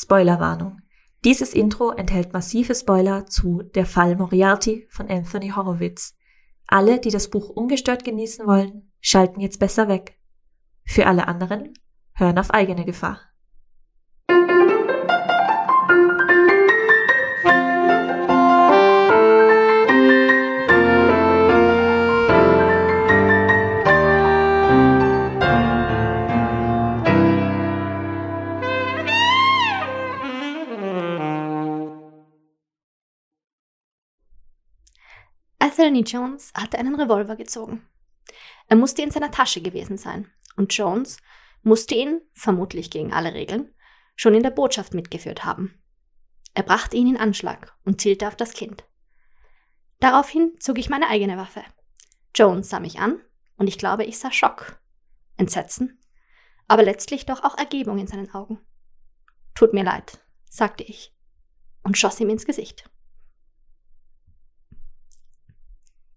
Spoilerwarnung. 0.00 0.80
Dieses 1.24 1.54
Intro 1.54 1.90
enthält 1.90 2.32
massive 2.32 2.72
Spoiler 2.76 3.26
zu 3.26 3.62
Der 3.74 3.84
Fall 3.84 4.14
Moriarty 4.14 4.86
von 4.90 5.08
Anthony 5.08 5.50
Horowitz. 5.50 6.16
Alle, 6.68 7.00
die 7.00 7.10
das 7.10 7.30
Buch 7.30 7.48
ungestört 7.48 8.04
genießen 8.04 8.46
wollen, 8.46 8.92
schalten 9.00 9.40
jetzt 9.40 9.58
besser 9.58 9.88
weg. 9.88 10.16
Für 10.84 11.08
alle 11.08 11.26
anderen, 11.26 11.74
hören 12.14 12.38
auf 12.38 12.50
eigene 12.52 12.84
Gefahr. 12.84 13.18
Anthony 35.78 36.00
Jones 36.00 36.52
hatte 36.56 36.76
einen 36.76 36.96
Revolver 36.96 37.36
gezogen. 37.36 37.86
Er 38.66 38.76
musste 38.76 39.02
in 39.02 39.12
seiner 39.12 39.30
Tasche 39.30 39.60
gewesen 39.60 39.96
sein 39.96 40.28
und 40.56 40.76
Jones 40.76 41.18
musste 41.62 41.94
ihn, 41.94 42.20
vermutlich 42.32 42.90
gegen 42.90 43.12
alle 43.12 43.32
Regeln, 43.32 43.72
schon 44.16 44.34
in 44.34 44.42
der 44.42 44.50
Botschaft 44.50 44.92
mitgeführt 44.92 45.44
haben. 45.44 45.80
Er 46.52 46.64
brachte 46.64 46.96
ihn 46.96 47.06
in 47.06 47.16
Anschlag 47.16 47.76
und 47.84 48.00
zielte 48.00 48.26
auf 48.26 48.34
das 48.34 48.54
Kind. 48.54 48.86
Daraufhin 50.00 50.56
zog 50.58 50.80
ich 50.80 50.90
meine 50.90 51.08
eigene 51.08 51.36
Waffe. 51.36 51.62
Jones 52.34 52.70
sah 52.70 52.80
mich 52.80 52.98
an 52.98 53.20
und 53.56 53.68
ich 53.68 53.78
glaube, 53.78 54.02
ich 54.02 54.18
sah 54.18 54.32
Schock, 54.32 54.80
Entsetzen, 55.36 56.00
aber 56.66 56.82
letztlich 56.82 57.24
doch 57.24 57.44
auch 57.44 57.56
Ergebung 57.56 58.00
in 58.00 58.08
seinen 58.08 58.34
Augen. 58.34 58.58
Tut 59.54 59.72
mir 59.74 59.84
leid, 59.84 60.18
sagte 60.50 60.82
ich 60.82 61.14
und 61.84 61.96
schoss 61.96 62.18
ihm 62.18 62.30
ins 62.30 62.46
Gesicht. 62.46 62.90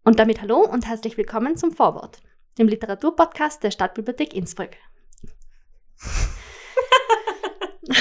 Und 0.04 0.18
damit 0.18 0.42
hallo 0.42 0.62
und 0.62 0.88
herzlich 0.88 1.16
willkommen 1.16 1.58
zum 1.58 1.72
Vorwort, 1.72 2.24
dem 2.58 2.68
Literaturpodcast 2.68 3.62
der 3.62 3.70
Stadtbibliothek 3.70 4.34
Innsbruck. 4.34 4.72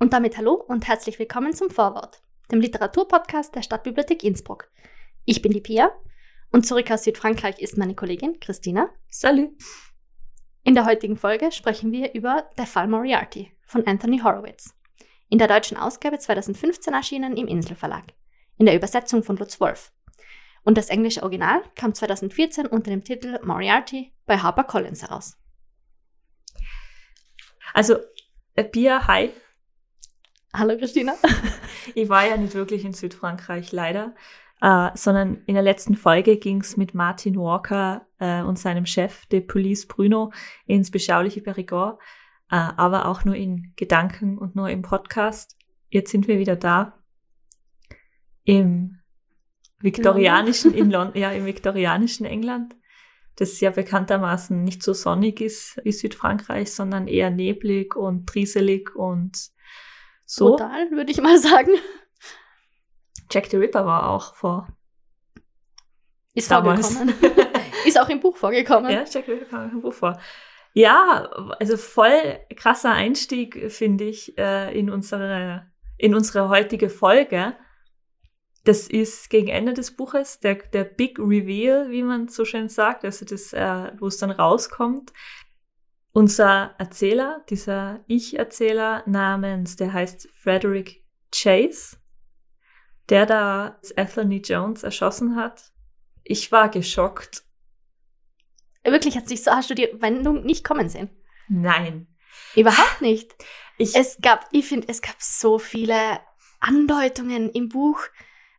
und 0.00 0.12
damit 0.12 0.36
hallo 0.36 0.54
und 0.54 0.88
herzlich 0.88 1.20
willkommen 1.20 1.52
zum 1.52 1.70
Vorwort, 1.70 2.20
dem 2.50 2.60
Literaturpodcast 2.60 3.54
der 3.54 3.62
Stadtbibliothek 3.62 4.24
Innsbruck. 4.24 4.68
Ich 5.24 5.42
bin 5.42 5.52
die 5.52 5.60
Pia 5.60 5.92
und 6.50 6.66
zurück 6.66 6.90
aus 6.90 7.04
Südfrankreich 7.04 7.60
ist 7.60 7.78
meine 7.78 7.94
Kollegin 7.94 8.40
Christina. 8.40 8.88
Salut! 9.08 9.52
In 10.64 10.74
der 10.74 10.86
heutigen 10.86 11.16
Folge 11.16 11.52
sprechen 11.52 11.92
wir 11.92 12.14
über 12.14 12.50
Der 12.58 12.66
Fall 12.66 12.88
Moriarty 12.88 13.52
von 13.64 13.86
Anthony 13.86 14.18
Horowitz. 14.18 14.74
In 15.28 15.38
der 15.38 15.46
deutschen 15.46 15.76
Ausgabe 15.76 16.18
2015 16.18 16.92
erschienen 16.92 17.36
im 17.36 17.46
Inselverlag. 17.46 18.06
In 18.58 18.66
der 18.66 18.74
Übersetzung 18.74 19.22
von 19.22 19.36
Lutz 19.36 19.60
Wolf. 19.60 19.92
Und 20.66 20.76
das 20.76 20.88
englische 20.88 21.22
Original 21.22 21.62
kam 21.76 21.94
2014 21.94 22.66
unter 22.66 22.90
dem 22.90 23.04
Titel 23.04 23.38
Moriarty 23.44 24.12
bei 24.26 24.38
HarperCollins 24.38 25.00
heraus. 25.00 25.38
Also, 27.72 27.98
äh, 28.56 28.64
Pia, 28.64 29.06
hi. 29.06 29.30
Hallo 30.52 30.76
Christina. 30.76 31.14
Ich 31.94 32.08
war 32.08 32.26
ja 32.26 32.36
nicht 32.36 32.54
wirklich 32.54 32.84
in 32.84 32.94
Südfrankreich, 32.94 33.70
leider, 33.70 34.12
äh, 34.60 34.90
sondern 34.94 35.44
in 35.46 35.54
der 35.54 35.62
letzten 35.62 35.94
Folge 35.94 36.36
ging 36.36 36.60
es 36.60 36.76
mit 36.76 36.94
Martin 36.94 37.38
Walker 37.38 38.04
äh, 38.18 38.42
und 38.42 38.58
seinem 38.58 38.86
Chef 38.86 39.24
de 39.26 39.40
Police 39.40 39.86
Bruno 39.86 40.32
ins 40.66 40.90
beschauliche 40.90 41.42
Perigord, 41.42 42.00
äh, 42.50 42.56
aber 42.56 43.06
auch 43.06 43.24
nur 43.24 43.36
in 43.36 43.72
Gedanken 43.76 44.36
und 44.36 44.56
nur 44.56 44.68
im 44.68 44.82
Podcast. 44.82 45.56
Jetzt 45.90 46.10
sind 46.10 46.26
wir 46.26 46.40
wieder 46.40 46.56
da 46.56 46.98
im 48.42 48.95
viktorianischen 49.86 50.74
in 50.74 50.90
London, 50.90 51.20
ja, 51.20 51.30
im 51.30 51.46
viktorianischen 51.46 52.26
England, 52.26 52.76
das 53.36 53.60
ja 53.60 53.70
bekanntermaßen 53.70 54.62
nicht 54.62 54.82
so 54.82 54.92
sonnig 54.92 55.40
ist 55.40 55.80
wie 55.84 55.92
Südfrankreich, 55.92 56.72
sondern 56.72 57.06
eher 57.06 57.30
neblig 57.30 57.96
und 57.96 58.26
trieselig 58.26 58.94
und 58.94 59.38
so. 60.24 60.50
Total, 60.50 60.90
würde 60.90 61.10
ich 61.12 61.22
mal 61.22 61.38
sagen. 61.38 61.72
Jack 63.30 63.46
the 63.46 63.56
Ripper 63.56 63.86
war 63.86 64.10
auch 64.10 64.34
vor. 64.34 64.68
Ist 66.34 66.50
damals. 66.50 66.94
vorgekommen. 66.94 67.36
ist 67.86 68.00
auch 68.00 68.08
im 68.08 68.20
Buch 68.20 68.36
vorgekommen. 68.36 68.90
Ja, 68.90 69.04
Jack 69.10 69.24
the 69.26 69.32
Ripper 69.32 69.46
kam 69.46 69.70
im 69.70 69.80
Buch 69.80 69.94
vor. 69.94 70.20
Ja, 70.74 71.30
also 71.58 71.78
voll 71.78 72.38
krasser 72.54 72.92
Einstieg, 72.92 73.72
finde 73.72 74.04
ich, 74.04 74.36
äh, 74.36 74.78
in 74.78 74.90
unsere, 74.90 75.66
in 75.96 76.14
unsere 76.14 76.50
heutige 76.50 76.90
Folge. 76.90 77.56
Das 78.66 78.88
ist 78.88 79.30
gegen 79.30 79.46
Ende 79.46 79.74
des 79.74 79.92
Buches 79.92 80.40
der, 80.40 80.56
der 80.56 80.82
Big 80.82 81.20
Reveal, 81.20 81.88
wie 81.92 82.02
man 82.02 82.26
so 82.26 82.44
schön 82.44 82.68
sagt, 82.68 83.04
also 83.04 83.24
das, 83.24 83.52
äh, 83.52 83.92
wo 84.00 84.08
es 84.08 84.18
dann 84.18 84.32
rauskommt. 84.32 85.12
Unser 86.12 86.74
Erzähler, 86.76 87.44
dieser 87.48 88.02
Ich-Erzähler 88.08 89.04
namens, 89.06 89.76
der 89.76 89.92
heißt 89.92 90.28
Frederick 90.34 91.04
Chase, 91.32 91.98
der 93.08 93.24
da 93.26 93.80
Anthony 93.94 94.38
Jones 94.38 94.82
erschossen 94.82 95.36
hat. 95.36 95.70
Ich 96.24 96.50
war 96.50 96.68
geschockt. 96.68 97.44
Wirklich, 98.82 99.16
hat 99.16 99.28
sich 99.28 99.44
so, 99.44 99.52
hast 99.52 99.70
du 99.70 99.74
die 99.74 99.90
Wendung 100.00 100.44
nicht 100.44 100.64
kommen 100.64 100.88
sehen? 100.88 101.10
Nein. 101.46 102.08
Überhaupt 102.56 103.00
nicht. 103.00 103.32
Ich, 103.78 103.94
es 103.94 104.18
gab, 104.20 104.48
ich 104.50 104.66
finde, 104.66 104.88
es 104.88 105.02
gab 105.02 105.22
so 105.22 105.60
viele 105.60 106.18
Andeutungen 106.58 107.48
im 107.50 107.68
Buch, 107.68 108.00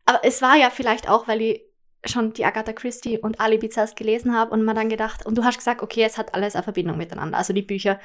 aber 0.08 0.24
es 0.24 0.40
war 0.40 0.56
ja 0.56 0.70
vielleicht 0.70 1.06
auch, 1.06 1.28
weil 1.28 1.42
ich 1.42 1.60
schon 2.02 2.32
die 2.32 2.46
Agatha 2.46 2.72
Christie 2.72 3.18
und 3.18 3.40
Alibi 3.40 3.68
zuerst 3.68 3.94
gelesen 3.94 4.34
habe 4.34 4.52
und 4.52 4.64
man 4.64 4.74
dann 4.74 4.88
gedacht, 4.88 5.26
und 5.26 5.36
du 5.36 5.44
hast 5.44 5.58
gesagt, 5.58 5.82
okay, 5.82 6.02
es 6.02 6.16
hat 6.16 6.32
alles 6.32 6.54
eine 6.54 6.62
Verbindung 6.62 6.96
miteinander. 6.96 7.36
Also 7.36 7.52
die 7.52 7.60
Bücher 7.60 8.00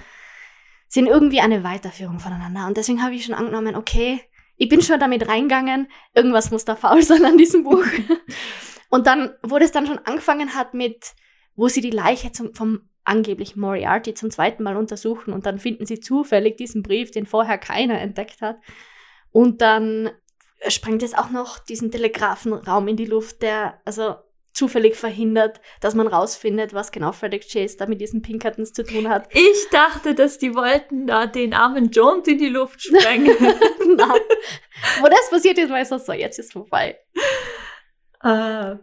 sind 0.89 1.07
irgendwie 1.07 1.39
eine 1.39 1.63
Weiterführung 1.63 2.19
voneinander. 2.19 2.67
Und 2.67 2.75
deswegen 2.75 3.01
habe 3.01 3.15
ich 3.15 3.23
schon 3.23 3.33
angenommen, 3.33 3.77
okay, 3.77 4.19
ich 4.57 4.67
bin 4.67 4.81
schon 4.81 4.99
damit 4.99 5.29
reingegangen, 5.29 5.87
irgendwas 6.13 6.51
muss 6.51 6.65
da 6.65 6.75
faul 6.75 7.01
sein 7.03 7.23
an 7.23 7.37
diesem 7.37 7.63
Buch. 7.63 7.85
und 8.89 9.07
dann, 9.07 9.33
wo 9.41 9.57
das 9.57 9.71
dann 9.71 9.87
schon 9.87 9.99
angefangen 9.99 10.55
hat 10.55 10.73
mit, 10.73 11.13
wo 11.55 11.69
sie 11.69 11.79
die 11.79 11.89
Leiche 11.89 12.33
zum, 12.33 12.53
vom 12.53 12.81
angeblich 13.05 13.55
Moriarty 13.55 14.13
zum 14.13 14.29
zweiten 14.29 14.63
Mal 14.63 14.75
untersuchen 14.75 15.31
und 15.31 15.45
dann 15.45 15.57
finden 15.57 15.85
sie 15.85 16.01
zufällig 16.01 16.57
diesen 16.57 16.83
Brief, 16.83 17.11
den 17.11 17.25
vorher 17.25 17.57
keiner 17.57 18.01
entdeckt 18.01 18.41
hat. 18.41 18.57
Und 19.31 19.61
dann 19.61 20.11
sprengt 20.69 21.03
es 21.03 21.13
auch 21.13 21.29
noch 21.29 21.59
diesen 21.59 21.91
Telegrafenraum 21.91 22.87
in 22.87 22.97
die 22.97 23.05
Luft, 23.05 23.41
der 23.41 23.79
also 23.85 24.15
zufällig 24.53 24.95
verhindert, 24.95 25.59
dass 25.81 25.95
man 25.95 26.07
rausfindet, 26.07 26.73
was 26.73 26.91
genau 26.91 27.11
Frederick 27.11 27.47
Chase 27.49 27.75
da 27.77 27.87
mit 27.87 27.99
diesen 27.99 28.21
Pinkertons 28.21 28.71
zu 28.71 28.83
tun 28.83 29.09
hat. 29.09 29.27
Ich 29.33 29.69
dachte, 29.71 30.13
dass 30.13 30.37
die 30.37 30.55
wollten 30.55 31.07
da 31.07 31.25
den 31.25 31.53
armen 31.53 31.89
Jones 31.89 32.27
in 32.27 32.37
die 32.37 32.49
Luft 32.49 32.81
sprengen. 32.81 33.35
Nein. 33.39 34.21
Wo 35.01 35.07
das 35.07 35.29
passiert 35.31 35.57
ist, 35.57 35.71
weiß 35.71 35.91
er 35.91 35.99
so, 35.99 36.13
jetzt 36.13 36.37
ist 36.37 36.53
vorbei. 36.53 36.99
Ah, 38.19 38.77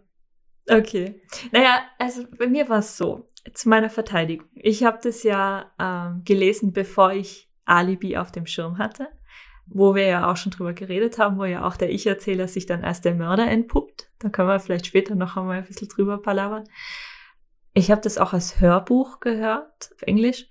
okay. 0.68 1.22
Naja, 1.52 1.82
also 1.98 2.24
bei 2.36 2.48
mir 2.48 2.68
war 2.68 2.80
es 2.80 2.96
so, 2.96 3.30
zu 3.54 3.68
meiner 3.68 3.90
Verteidigung. 3.90 4.48
Ich 4.54 4.82
habe 4.82 4.98
das 5.02 5.22
ja 5.22 5.70
ähm, 5.78 6.22
gelesen, 6.24 6.72
bevor 6.72 7.12
ich 7.12 7.48
Alibi 7.64 8.16
auf 8.16 8.32
dem 8.32 8.46
Schirm 8.46 8.78
hatte 8.78 9.08
wo 9.72 9.94
wir 9.94 10.06
ja 10.06 10.30
auch 10.30 10.36
schon 10.36 10.52
drüber 10.52 10.72
geredet 10.72 11.18
haben, 11.18 11.38
wo 11.38 11.44
ja 11.44 11.66
auch 11.66 11.76
der 11.76 11.90
Ich-Erzähler 11.90 12.48
sich 12.48 12.66
dann 12.66 12.84
als 12.84 13.00
der 13.00 13.14
Mörder 13.14 13.46
entpuppt. 13.46 14.10
Da 14.18 14.28
können 14.28 14.48
wir 14.48 14.60
vielleicht 14.60 14.86
später 14.86 15.14
noch 15.14 15.36
einmal 15.36 15.58
ein 15.58 15.64
bisschen 15.64 15.88
drüber 15.88 16.20
palabern. 16.20 16.68
Ich 17.72 17.90
habe 17.90 18.00
das 18.00 18.18
auch 18.18 18.32
als 18.32 18.60
Hörbuch 18.60 19.20
gehört, 19.20 19.90
auf 19.94 20.02
Englisch. 20.02 20.48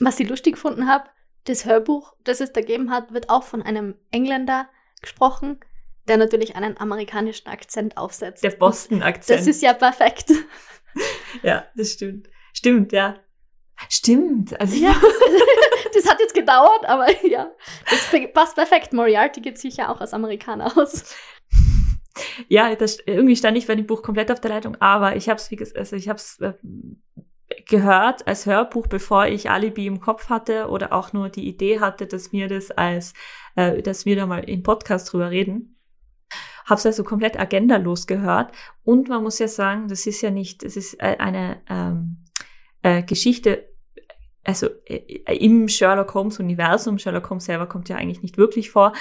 Was 0.00 0.18
ich 0.18 0.28
lustig 0.28 0.54
gefunden 0.54 0.88
habe, 0.88 1.08
das 1.44 1.64
Hörbuch, 1.64 2.14
das 2.24 2.40
es 2.40 2.52
da 2.52 2.60
gegeben 2.60 2.90
hat, 2.90 3.14
wird 3.14 3.30
auch 3.30 3.44
von 3.44 3.62
einem 3.62 3.94
Engländer 4.10 4.68
gesprochen, 5.00 5.60
der 6.08 6.16
natürlich 6.16 6.56
einen 6.56 6.76
amerikanischen 6.76 7.48
Akzent 7.48 7.96
aufsetzt. 7.96 8.42
Der 8.42 8.50
Boston-Akzent. 8.50 9.38
Das 9.38 9.46
ist 9.46 9.62
ja 9.62 9.74
perfekt. 9.74 10.32
ja, 11.42 11.64
das 11.76 11.92
stimmt. 11.92 12.28
Stimmt, 12.52 12.92
ja. 12.92 13.16
Stimmt. 13.88 14.58
Also 14.60 14.76
ja, 14.76 14.94
das 15.94 16.08
hat 16.08 16.20
jetzt 16.20 16.34
gedauert, 16.34 16.84
aber 16.86 17.06
ja, 17.26 17.50
das 17.88 18.32
passt 18.32 18.54
perfekt. 18.56 18.92
Moriarty 18.92 19.40
geht 19.40 19.58
sicher 19.58 19.90
auch 19.90 20.00
als 20.00 20.12
Amerikaner 20.12 20.76
aus. 20.76 21.14
Ja, 22.48 22.74
das, 22.74 22.98
irgendwie 23.06 23.36
stand 23.36 23.58
ich 23.58 23.66
bei 23.66 23.74
dem 23.74 23.86
Buch 23.86 24.02
komplett 24.02 24.30
auf 24.30 24.40
der 24.40 24.50
Leitung, 24.50 24.76
aber 24.80 25.16
ich 25.16 25.28
habe 25.28 25.40
es, 25.40 25.74
also 25.74 25.96
habe 25.96 26.18
es 26.18 26.38
äh, 26.40 26.52
gehört 27.66 28.26
als 28.26 28.46
Hörbuch, 28.46 28.86
bevor 28.86 29.26
ich 29.26 29.50
Alibi 29.50 29.86
im 29.86 30.00
Kopf 30.00 30.28
hatte 30.28 30.68
oder 30.68 30.92
auch 30.92 31.12
nur 31.12 31.28
die 31.28 31.48
Idee 31.48 31.80
hatte, 31.80 32.06
dass 32.06 32.32
wir 32.32 32.48
das 32.48 32.70
als, 32.70 33.14
äh, 33.56 33.82
dass 33.82 34.06
wir 34.06 34.16
da 34.16 34.26
mal 34.26 34.48
im 34.48 34.62
Podcast 34.62 35.12
drüber 35.12 35.30
reden. 35.30 35.76
Hab's 36.66 36.86
also 36.86 37.04
komplett 37.04 37.38
agendalos 37.38 38.06
gehört 38.06 38.52
und 38.84 39.08
man 39.08 39.22
muss 39.22 39.38
ja 39.38 39.48
sagen, 39.48 39.88
das 39.88 40.06
ist 40.06 40.22
ja 40.22 40.30
nicht, 40.30 40.64
das 40.64 40.76
ist 40.76 40.94
äh, 40.94 41.16
eine 41.18 41.60
ähm, 41.68 42.24
äh, 42.82 43.02
Geschichte 43.02 43.73
also 44.44 44.68
äh, 44.86 45.36
im 45.36 45.68
Sherlock 45.68 46.14
Holmes 46.14 46.38
Universum, 46.38 46.98
Sherlock 46.98 47.28
Holmes 47.30 47.46
selber 47.46 47.66
kommt 47.66 47.88
ja 47.88 47.96
eigentlich 47.96 48.22
nicht 48.22 48.36
wirklich 48.36 48.70
vor. 48.70 48.92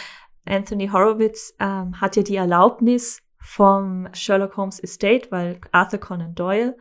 Anthony 0.46 0.90
Horowitz 0.90 1.54
ähm, 1.60 2.00
hat 2.00 2.16
ja 2.16 2.24
die 2.24 2.36
Erlaubnis 2.36 3.22
vom 3.40 4.08
Sherlock 4.14 4.58
Holmes 4.58 4.80
Estate, 4.80 5.28
weil 5.30 5.60
Arthur 5.72 6.00
Conan 6.00 6.36
Doyle 6.36 6.78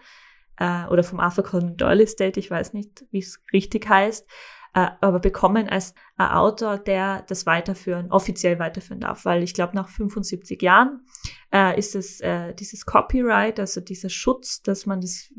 äh, 0.58 0.86
oder 0.86 1.02
vom 1.02 1.20
Arthur 1.20 1.44
Conan 1.44 1.76
Doyle 1.76 2.02
Estate, 2.02 2.38
ich 2.38 2.50
weiß 2.50 2.72
nicht, 2.72 3.04
wie 3.10 3.18
es 3.18 3.40
richtig 3.52 3.88
heißt, 3.88 4.28
äh, 4.74 4.88
aber 5.00 5.20
bekommen 5.20 5.68
als 5.68 5.94
ein 6.16 6.30
Autor, 6.30 6.78
der 6.78 7.22
das 7.28 7.46
weiterführen, 7.46 8.10
offiziell 8.10 8.58
weiterführen 8.58 9.00
darf, 9.00 9.24
weil 9.24 9.42
ich 9.42 9.54
glaube, 9.54 9.74
nach 9.74 9.88
75 9.88 10.62
Jahren 10.62 11.04
äh, 11.52 11.78
ist 11.78 11.94
es 11.94 12.20
äh, 12.20 12.54
dieses 12.54 12.86
Copyright, 12.86 13.60
also 13.60 13.80
dieser 13.80 14.08
Schutz, 14.08 14.62
dass 14.62 14.86
man 14.86 15.00
das, 15.00 15.32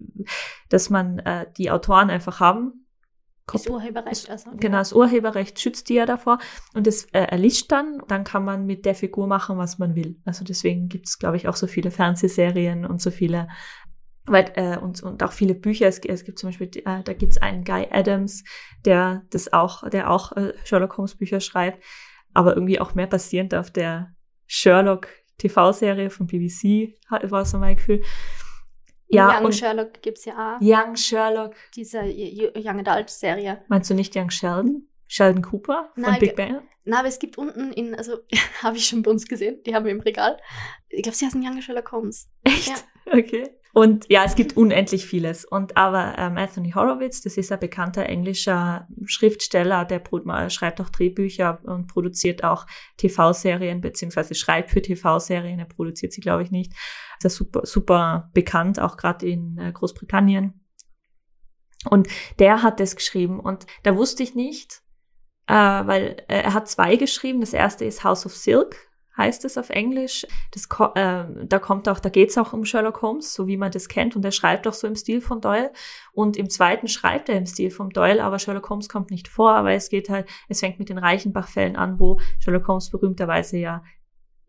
dass 0.69 0.89
man 0.89 1.19
äh, 1.19 1.47
die 1.57 1.71
Autoren 1.71 2.09
einfach 2.09 2.39
haben, 2.39 2.82
das 3.45 3.67
Urheberrecht, 3.67 4.29
also. 4.29 4.51
Genau, 4.55 4.77
das 4.77 4.93
Urheberrecht 4.93 5.59
schützt 5.59 5.89
die 5.89 5.95
ja 5.95 6.05
davor 6.05 6.39
und 6.73 6.87
es 6.87 7.05
äh, 7.13 7.23
erlischt 7.23 7.71
dann, 7.71 8.01
dann 8.07 8.23
kann 8.23 8.45
man 8.45 8.65
mit 8.65 8.85
der 8.85 8.95
Figur 8.95 9.27
machen, 9.27 9.57
was 9.57 9.79
man 9.79 9.95
will. 9.95 10.19
Also 10.25 10.45
deswegen 10.45 10.87
gibt 10.87 11.07
es, 11.07 11.19
glaube 11.19 11.37
ich, 11.37 11.47
auch 11.47 11.55
so 11.55 11.67
viele 11.67 11.91
Fernsehserien 11.91 12.85
und 12.85 13.01
so 13.01 13.11
viele 13.11 13.47
weil, 14.25 14.51
äh, 14.55 14.77
und, 14.77 15.03
und 15.03 15.21
auch 15.21 15.33
viele 15.33 15.55
Bücher. 15.55 15.87
Es, 15.87 15.99
es 15.99 16.23
gibt 16.23 16.39
zum 16.39 16.49
Beispiel, 16.49 16.69
äh, 16.85 17.03
da 17.03 17.13
gibt 17.13 17.33
es 17.33 17.41
einen 17.41 17.63
Guy 17.63 17.87
Adams, 17.91 18.43
der 18.85 19.23
das 19.31 19.51
auch, 19.51 19.89
der 19.89 20.09
auch 20.09 20.31
äh, 20.33 20.53
Sherlock 20.63 20.97
Holmes 20.97 21.15
Bücher 21.15 21.39
schreibt, 21.39 21.83
aber 22.33 22.55
irgendwie 22.55 22.79
auch 22.79 22.95
mehr 22.95 23.07
basierend 23.07 23.53
auf 23.53 23.71
der 23.71 24.15
Sherlock 24.47 25.07
TV-Serie 25.39 26.09
von 26.09 26.27
BBC, 26.27 26.93
war 27.09 27.45
so 27.45 27.57
mein 27.57 27.75
Gefühl. 27.75 28.01
Ja, 29.07 29.39
Young 29.39 29.51
Sherlock 29.51 30.01
gibt's 30.01 30.25
ja 30.25 30.57
auch. 30.57 30.61
Young 30.61 30.95
Sherlock. 30.95 31.55
Diese 31.75 32.01
Young 32.01 32.85
Adult 32.85 33.09
Serie. 33.09 33.63
Meinst 33.67 33.89
du 33.89 33.93
nicht 33.93 34.15
Young 34.15 34.29
Sheldon? 34.29 34.87
Sheldon 35.07 35.43
Cooper 35.43 35.91
von 35.93 36.03
Nein, 36.03 36.19
Big 36.19 36.35
Bang? 36.35 36.61
Na, 36.85 36.99
aber 36.99 37.07
es 37.07 37.19
gibt 37.19 37.37
unten 37.37 37.71
in, 37.71 37.95
also 37.95 38.17
habe 38.63 38.77
ich 38.77 38.85
schon 38.85 39.03
bei 39.03 39.11
uns 39.11 39.27
gesehen, 39.27 39.61
die 39.65 39.75
haben 39.75 39.85
wir 39.85 39.91
im 39.91 40.01
Regal. 40.01 40.39
Ich 40.89 41.03
glaube, 41.03 41.15
sie 41.15 41.25
heißen 41.25 41.41
Young 41.41 41.61
Sherlock 41.61 41.91
Holmes. 41.91 42.29
Echt? 42.43 42.67
Ja. 42.67 42.75
Okay. 43.11 43.49
Und 43.75 44.05
ja, 44.07 44.23
es 44.23 44.35
gibt 44.35 44.55
unendlich 44.55 45.07
vieles. 45.07 45.45
Und 45.45 45.77
aber 45.77 46.15
ähm, 46.19 46.37
Anthony 46.37 46.71
Horowitz, 46.71 47.21
das 47.21 47.37
ist 47.37 47.51
ein 47.51 47.59
bekannter 47.59 48.05
englischer 48.05 48.87
Schriftsteller, 49.05 49.83
der 49.83 50.01
schreibt 50.51 50.79
auch 50.79 50.89
Drehbücher 50.89 51.59
und 51.63 51.87
produziert 51.87 52.43
auch 52.43 52.67
TV-Serien, 52.97 53.81
beziehungsweise 53.81 54.35
schreibt 54.35 54.69
für 54.69 54.81
TV-Serien. 54.83 55.57
Er 55.57 55.65
produziert 55.65 56.13
sie, 56.13 56.21
glaube 56.21 56.43
ich, 56.43 56.51
nicht. 56.51 56.71
Ist 56.71 57.23
ja 57.23 57.29
super, 57.31 57.61
super 57.65 58.29
bekannt, 58.35 58.79
auch 58.79 58.95
gerade 58.95 59.25
in 59.25 59.57
äh, 59.57 59.71
Großbritannien. 59.71 60.61
Und 61.89 62.07
der 62.37 62.61
hat 62.61 62.79
das 62.79 62.95
geschrieben. 62.95 63.39
Und 63.39 63.65
da 63.81 63.97
wusste 63.97 64.21
ich 64.21 64.35
nicht, 64.35 64.83
äh, 65.47 65.53
weil 65.55 66.17
äh, 66.27 66.43
er 66.43 66.53
hat 66.53 66.69
zwei 66.69 66.95
geschrieben. 66.95 67.41
Das 67.41 67.53
erste 67.53 67.85
ist 67.85 68.03
House 68.03 68.27
of 68.27 68.35
Silk 68.35 68.75
heißt 69.17 69.45
es 69.45 69.57
auf 69.57 69.69
Englisch. 69.69 70.25
Das, 70.51 70.67
äh, 70.95 71.25
da 71.45 71.59
kommt 71.59 71.87
auch, 71.87 71.99
da 71.99 72.09
geht's 72.09 72.37
auch 72.37 72.53
um 72.53 72.65
Sherlock 72.65 73.01
Holmes, 73.01 73.33
so 73.33 73.47
wie 73.47 73.57
man 73.57 73.71
das 73.71 73.87
kennt. 73.87 74.15
Und 74.15 74.25
er 74.25 74.31
schreibt 74.31 74.67
auch 74.67 74.73
so 74.73 74.87
im 74.87 74.95
Stil 74.95 75.21
von 75.21 75.41
Doyle. 75.41 75.71
Und 76.13 76.37
im 76.37 76.49
zweiten 76.49 76.87
schreibt 76.87 77.29
er 77.29 77.37
im 77.37 77.45
Stil 77.45 77.71
von 77.71 77.89
Doyle, 77.89 78.23
aber 78.23 78.39
Sherlock 78.39 78.69
Holmes 78.69 78.89
kommt 78.89 79.11
nicht 79.11 79.27
vor, 79.27 79.53
aber 79.53 79.71
es 79.71 79.89
geht 79.89 80.09
halt, 80.09 80.27
es 80.49 80.59
fängt 80.59 80.79
mit 80.79 80.89
den 80.89 80.97
Reichenbach-Fällen 80.97 81.75
an, 81.75 81.99
wo 81.99 82.19
Sherlock 82.39 82.67
Holmes 82.67 82.89
berühmterweise 82.89 83.57
ja 83.57 83.83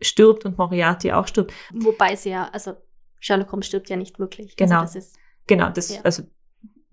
stirbt 0.01 0.45
und 0.45 0.59
Moriarty 0.59 1.13
auch 1.13 1.27
stirbt. 1.27 1.53
Wobei 1.73 2.17
sie 2.17 2.31
ja, 2.31 2.49
also 2.53 2.75
Sherlock 3.21 3.53
Holmes 3.53 3.67
stirbt 3.67 3.89
ja 3.91 3.97
nicht 3.97 4.19
wirklich. 4.19 4.55
Also 4.61 4.65
genau. 4.65 4.81
Also 4.81 4.95
das 4.95 5.07
ist, 5.07 5.17
genau, 5.47 5.71
das, 5.71 5.95
ja. 5.95 6.01
also 6.03 6.25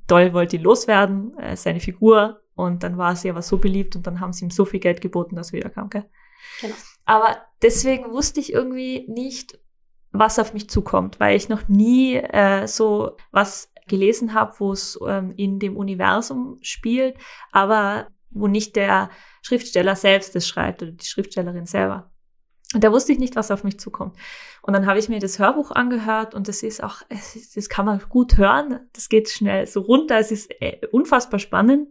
Doyle 0.07 0.33
wollte 0.33 0.57
ihn 0.57 0.63
loswerden, 0.63 1.38
äh, 1.38 1.56
seine 1.56 1.79
Figur, 1.79 2.41
und 2.56 2.83
dann 2.83 2.97
war 2.97 3.15
sie 3.15 3.29
aber 3.29 3.41
so 3.41 3.57
beliebt 3.57 3.95
und 3.95 4.06
dann 4.06 4.19
haben 4.19 4.33
sie 4.33 4.45
ihm 4.45 4.51
so 4.51 4.65
viel 4.65 4.79
Geld 4.79 5.01
geboten, 5.01 5.35
dass 5.35 5.51
er 5.51 5.59
wieder 5.59 5.69
kam, 5.69 5.89
gell? 5.89 6.06
Genau. 6.61 6.75
Aber 7.05 7.38
deswegen 7.61 8.11
wusste 8.11 8.39
ich 8.39 8.53
irgendwie 8.53 9.05
nicht, 9.07 9.59
was 10.11 10.39
auf 10.39 10.53
mich 10.53 10.69
zukommt, 10.69 11.19
weil 11.19 11.35
ich 11.35 11.49
noch 11.49 11.67
nie 11.67 12.15
äh, 12.15 12.67
so 12.67 13.17
was 13.31 13.71
gelesen 13.88 14.33
habe, 14.33 14.53
wo 14.59 14.71
es 14.71 14.99
ähm, 15.05 15.33
in 15.35 15.59
dem 15.59 15.75
Universum 15.77 16.57
spielt, 16.61 17.17
aber 17.51 18.07
wo 18.29 18.47
nicht 18.47 18.75
der 18.75 19.09
Schriftsteller 19.41 19.95
selbst 19.95 20.35
es 20.35 20.47
schreibt 20.47 20.81
oder 20.81 20.91
die 20.91 21.05
Schriftstellerin 21.05 21.65
selber. 21.65 22.11
Und 22.73 22.83
da 22.83 22.91
wusste 22.91 23.11
ich 23.11 23.19
nicht, 23.19 23.35
was 23.35 23.51
auf 23.51 23.63
mich 23.63 23.79
zukommt. 23.79 24.15
Und 24.61 24.73
dann 24.73 24.85
habe 24.85 24.99
ich 24.99 25.09
mir 25.09 25.19
das 25.19 25.39
Hörbuch 25.39 25.71
angehört 25.71 26.33
und 26.33 26.47
das 26.47 26.63
ist 26.63 26.81
auch, 26.81 27.01
das 27.55 27.69
kann 27.69 27.85
man 27.85 28.01
gut 28.07 28.38
hören. 28.38 28.88
Das 28.93 29.09
geht 29.09 29.29
schnell 29.29 29.67
so 29.67 29.81
runter. 29.81 30.17
Es 30.17 30.31
ist 30.31 30.51
äh, 30.61 30.79
unfassbar 30.91 31.39
spannend. 31.39 31.89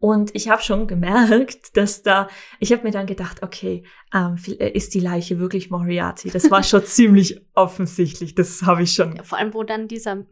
Und 0.00 0.34
ich 0.34 0.48
habe 0.48 0.62
schon 0.62 0.86
gemerkt, 0.86 1.58
dass 1.76 2.02
da, 2.02 2.28
ich 2.58 2.72
habe 2.72 2.82
mir 2.84 2.90
dann 2.90 3.06
gedacht, 3.06 3.42
okay, 3.42 3.84
ähm, 4.14 4.36
äh, 4.58 4.70
ist 4.70 4.94
die 4.94 5.00
Leiche 5.00 5.38
wirklich 5.38 5.70
Moriarty? 5.70 6.30
Das 6.30 6.50
war 6.50 6.62
schon 6.62 6.84
ziemlich 6.86 7.40
offensichtlich, 7.54 8.34
das 8.34 8.62
habe 8.62 8.82
ich 8.82 8.92
schon. 8.92 9.16
Ja, 9.16 9.22
vor 9.22 9.38
allem, 9.38 9.52
wo 9.52 9.62
dann 9.62 9.88
dieser 9.88 10.24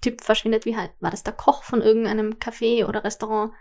Typ 0.00 0.22
verschwindet, 0.22 0.64
wie 0.64 0.76
halt, 0.76 0.90
war 1.00 1.10
das 1.10 1.22
der 1.22 1.34
Koch 1.34 1.62
von 1.62 1.82
irgendeinem 1.82 2.32
Café 2.32 2.86
oder 2.86 3.04
Restaurant 3.04 3.52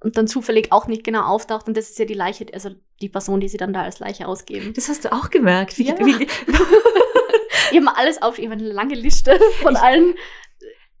und 0.00 0.16
dann 0.16 0.26
zufällig 0.26 0.72
auch 0.72 0.88
nicht 0.88 1.04
genau 1.04 1.22
auftaucht 1.22 1.68
und 1.68 1.76
das 1.76 1.90
ist 1.90 1.98
ja 2.00 2.04
die 2.04 2.14
Leiche, 2.14 2.46
also 2.52 2.70
die 3.00 3.08
Person, 3.08 3.40
die 3.40 3.48
sie 3.48 3.56
dann 3.56 3.72
da 3.72 3.82
als 3.82 4.00
Leiche 4.00 4.26
ausgeben. 4.26 4.72
Das 4.74 4.88
hast 4.88 5.04
du 5.04 5.12
auch 5.12 5.30
gemerkt. 5.30 5.78
Wie, 5.78 5.86
ja. 5.86 5.98
wie, 5.98 6.24
ich 7.70 7.80
habe 7.80 7.96
alles 7.96 8.20
auf, 8.20 8.38
ich 8.38 8.46
habe 8.46 8.54
eine 8.54 8.72
lange 8.72 8.94
Liste 8.94 9.38
von 9.62 9.74
ich, 9.74 9.80
allen 9.80 10.14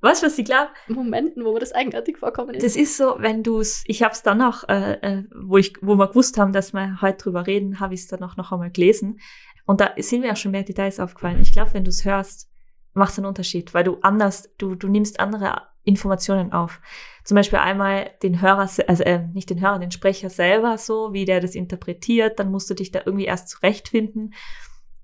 Weißt 0.00 0.22
du, 0.22 0.26
was 0.26 0.38
ich 0.38 0.44
glaube? 0.44 0.70
Momenten, 0.86 1.44
wo 1.44 1.52
mir 1.52 1.58
das 1.58 1.72
eigenartig 1.72 2.18
vorkommen 2.18 2.54
ist. 2.54 2.64
Das 2.64 2.76
ist 2.76 2.96
so, 2.96 3.16
wenn 3.18 3.42
du 3.42 3.60
es, 3.60 3.82
ich 3.86 4.02
habe 4.02 4.12
es 4.12 4.22
dann 4.22 4.40
auch, 4.42 4.68
äh, 4.68 4.92
äh, 4.92 5.24
wo 5.34 5.56
ich, 5.56 5.74
wo 5.80 5.96
wir 5.96 6.08
gewusst 6.08 6.38
haben, 6.38 6.52
dass 6.52 6.72
wir 6.72 7.00
heute 7.00 7.18
drüber 7.18 7.46
reden, 7.46 7.80
habe 7.80 7.94
ich 7.94 8.00
es 8.00 8.06
dann 8.06 8.22
auch 8.22 8.36
noch 8.36 8.52
einmal 8.52 8.70
gelesen. 8.70 9.20
Und 9.66 9.80
da 9.80 9.90
sind 9.98 10.20
mir 10.20 10.32
auch 10.32 10.36
schon 10.36 10.52
mehr 10.52 10.62
Details 10.62 11.00
aufgefallen. 11.00 11.40
Ich 11.42 11.52
glaube, 11.52 11.74
wenn 11.74 11.84
du 11.84 11.90
es 11.90 12.04
hörst, 12.04 12.48
macht 12.94 13.12
es 13.12 13.18
einen 13.18 13.26
Unterschied, 13.26 13.74
weil 13.74 13.84
du 13.84 13.98
anders, 14.02 14.50
du, 14.56 14.74
du 14.74 14.88
nimmst 14.88 15.20
andere 15.20 15.62
Informationen 15.84 16.52
auf. 16.52 16.80
Zum 17.24 17.34
Beispiel 17.34 17.58
einmal 17.58 18.10
den 18.22 18.40
Hörer, 18.40 18.68
also 18.86 19.02
äh, 19.02 19.26
nicht 19.32 19.50
den 19.50 19.60
Hörer, 19.60 19.78
den 19.78 19.90
Sprecher 19.90 20.30
selber 20.30 20.78
so, 20.78 21.12
wie 21.12 21.24
der 21.24 21.40
das 21.40 21.54
interpretiert, 21.54 22.38
dann 22.38 22.50
musst 22.50 22.70
du 22.70 22.74
dich 22.74 22.90
da 22.90 23.00
irgendwie 23.04 23.26
erst 23.26 23.48
zurechtfinden. 23.48 24.34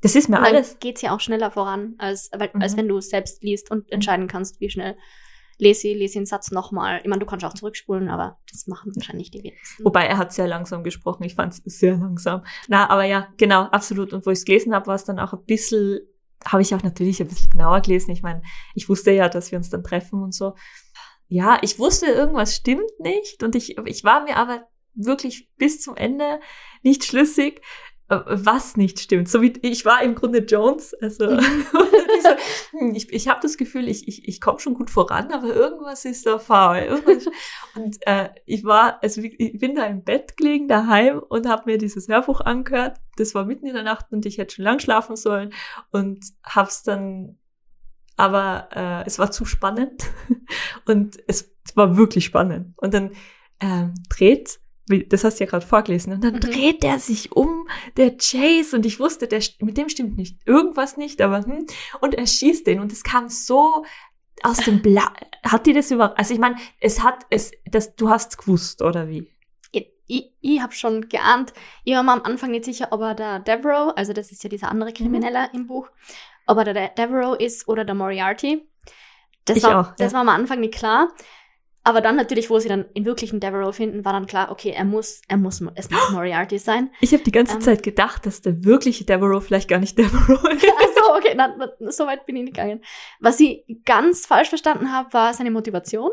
Das 0.04 0.14
ist 0.14 0.28
mir 0.28 0.36
und 0.36 0.44
alles. 0.44 0.78
Geht 0.80 0.96
es 0.96 1.02
ja 1.02 1.14
auch 1.14 1.20
schneller 1.20 1.50
voran, 1.50 1.94
als, 1.96 2.30
mhm. 2.30 2.60
als 2.60 2.76
wenn 2.76 2.88
du 2.88 2.98
es 2.98 3.08
selbst 3.08 3.42
liest 3.42 3.70
und 3.70 3.90
entscheiden 3.90 4.28
kannst, 4.28 4.60
wie 4.60 4.68
schnell. 4.68 4.96
Lese, 5.56 5.88
lese 5.92 6.18
den 6.18 6.26
Satz 6.26 6.50
nochmal. 6.50 7.00
Ich 7.02 7.08
meine, 7.08 7.20
du 7.20 7.26
kannst 7.26 7.44
auch 7.46 7.54
zurückspulen, 7.54 8.10
aber 8.10 8.38
das 8.50 8.66
machen 8.66 8.92
wahrscheinlich 8.94 9.30
die 9.30 9.42
wenigsten. 9.42 9.84
Wobei 9.84 10.04
er 10.04 10.18
hat 10.18 10.32
sehr 10.32 10.48
langsam 10.48 10.82
gesprochen. 10.82 11.22
Ich 11.22 11.36
fand 11.36 11.54
es 11.54 11.62
sehr 11.78 11.96
langsam. 11.96 12.44
Na, 12.68 12.90
aber 12.90 13.04
ja, 13.04 13.28
genau, 13.38 13.62
absolut. 13.62 14.12
Und 14.12 14.26
wo 14.26 14.30
ich 14.30 14.40
es 14.40 14.44
gelesen 14.44 14.74
habe, 14.74 14.88
war 14.88 14.96
es 14.96 15.04
dann 15.04 15.18
auch 15.18 15.32
ein 15.32 15.44
bisschen, 15.46 16.00
habe 16.44 16.60
ich 16.60 16.74
auch 16.74 16.82
natürlich 16.82 17.22
ein 17.22 17.28
bisschen 17.28 17.50
genauer 17.50 17.80
gelesen. 17.80 18.10
Ich 18.10 18.20
meine, 18.20 18.42
ich 18.74 18.88
wusste 18.88 19.12
ja, 19.12 19.28
dass 19.28 19.52
wir 19.52 19.58
uns 19.58 19.70
dann 19.70 19.84
treffen 19.84 20.22
und 20.22 20.34
so. 20.34 20.54
Ja, 21.28 21.58
ich 21.62 21.78
wusste, 21.78 22.06
irgendwas 22.06 22.56
stimmt 22.56 22.90
nicht. 22.98 23.42
Und 23.42 23.54
ich, 23.54 23.78
ich 23.78 24.04
war 24.04 24.24
mir 24.24 24.36
aber 24.36 24.66
wirklich 24.94 25.48
bis 25.56 25.80
zum 25.80 25.96
Ende 25.96 26.40
nicht 26.82 27.04
schlüssig, 27.04 27.62
was 28.26 28.76
nicht 28.76 29.00
stimmt. 29.00 29.28
So 29.28 29.42
wie 29.42 29.52
ich 29.62 29.84
war 29.84 30.02
im 30.02 30.14
Grunde 30.14 30.38
Jones. 30.38 30.94
Also 30.94 31.30
mhm. 31.30 31.40
hm, 32.70 32.94
ich, 32.94 33.12
ich 33.12 33.28
habe 33.28 33.40
das 33.42 33.56
Gefühl, 33.56 33.88
ich, 33.88 34.08
ich, 34.08 34.28
ich 34.28 34.40
komme 34.40 34.60
schon 34.60 34.74
gut 34.74 34.90
voran, 34.90 35.32
aber 35.32 35.54
irgendwas 35.54 36.04
ist 36.04 36.26
da 36.26 36.38
faul. 36.38 37.02
und 37.74 37.98
äh, 38.06 38.30
ich 38.46 38.64
war, 38.64 39.02
also 39.02 39.22
ich 39.22 39.58
bin 39.58 39.74
da 39.74 39.84
im 39.86 40.04
Bett 40.04 40.36
gelegen 40.36 40.68
daheim 40.68 41.18
und 41.18 41.48
habe 41.48 41.64
mir 41.66 41.78
dieses 41.78 42.08
Hörbuch 42.08 42.40
angehört. 42.40 42.98
Das 43.16 43.34
war 43.34 43.44
mitten 43.44 43.66
in 43.66 43.74
der 43.74 43.84
Nacht 43.84 44.06
und 44.10 44.26
ich 44.26 44.38
hätte 44.38 44.56
schon 44.56 44.64
lang 44.64 44.78
schlafen 44.78 45.16
sollen 45.16 45.52
und 45.90 46.24
hab's 46.44 46.82
dann 46.82 47.38
aber 48.16 48.68
äh, 48.72 49.06
es 49.06 49.18
war 49.18 49.30
zu 49.30 49.44
spannend 49.44 50.04
und 50.86 51.18
es, 51.26 51.52
es 51.64 51.76
war 51.76 51.96
wirklich 51.96 52.24
spannend. 52.24 52.74
Und 52.76 52.94
dann 52.94 53.10
ähm, 53.60 53.94
dreht 54.08 54.60
das 54.86 55.24
hast 55.24 55.40
du 55.40 55.44
ja 55.44 55.50
gerade 55.50 55.66
vorgelesen. 55.66 56.12
Und 56.12 56.24
dann 56.24 56.34
mhm. 56.34 56.40
dreht 56.40 56.82
der 56.82 56.98
sich 56.98 57.32
um, 57.32 57.68
der 57.96 58.16
Chase, 58.16 58.76
und 58.76 58.84
ich 58.86 59.00
wusste, 59.00 59.26
der, 59.26 59.42
mit 59.60 59.76
dem 59.76 59.88
stimmt 59.88 60.16
nicht 60.16 60.38
irgendwas 60.46 60.96
nicht, 60.96 61.22
aber 61.22 61.44
hm, 61.44 61.66
und 62.00 62.14
er 62.14 62.26
schießt 62.26 62.66
den 62.66 62.80
und 62.80 62.92
es 62.92 63.02
kam 63.02 63.28
so 63.28 63.84
aus 64.42 64.58
dem 64.58 64.82
Bla. 64.82 65.12
Hat 65.42 65.66
dir 65.66 65.74
das 65.74 65.90
über, 65.90 66.18
also 66.18 66.34
ich 66.34 66.40
meine, 66.40 66.56
es 66.80 67.02
hat, 67.02 67.24
es, 67.30 67.52
das, 67.64 67.96
du 67.96 68.10
hast 68.10 68.36
gewusst, 68.38 68.82
oder 68.82 69.08
wie? 69.08 69.30
Ich, 69.72 69.90
ich, 70.06 70.32
ich 70.40 70.60
habe 70.60 70.72
schon 70.72 71.08
geahnt. 71.08 71.54
Ich 71.84 71.94
war 71.94 72.02
mir 72.02 72.12
am 72.12 72.22
Anfang 72.22 72.50
nicht 72.50 72.64
sicher, 72.64 72.88
ob 72.90 73.00
er 73.00 73.14
der 73.14 73.40
Devereaux, 73.40 73.92
also 73.96 74.12
das 74.12 74.32
ist 74.32 74.44
ja 74.44 74.50
dieser 74.50 74.70
andere 74.70 74.90
mhm. 74.90 74.94
Krimineller 74.94 75.48
mhm. 75.52 75.60
im 75.60 75.66
Buch, 75.66 75.88
ob 76.46 76.58
er 76.58 76.74
der 76.74 76.88
Devereaux 76.90 77.34
ist 77.34 77.68
oder 77.68 77.84
der 77.84 77.94
Moriarty. 77.94 78.68
Das, 79.46 79.58
ich 79.58 79.62
war, 79.62 79.80
auch, 79.80 79.96
das 79.96 80.12
war 80.12 80.20
am 80.20 80.28
Anfang 80.28 80.60
nicht 80.60 80.74
klar. 80.74 81.08
Aber 81.86 82.00
dann 82.00 82.16
natürlich, 82.16 82.48
wo 82.48 82.58
sie 82.58 82.68
dann 82.68 82.86
in 82.94 83.04
wirklichen 83.04 83.40
Devereaux 83.40 83.72
finden, 83.72 84.06
war 84.06 84.14
dann 84.14 84.26
klar, 84.26 84.50
okay, 84.50 84.70
er 84.70 84.86
muss, 84.86 85.20
er 85.28 85.36
muss, 85.36 85.62
es 85.74 85.90
muss 85.90 86.10
Moriarty 86.12 86.58
sein. 86.58 86.90
Ich 87.00 87.12
habe 87.12 87.22
die 87.22 87.30
ganze 87.30 87.56
ähm, 87.56 87.60
Zeit 87.60 87.82
gedacht, 87.82 88.24
dass 88.24 88.40
der 88.40 88.64
wirkliche 88.64 89.04
Devereaux 89.04 89.40
vielleicht 89.40 89.68
gar 89.68 89.78
nicht 89.78 89.98
Devereaux 89.98 90.48
ist. 90.48 90.64
Achso, 90.80 91.14
okay, 91.16 91.34
na, 91.36 91.54
na, 91.58 91.92
so 91.92 92.06
weit 92.06 92.24
bin 92.24 92.36
ich 92.36 92.44
nicht 92.44 92.56
gegangen. 92.56 92.82
Was 93.20 93.38
ich 93.38 93.64
ganz 93.84 94.24
falsch 94.24 94.48
verstanden 94.48 94.90
habe, 94.90 95.12
war 95.12 95.34
seine 95.34 95.50
Motivation. 95.50 96.10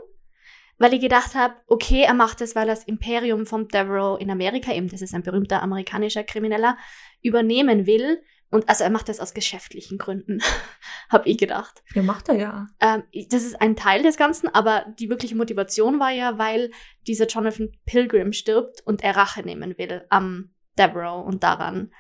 weil 0.78 0.96
ich 0.96 1.00
gedacht 1.00 1.36
habe, 1.36 1.54
okay, 1.68 2.02
er 2.02 2.16
macht 2.16 2.42
das, 2.42 2.56
weil 2.56 2.68
er 2.68 2.76
das 2.76 2.86
Imperium 2.86 3.46
vom 3.46 3.68
Devereaux 3.68 4.20
in 4.20 4.32
Amerika, 4.32 4.74
eben 4.74 4.90
das 4.90 5.02
ist 5.02 5.14
ein 5.14 5.22
berühmter 5.22 5.62
amerikanischer 5.62 6.24
Krimineller, 6.24 6.76
übernehmen 7.22 7.86
will. 7.86 8.22
Und 8.52 8.68
also 8.68 8.84
er 8.84 8.90
macht 8.90 9.08
das 9.08 9.22
aus 9.22 9.34
geschäftlichen 9.34 9.98
Gründen, 9.98 10.44
habe 11.10 11.28
ich 11.30 11.38
gedacht. 11.38 11.82
Ja, 11.96 12.04
macht 12.04 12.28
er 12.30 12.36
ja. 12.36 12.68
Ähm, 12.82 13.04
das 13.30 13.44
ist 13.44 13.60
ein 13.62 13.78
Teil 13.78 14.04
des 14.04 14.18
Ganzen, 14.18 14.50
aber 14.50 14.86
die 15.00 15.10
wirkliche 15.10 15.36
Motivation 15.36 16.00
war 16.00 16.12
ja, 16.12 16.38
weil 16.38 16.72
dieser 17.08 17.28
Jonathan 17.28 17.70
Pilgrim 17.86 18.34
stirbt 18.34 18.82
und 18.86 19.04
er 19.04 19.16
Rache 19.16 19.42
nehmen 19.42 19.78
will 19.78 20.06
am 20.10 20.52
Devereaux 20.78 21.26
und 21.26 21.44
daran, 21.44 21.92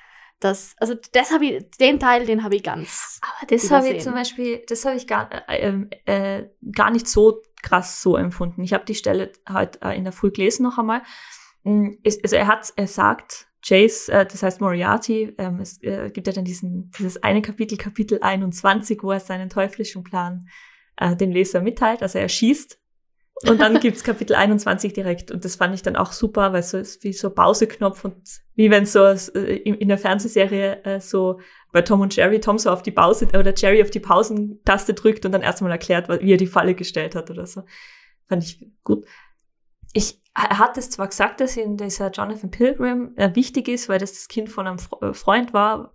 dass, 0.42 0.76
also 0.80 0.96
das 1.14 1.32
habe 1.32 1.46
ich, 1.46 1.70
den 1.80 2.00
Teil, 2.00 2.26
den 2.26 2.44
habe 2.44 2.56
ich 2.56 2.64
ganz. 2.64 3.22
Aber 3.22 3.48
das 3.48 3.72
habe 3.72 3.88
ich 3.90 4.04
zum 4.04 4.14
Beispiel, 4.14 4.64
das 4.68 4.84
habe 4.84 4.98
ich 4.98 5.08
gar, 5.08 5.30
äh, 5.48 5.86
äh, 6.06 6.50
gar 6.76 6.92
nicht 6.92 7.08
so 7.08 7.42
krass 7.62 8.02
so 8.02 8.18
empfunden. 8.18 8.64
Ich 8.64 8.74
habe 8.74 8.84
die 8.86 8.96
Stelle 8.96 9.32
halt 9.48 9.82
äh, 9.84 9.96
in 9.96 10.04
der 10.04 10.14
Früh 10.14 10.32
gelesen 10.32 10.64
noch 10.64 10.78
einmal. 10.78 11.04
Mm, 11.64 11.92
also 12.04 12.36
er 12.36 12.48
hat, 12.48 12.74
er 12.76 12.88
sagt, 12.88 13.51
Chase, 13.66 14.12
äh, 14.12 14.26
das 14.26 14.44
heißt 14.44 14.62
Moriarty, 14.62 15.34
ähm, 15.38 15.60
es 15.60 15.82
äh, 15.84 16.10
gibt 16.12 16.28
ja 16.28 16.34
dann 16.34 16.46
diesen, 16.46 16.92
dieses 16.98 17.22
eine 17.22 17.42
Kapitel, 17.42 17.78
Kapitel 17.78 18.20
21, 18.22 19.04
wo 19.04 19.12
er 19.12 19.20
seinen 19.20 19.50
teuflischen 19.50 20.04
Plan 20.04 20.48
äh, 20.98 21.16
dem 21.16 21.32
Leser 21.32 21.62
mitteilt. 21.62 22.02
Also 22.02 22.20
er 22.20 22.30
schießt 22.30 22.80
und 23.44 23.60
dann 23.60 23.80
gibt's 23.80 24.04
Kapitel 24.04 24.36
21 24.36 24.94
direkt. 24.94 25.32
Und 25.32 25.46
das 25.46 25.56
fand 25.56 25.74
ich 25.74 25.82
dann 25.82 25.96
auch 25.96 26.12
super, 26.12 26.54
weil 26.54 26.64
so 26.64 26.78
ist 26.78 27.04
wie 27.04 27.14
so 27.14 27.30
Pauseknopf 27.30 28.06
und 28.06 28.16
wie 28.56 28.70
wenn 28.70 28.86
so 28.86 29.04
äh, 29.04 29.56
in 29.56 29.88
der 29.88 29.98
Fernsehserie 29.98 30.84
äh, 30.84 31.00
so 31.00 31.40
bei 31.72 31.82
Tom 31.82 32.02
und 32.02 32.16
Jerry 32.16 32.40
Tom 32.40 32.58
so 32.58 32.70
auf 32.70 32.84
die 32.84 32.92
Pause 32.92 33.28
oder 33.28 33.54
Jerry 33.56 33.82
auf 33.82 33.92
die 33.92 34.00
Pausentaste 34.00 34.94
drückt 34.94 35.26
und 35.26 35.32
dann 35.32 35.42
erstmal 35.42 35.72
erklärt, 35.72 36.10
wie 36.10 36.34
er 36.34 36.38
die 36.38 36.48
Falle 36.48 36.76
gestellt 36.76 37.16
hat 37.16 37.30
oder 37.30 37.46
so. 37.46 37.64
Fand 38.28 38.44
ich 38.44 38.66
gut. 38.84 39.06
Ich, 39.94 40.21
er 40.50 40.60
hat 40.60 40.78
es 40.78 40.90
zwar 40.90 41.08
gesagt, 41.08 41.42
dass 41.42 41.58
in 41.58 41.78
dieser 41.78 42.12
Jonathan 42.12 42.52
Pilgrim 42.52 43.14
äh, 43.16 43.36
wichtig 43.36 43.68
ist, 43.68 43.90
weil 43.90 44.00
das 44.00 44.14
das 44.14 44.28
Kind 44.28 44.50
von 44.50 44.68
einem 44.68 44.78
äh, 45.02 45.14
Freund 45.14 45.54
war, 45.54 45.94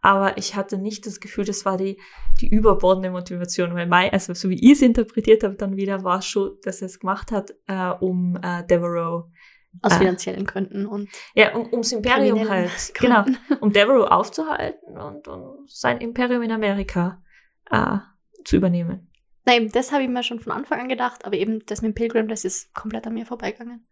aber 0.00 0.38
ich 0.38 0.54
hatte 0.54 0.78
nicht 0.78 1.06
das 1.06 1.20
Gefühl, 1.20 1.44
das 1.44 1.64
war 1.64 1.76
die, 1.76 2.00
die 2.40 2.48
überbordende 2.48 3.10
Motivation, 3.10 3.74
weil 3.74 3.86
mein, 3.86 4.12
also 4.12 4.32
so 4.34 4.48
wie 4.48 4.54
ich 4.64 4.72
es 4.72 4.82
interpretiert 4.82 5.42
habe, 5.42 5.54
dann 5.54 5.76
wieder 5.76 6.04
war 6.04 6.18
es 6.18 6.26
schon, 6.26 6.56
dass 6.62 6.80
er 6.80 6.86
es 6.86 7.00
gemacht 7.00 7.32
hat, 7.32 7.52
äh, 7.66 7.90
um 8.00 8.38
äh, 8.42 8.64
Devereaux 8.64 9.30
aus 9.82 9.92
äh, 9.92 9.98
finanziellen 9.98 10.46
Gründen 10.46 10.86
und 10.86 11.08
ja, 11.34 11.54
um, 11.54 11.66
ums 11.72 11.92
Imperium 11.92 12.48
halt, 12.48 12.70
genau, 12.94 13.22
Gründen. 13.22 13.38
genau, 13.48 13.60
um 13.60 13.72
Devereaux 13.72 14.06
aufzuhalten 14.06 14.96
und 14.96 15.26
um 15.28 15.66
sein 15.66 15.98
Imperium 15.98 16.42
in 16.42 16.52
Amerika 16.52 17.22
äh, 17.70 17.98
zu 18.44 18.56
übernehmen. 18.56 19.07
Nein, 19.48 19.70
das 19.72 19.92
habe 19.92 20.02
ich 20.02 20.10
mir 20.10 20.22
schon 20.22 20.40
von 20.40 20.52
Anfang 20.52 20.78
an 20.78 20.88
gedacht, 20.90 21.24
aber 21.24 21.34
eben 21.34 21.64
das 21.64 21.80
mit 21.80 21.92
dem 21.92 21.94
Pilgrim, 21.94 22.28
das 22.28 22.44
ist 22.44 22.74
komplett 22.74 23.06
an 23.06 23.14
mir 23.14 23.24
vorbeigegangen. 23.24 23.82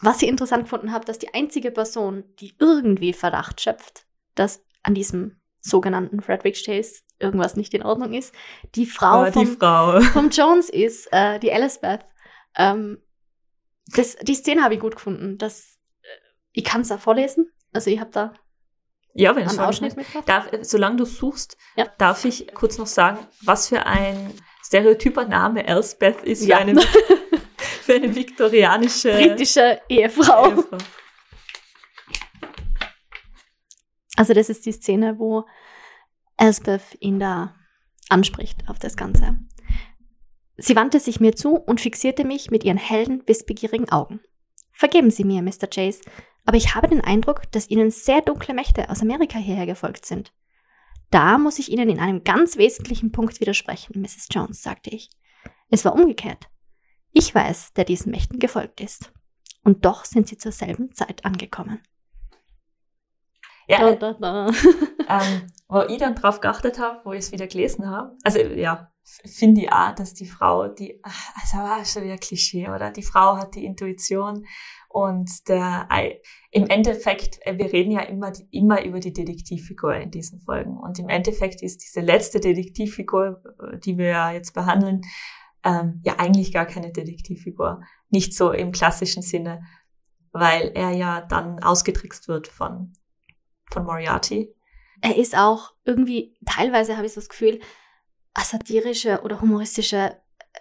Was 0.00 0.20
ich 0.20 0.28
interessant 0.28 0.64
gefunden 0.64 0.90
habe, 0.90 1.04
dass 1.04 1.20
die 1.20 1.32
einzige 1.32 1.70
Person, 1.70 2.24
die 2.40 2.56
irgendwie 2.58 3.12
Verdacht 3.12 3.60
schöpft, 3.60 4.04
dass 4.34 4.64
an 4.82 4.94
diesem 4.94 5.40
sogenannten 5.60 6.20
Frederick 6.20 6.56
Chase 6.56 7.02
irgendwas 7.20 7.54
nicht 7.54 7.72
in 7.72 7.84
Ordnung 7.84 8.14
ist, 8.14 8.34
die 8.74 8.84
Frau, 8.84 9.28
oh, 9.28 9.30
vom, 9.30 9.44
die 9.44 9.56
Frau. 9.56 10.00
vom 10.12 10.30
Jones 10.30 10.70
ist, 10.70 11.06
äh, 11.12 11.38
die 11.38 11.50
Elizabeth. 11.50 12.04
Ähm, 12.56 13.00
das, 13.94 14.16
die 14.16 14.34
Szene 14.34 14.64
habe 14.64 14.74
ich 14.74 14.80
gut 14.80 14.96
gefunden. 14.96 15.38
Das, 15.38 15.78
äh, 16.00 16.06
ich 16.50 16.64
kann 16.64 16.80
es 16.80 16.88
da 16.88 16.98
vorlesen. 16.98 17.48
Also 17.72 17.90
ich 17.90 18.00
habe 18.00 18.10
da 18.10 18.34
ja, 19.14 19.36
wenn 19.36 19.48
einen 19.48 19.58
Ausschnitt. 19.58 19.94
Darf, 20.26 20.48
solange 20.62 20.96
du 20.96 21.04
suchst, 21.04 21.56
ja. 21.76 21.86
darf 21.98 22.24
ich 22.24 22.52
kurz 22.54 22.78
noch 22.78 22.86
sagen, 22.86 23.18
was 23.42 23.68
für 23.68 23.84
ein 23.86 24.32
stereotyper 24.64 25.26
Name 25.26 25.66
Elspeth 25.66 26.22
ist 26.22 26.44
ja. 26.44 26.56
für, 26.56 26.62
eine, 26.62 26.80
für 27.82 27.94
eine 27.94 28.14
viktorianische 28.14 29.12
britische 29.12 29.80
Ehefrau. 29.88 30.48
Ehefrau. 30.48 30.78
Also 34.16 34.34
das 34.34 34.48
ist 34.48 34.66
die 34.66 34.72
Szene, 34.72 35.18
wo 35.18 35.44
Elspeth 36.36 36.96
ihn 37.00 37.18
da 37.18 37.54
anspricht 38.08 38.68
auf 38.68 38.78
das 38.78 38.96
Ganze. 38.96 39.38
Sie 40.56 40.76
wandte 40.76 41.00
sich 41.00 41.18
mir 41.18 41.34
zu 41.34 41.56
und 41.56 41.80
fixierte 41.80 42.24
mich 42.24 42.50
mit 42.50 42.62
ihren 42.64 42.76
hellen, 42.76 43.22
wissbegierigen 43.26 43.90
Augen. 43.90 44.20
Vergeben 44.72 45.10
Sie 45.10 45.24
mir, 45.24 45.42
Mr. 45.42 45.66
Chase, 45.66 46.02
aber 46.44 46.56
ich 46.56 46.74
habe 46.74 46.88
den 46.88 47.00
Eindruck, 47.00 47.50
dass 47.52 47.70
Ihnen 47.70 47.90
sehr 47.90 48.20
dunkle 48.20 48.54
Mächte 48.54 48.90
aus 48.90 49.02
Amerika 49.02 49.38
hierher 49.38 49.66
gefolgt 49.66 50.06
sind. 50.06 50.32
Da 51.10 51.38
muss 51.38 51.58
ich 51.58 51.70
Ihnen 51.70 51.88
in 51.88 52.00
einem 52.00 52.24
ganz 52.24 52.56
wesentlichen 52.56 53.12
Punkt 53.12 53.40
widersprechen, 53.40 54.00
Mrs. 54.00 54.28
Jones, 54.30 54.62
sagte 54.62 54.90
ich. 54.90 55.10
Es 55.68 55.84
war 55.84 55.94
umgekehrt. 55.94 56.48
Ich 57.12 57.34
weiß, 57.34 57.74
der 57.74 57.84
diesen 57.84 58.10
Mächten 58.10 58.38
gefolgt 58.38 58.80
ist. 58.80 59.12
Und 59.62 59.84
doch 59.84 60.04
sind 60.04 60.26
sie 60.26 60.38
zur 60.38 60.52
selben 60.52 60.92
Zeit 60.92 61.24
angekommen. 61.24 61.80
Ja, 63.68 63.94
da, 63.94 64.12
da, 64.12 64.12
da. 64.14 64.46
ähm, 65.08 65.46
wo 65.68 65.80
ich 65.82 65.98
dann 65.98 66.14
drauf 66.14 66.40
geachtet 66.40 66.78
habe, 66.78 67.00
wo 67.04 67.12
ich 67.12 67.20
es 67.20 67.32
wieder 67.32 67.46
gelesen 67.46 67.88
habe, 67.88 68.16
also 68.24 68.38
ja, 68.38 68.92
finde 69.04 69.62
ich 69.62 69.72
auch, 69.72 69.94
dass 69.94 70.14
die 70.14 70.26
Frau, 70.26 70.68
die, 70.68 71.00
also 71.02 71.58
war 71.58 71.84
schon 71.84 72.04
wieder 72.04 72.18
Klischee, 72.18 72.68
oder? 72.68 72.90
Die 72.90 73.02
Frau 73.02 73.36
hat 73.36 73.54
die 73.54 73.64
Intuition 73.64 74.46
und 74.88 75.48
der, 75.48 75.88
im 76.50 76.66
Endeffekt, 76.66 77.38
äh, 77.42 77.56
wir 77.58 77.72
reden 77.72 77.92
ja 77.92 78.02
immer, 78.02 78.32
immer 78.50 78.84
über 78.84 79.00
die 79.00 79.12
Detektivfigur 79.12 79.94
in 79.94 80.10
diesen 80.10 80.40
Folgen. 80.40 80.78
Und 80.78 80.98
im 80.98 81.08
Endeffekt 81.08 81.62
ist 81.62 81.82
diese 81.82 82.00
letzte 82.00 82.40
Detektivfigur, 82.40 83.42
äh, 83.58 83.78
die 83.78 83.96
wir 83.96 84.08
ja 84.08 84.32
jetzt 84.32 84.52
behandeln, 84.52 85.00
ähm, 85.64 86.00
ja 86.04 86.18
eigentlich 86.18 86.52
gar 86.52 86.66
keine 86.66 86.92
Detektivfigur. 86.92 87.82
Nicht 88.10 88.34
so 88.34 88.52
im 88.52 88.72
klassischen 88.72 89.22
Sinne, 89.22 89.62
weil 90.32 90.72
er 90.74 90.90
ja 90.90 91.22
dann 91.22 91.62
ausgetrickst 91.62 92.28
wird 92.28 92.48
von 92.48 92.92
von 93.72 93.84
Moriarty. 93.84 94.54
Er 95.00 95.16
ist 95.16 95.36
auch 95.36 95.72
irgendwie, 95.84 96.36
teilweise 96.46 96.96
habe 96.96 97.06
ich 97.06 97.12
so 97.12 97.20
das 97.20 97.28
Gefühl, 97.28 97.60
eine 98.34 98.44
satirische 98.44 99.22
oder 99.22 99.40
humoristische 99.40 99.96
äh, 99.96 100.58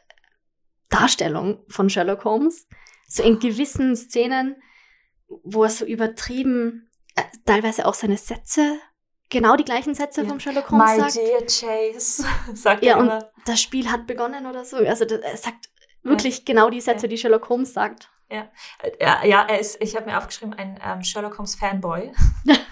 Darstellung 0.90 1.64
von 1.68 1.90
Sherlock 1.90 2.26
Holmes. 2.26 2.68
So 3.08 3.24
in 3.24 3.40
gewissen 3.40 3.96
Szenen, 3.96 4.56
wo 5.28 5.64
er 5.64 5.70
so 5.70 5.86
übertrieben, 5.86 6.90
äh, 7.16 7.24
teilweise 7.46 7.86
auch 7.86 7.94
seine 7.94 8.18
Sätze, 8.18 8.80
genau 9.30 9.56
die 9.56 9.66
gleichen 9.66 9.94
Sätze 9.94 10.24
ja. 10.24 10.28
vom 10.28 10.40
Sherlock 10.40 10.72
Holmes 10.72 10.92
My 10.92 11.00
sagt. 11.00 11.16
My 11.16 11.22
dear 11.22 11.42
Chase, 11.42 12.26
sagt 12.54 12.84
ja, 12.84 12.96
er 12.96 13.00
immer. 13.00 13.16
und 13.16 13.26
das 13.46 13.62
Spiel 13.62 13.92
hat 13.92 14.08
begonnen 14.08 14.46
oder 14.46 14.66
so. 14.66 14.78
Also 14.78 15.06
er 15.06 15.38
sagt 15.38 15.70
wirklich 16.04 16.40
ja. 16.40 16.44
genau 16.46 16.70
die 16.70 16.82
Sätze, 16.82 17.08
die 17.08 17.18
Sherlock 17.18 17.48
Holmes 17.50 17.74
sagt. 17.74 18.10
Ja, 18.30 18.50
ja, 19.00 19.26
ja 19.26 19.46
er 19.48 19.60
ist, 19.60 19.82
ich 19.82 19.96
habe 19.96 20.06
mir 20.06 20.18
aufgeschrieben, 20.18 20.54
ein 20.54 20.80
ähm, 20.84 21.04
Sherlock 21.04 21.38
Holmes 21.38 21.56
Fanboy. 21.56 22.12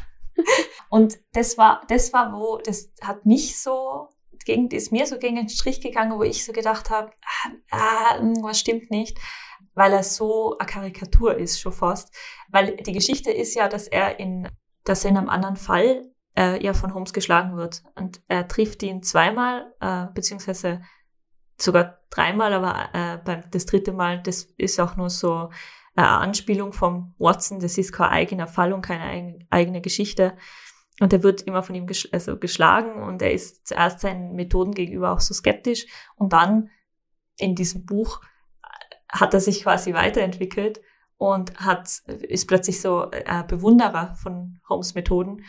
Und 0.89 1.19
das 1.33 1.57
war, 1.57 1.81
das 1.87 2.13
war 2.13 2.33
wo, 2.33 2.57
das 2.57 2.91
hat 3.01 3.25
mich 3.25 3.59
so 3.59 4.09
gegen, 4.45 4.69
ist 4.69 4.91
mir 4.91 5.05
so 5.05 5.19
gegen 5.19 5.35
den 5.35 5.49
Strich 5.49 5.81
gegangen, 5.81 6.17
wo 6.17 6.23
ich 6.23 6.45
so 6.45 6.51
gedacht 6.51 6.89
habe, 6.89 7.11
ah, 7.25 7.51
ah, 7.71 8.19
was 8.41 8.59
stimmt 8.59 8.89
nicht, 8.89 9.17
weil 9.73 9.93
er 9.93 10.03
so 10.03 10.57
eine 10.57 10.69
Karikatur 10.69 11.35
ist 11.35 11.59
schon 11.59 11.73
fast. 11.73 12.13
Weil 12.49 12.75
die 12.77 12.93
Geschichte 12.93 13.31
ist 13.31 13.55
ja, 13.55 13.67
dass 13.67 13.87
er 13.87 14.19
in, 14.19 14.47
dass 14.83 15.05
er 15.05 15.11
in 15.11 15.17
einem 15.17 15.29
anderen 15.29 15.55
Fall 15.55 16.11
äh, 16.37 16.63
ja 16.63 16.73
von 16.73 16.93
Holmes 16.93 17.13
geschlagen 17.13 17.57
wird 17.57 17.83
und 17.95 18.21
er 18.27 18.47
trifft 18.47 18.81
ihn 18.83 19.03
zweimal, 19.03 19.73
äh, 19.79 20.07
beziehungsweise 20.13 20.81
sogar 21.57 21.99
dreimal, 22.09 22.53
aber 22.53 22.89
äh, 22.93 23.17
beim 23.23 23.43
das 23.51 23.65
dritte 23.65 23.91
Mal, 23.91 24.21
das 24.23 24.43
ist 24.57 24.79
auch 24.79 24.95
nur 24.95 25.09
so 25.09 25.49
eine 25.99 26.17
Anspielung 26.17 26.73
vom 26.73 27.13
Watson, 27.17 27.59
das 27.59 27.77
ist 27.77 27.91
kein 27.91 28.09
eigener 28.09 28.47
Fall 28.47 28.73
und 28.73 28.81
keine 28.81 29.39
eigene 29.49 29.81
Geschichte. 29.81 30.37
Und 30.99 31.13
er 31.13 31.23
wird 31.23 31.41
immer 31.43 31.63
von 31.63 31.75
ihm 31.75 31.87
ges 31.87 32.09
also 32.11 32.37
geschlagen 32.37 33.01
und 33.01 33.21
er 33.21 33.31
ist 33.31 33.67
zuerst 33.67 34.01
seinen 34.01 34.33
Methoden 34.35 34.73
gegenüber 34.73 35.11
auch 35.11 35.21
so 35.21 35.33
skeptisch 35.33 35.85
und 36.15 36.33
dann 36.33 36.69
in 37.37 37.55
diesem 37.55 37.85
Buch 37.85 38.21
hat 39.09 39.33
er 39.33 39.39
sich 39.39 39.63
quasi 39.63 39.93
weiterentwickelt 39.93 40.81
und 41.17 41.57
hat, 41.59 41.89
ist 42.07 42.47
plötzlich 42.47 42.81
so 42.81 43.09
äh, 43.11 43.43
Bewunderer 43.47 44.15
von 44.15 44.59
Holmes 44.67 44.93
Methoden. 44.93 45.43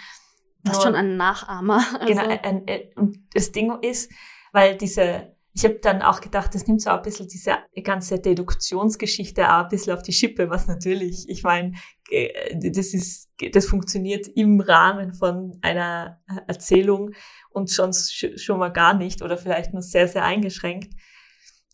Das 0.63 0.77
ist 0.77 0.83
schon 0.83 0.95
ein 0.95 1.17
Nachahmer. 1.17 1.85
Also. 1.95 2.07
Genau, 2.07 2.23
ein, 2.23 2.65
ein, 2.67 2.83
und 2.97 3.19
das 3.35 3.53
Ding 3.53 3.77
ist, 3.83 4.11
weil 4.53 4.77
diese 4.77 5.37
ich 5.61 5.65
habe 5.65 5.79
dann 5.81 6.01
auch 6.01 6.23
gedacht, 6.23 6.55
das 6.55 6.67
nimmt 6.67 6.81
so 6.81 6.89
ein 6.89 7.03
bisschen 7.03 7.29
diese 7.29 7.59
ganze 7.85 8.19
Deduktionsgeschichte 8.19 9.47
auch 9.47 9.65
ein 9.65 9.69
bisschen 9.69 9.93
auf 9.93 10.03
die 10.03 10.15
Schippe, 10.15 10.49
was 10.49 10.67
natürlich, 10.67 11.29
ich 11.29 11.43
meine, 11.43 11.73
äh, 12.09 12.57
das 12.71 12.95
ist, 12.95 13.31
das 13.53 13.67
funktioniert 13.67 14.27
im 14.27 14.61
Rahmen 14.63 15.13
von 15.13 15.59
einer 15.61 16.23
Erzählung 16.47 17.11
und 17.51 17.71
schon, 17.71 17.93
schon 17.93 18.59
mal 18.59 18.71
gar 18.71 18.95
nicht 18.95 19.21
oder 19.21 19.37
vielleicht 19.37 19.75
nur 19.75 19.83
sehr, 19.83 20.09
sehr 20.09 20.25
eingeschränkt, 20.25 20.95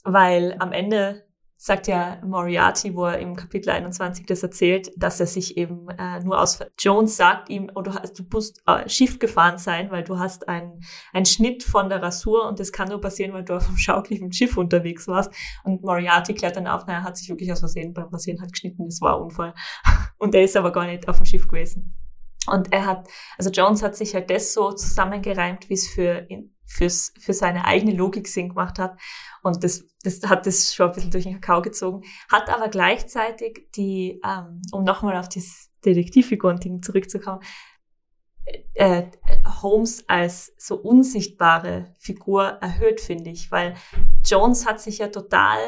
weil 0.02 0.56
am 0.58 0.72
Ende 0.72 1.25
sagt 1.58 1.88
ja 1.88 2.18
Moriarty, 2.24 2.94
wo 2.94 3.06
er 3.06 3.18
im 3.18 3.34
Kapitel 3.34 3.70
21 3.70 4.26
das 4.26 4.42
erzählt, 4.42 4.90
dass 4.96 5.20
er 5.20 5.26
sich 5.26 5.56
eben 5.56 5.88
äh, 5.88 6.20
nur 6.20 6.40
aus 6.40 6.58
Jones 6.78 7.16
sagt 7.16 7.48
ihm, 7.48 7.70
oh, 7.74 7.80
du, 7.80 7.94
hast, 7.94 8.18
du 8.18 8.24
musst 8.30 8.62
äh, 8.66 8.88
Schiff 8.88 9.18
gefahren 9.18 9.56
sein, 9.56 9.90
weil 9.90 10.04
du 10.04 10.18
hast 10.18 10.48
einen, 10.48 10.82
einen 11.12 11.24
Schnitt 11.24 11.62
von 11.62 11.88
der 11.88 12.02
Rasur 12.02 12.46
und 12.46 12.60
das 12.60 12.72
kann 12.72 12.88
nur 12.88 13.00
passieren, 13.00 13.32
weil 13.32 13.44
du 13.44 13.56
auf 13.56 13.66
einem 13.68 13.78
schaukligen 13.78 14.32
Schiff 14.32 14.56
unterwegs 14.56 15.08
warst. 15.08 15.32
Und 15.64 15.82
Moriarty 15.82 16.34
klärt 16.34 16.56
dann 16.56 16.66
auf, 16.66 16.86
naja, 16.86 16.98
er 16.98 17.04
hat 17.04 17.16
sich 17.16 17.28
wirklich 17.28 17.50
aus 17.50 17.60
Versehen 17.60 17.94
beim 17.94 18.08
Rasieren 18.08 18.40
hat 18.42 18.52
geschnitten, 18.52 18.84
das 18.84 19.00
war 19.00 19.20
Unfall. 19.20 19.54
Und 20.18 20.34
er 20.34 20.42
ist 20.42 20.56
aber 20.56 20.72
gar 20.72 20.86
nicht 20.86 21.08
auf 21.08 21.16
dem 21.16 21.26
Schiff 21.26 21.48
gewesen. 21.48 21.96
Und 22.46 22.72
er 22.72 22.86
hat, 22.86 23.08
also 23.38 23.50
Jones 23.50 23.82
hat 23.82 23.96
sich 23.96 24.14
halt 24.14 24.30
das 24.30 24.52
so 24.52 24.72
zusammengereimt, 24.72 25.68
wie 25.68 25.74
es 25.74 25.88
für, 25.88 26.26
fürs, 26.66 27.12
für 27.18 27.32
seine 27.32 27.64
eigene 27.64 27.92
Logik 27.92 28.28
Sinn 28.28 28.50
gemacht 28.50 28.78
hat. 28.78 28.98
Und 29.42 29.62
das, 29.62 29.84
das 30.02 30.22
hat 30.24 30.46
das 30.46 30.74
schon 30.74 30.88
ein 30.88 30.94
bisschen 30.94 31.10
durch 31.10 31.24
den 31.24 31.40
Kakao 31.40 31.62
gezogen. 31.62 32.02
Hat 32.30 32.50
aber 32.50 32.68
gleichzeitig 32.68 33.68
die, 33.76 34.20
ähm, 34.24 34.60
um 34.72 34.84
nochmal 34.84 35.16
auf 35.16 35.28
das 35.28 35.70
Detektivfiguren-Ding 35.84 36.82
zurückzukommen, 36.82 37.40
äh, 38.74 39.04
Holmes 39.62 40.04
als 40.08 40.52
so 40.56 40.76
unsichtbare 40.76 41.94
Figur 41.98 42.44
erhöht, 42.44 43.00
finde 43.00 43.30
ich, 43.30 43.50
weil 43.50 43.74
Jones 44.24 44.66
hat 44.66 44.80
sich 44.80 44.98
ja 44.98 45.08
total 45.08 45.58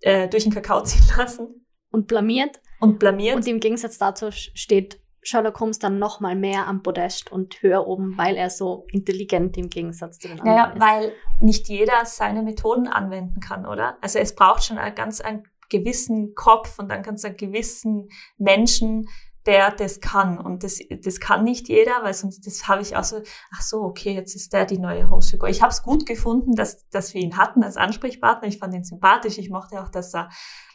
äh, 0.00 0.28
durch 0.28 0.44
den 0.44 0.52
Kakao 0.52 0.82
ziehen 0.82 1.04
lassen. 1.16 1.66
Und 1.90 2.06
blamiert. 2.06 2.60
Und 2.80 2.98
blamiert. 2.98 3.36
Und 3.36 3.46
im 3.46 3.60
Gegensatz 3.60 3.98
dazu 3.98 4.30
steht 4.30 5.00
Sherlock 5.22 5.60
Holmes 5.60 5.78
dann 5.78 5.98
noch 5.98 6.20
mal 6.20 6.34
mehr 6.34 6.66
am 6.66 6.82
Podest 6.82 7.30
und 7.30 7.62
höher 7.62 7.86
oben, 7.86 8.16
weil 8.16 8.36
er 8.36 8.50
so 8.50 8.86
intelligent 8.90 9.56
im 9.56 9.68
Gegensatz 9.68 10.18
zu 10.18 10.28
den 10.28 10.40
anderen 10.40 10.56
naja, 10.56 10.72
ist. 10.72 10.80
weil 10.80 11.12
nicht 11.40 11.68
jeder 11.68 12.04
seine 12.04 12.42
Methoden 12.42 12.88
anwenden 12.88 13.40
kann, 13.40 13.66
oder? 13.66 13.98
Also 14.00 14.18
es 14.18 14.34
braucht 14.34 14.64
schon 14.64 14.78
einen 14.78 14.94
ganz 14.94 15.20
einen 15.20 15.44
gewissen 15.68 16.34
Kopf 16.34 16.78
und 16.78 16.88
dann 16.88 17.02
ganz 17.02 17.24
einen 17.24 17.36
gewissen 17.36 18.08
Menschen, 18.38 19.08
der 19.46 19.70
das 19.70 20.00
kann. 20.00 20.38
Und 20.38 20.64
das, 20.64 20.80
das 21.02 21.20
kann 21.20 21.44
nicht 21.44 21.68
jeder, 21.68 22.02
weil 22.02 22.14
sonst 22.14 22.46
das 22.46 22.68
habe 22.68 22.82
ich 22.82 22.96
auch 22.96 23.04
so, 23.04 23.22
ach 23.52 23.62
so, 23.62 23.82
okay, 23.82 24.14
jetzt 24.14 24.34
ist 24.34 24.52
der 24.52 24.66
die 24.66 24.78
neue 24.78 25.08
Holmes-Figur. 25.08 25.48
Ich 25.48 25.62
habe 25.62 25.72
es 25.72 25.82
gut 25.82 26.06
gefunden, 26.06 26.54
dass, 26.54 26.88
dass 26.90 27.14
wir 27.14 27.22
ihn 27.22 27.36
hatten 27.36 27.62
als 27.62 27.76
Ansprechpartner. 27.76 28.48
Ich 28.48 28.58
fand 28.58 28.74
ihn 28.74 28.84
sympathisch. 28.84 29.38
Ich 29.38 29.50
mochte 29.50 29.82
auch, 29.82 29.88
dass 29.88 30.14
er 30.14 30.28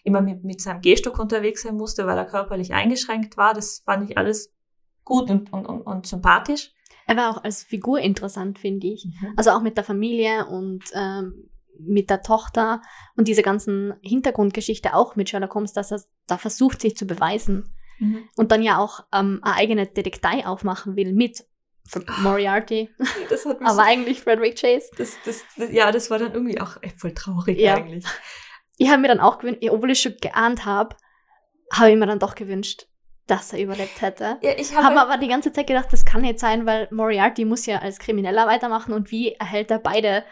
immer 0.04 0.22
mit, 0.22 0.44
mit 0.44 0.62
seinem 0.62 0.82
Gehstock 0.82 1.20
unterwegs 1.20 1.64
sein 1.64 1.76
musste, 1.76 2.08
weil 2.08 2.18
er 2.18 2.26
körperlich 2.26 2.74
eingeschränkt 2.74 3.38
war. 3.38 3.54
Das 3.54 3.84
fand 3.86 4.10
ich 4.10 4.18
alles 4.18 4.54
gut 5.04 5.30
und, 5.30 5.54
und, 5.54 5.66
und, 5.66 5.82
und 5.82 6.08
sympathisch. 6.08 6.72
Er 7.08 7.18
war 7.18 7.30
auch 7.30 7.44
als 7.44 7.64
Figur 7.64 8.00
interessant, 8.00 8.58
finde 8.58 8.88
ich. 8.88 9.06
Mhm. 9.06 9.34
Also 9.36 9.52
auch 9.52 9.62
mit 9.62 9.78
der 9.78 9.84
Familie 9.84 10.48
und 10.48 10.84
ähm, 10.94 11.50
mit 11.80 12.10
der 12.10 12.22
Tochter 12.22 12.82
und 13.16 13.28
diese 13.28 13.42
ganzen 13.42 13.94
Hintergrundgeschichte 14.02 14.96
auch 14.96 15.16
mit 15.16 15.30
Sherlock 15.30 15.54
Holmes, 15.54 15.74
dass 15.74 15.92
er 15.92 16.02
da 16.28 16.38
versucht, 16.38 16.82
sich 16.82 16.96
zu 16.96 17.06
beweisen. 17.06 17.76
Mhm. 18.00 18.30
Und 18.36 18.52
dann 18.52 18.62
ja 18.62 18.78
auch 18.78 19.06
ähm, 19.14 19.40
eine 19.42 19.56
eigene 19.56 19.88
Detektei 19.88 20.46
aufmachen 20.46 20.96
will 20.96 21.14
mit 21.14 21.46
Moriarty. 22.20 22.90
Aber 23.60 23.74
so 23.74 23.82
eigentlich 23.82 24.22
Frederick 24.22 24.60
Chase. 24.60 24.90
Das, 24.98 25.18
das, 25.26 25.44
das, 25.58 25.72
ja, 25.72 25.92
das 25.92 26.10
war 26.10 26.20
dann 26.20 26.34
irgendwie 26.34 26.60
auch 26.60 26.82
echt 26.82 27.00
voll 27.00 27.14
traurig 27.14 27.60
ja. 27.60 27.76
eigentlich. 27.76 28.06
Ich 28.78 28.90
habe 28.90 29.02
mir 29.02 29.08
dann 29.08 29.20
auch 29.20 29.40
gewünscht, 29.40 29.64
obwohl 29.70 29.92
ich 29.92 30.02
schon 30.02 30.18
geahnt 30.20 30.66
habe, 30.66 30.96
habe 31.72 31.92
ich 31.92 31.98
mir 31.98 32.08
dann 32.08 32.20
doch 32.20 32.36
gewünscht, 32.36 32.88
dass 33.28 33.54
er 33.54 33.62
überlebt 33.62 34.02
hätte. 34.02 34.38
Ja, 34.42 34.52
ich 34.58 34.76
habe 34.76 34.88
hab 34.88 34.98
aber 34.98 35.18
die 35.18 35.28
ganze 35.28 35.54
Zeit 35.54 35.68
gedacht, 35.68 35.92
das 35.92 36.06
kann 36.06 36.22
nicht 36.22 36.40
sein, 36.40 36.66
weil 36.66 36.88
Moriarty 36.92 37.46
muss 37.46 37.66
ja 37.66 37.80
als 37.80 38.00
Krimineller 38.00 38.48
weitermachen 38.48 38.94
und 38.94 39.12
wie 39.12 39.34
erhält 39.34 39.72
er 39.72 39.80
beide 39.80 40.24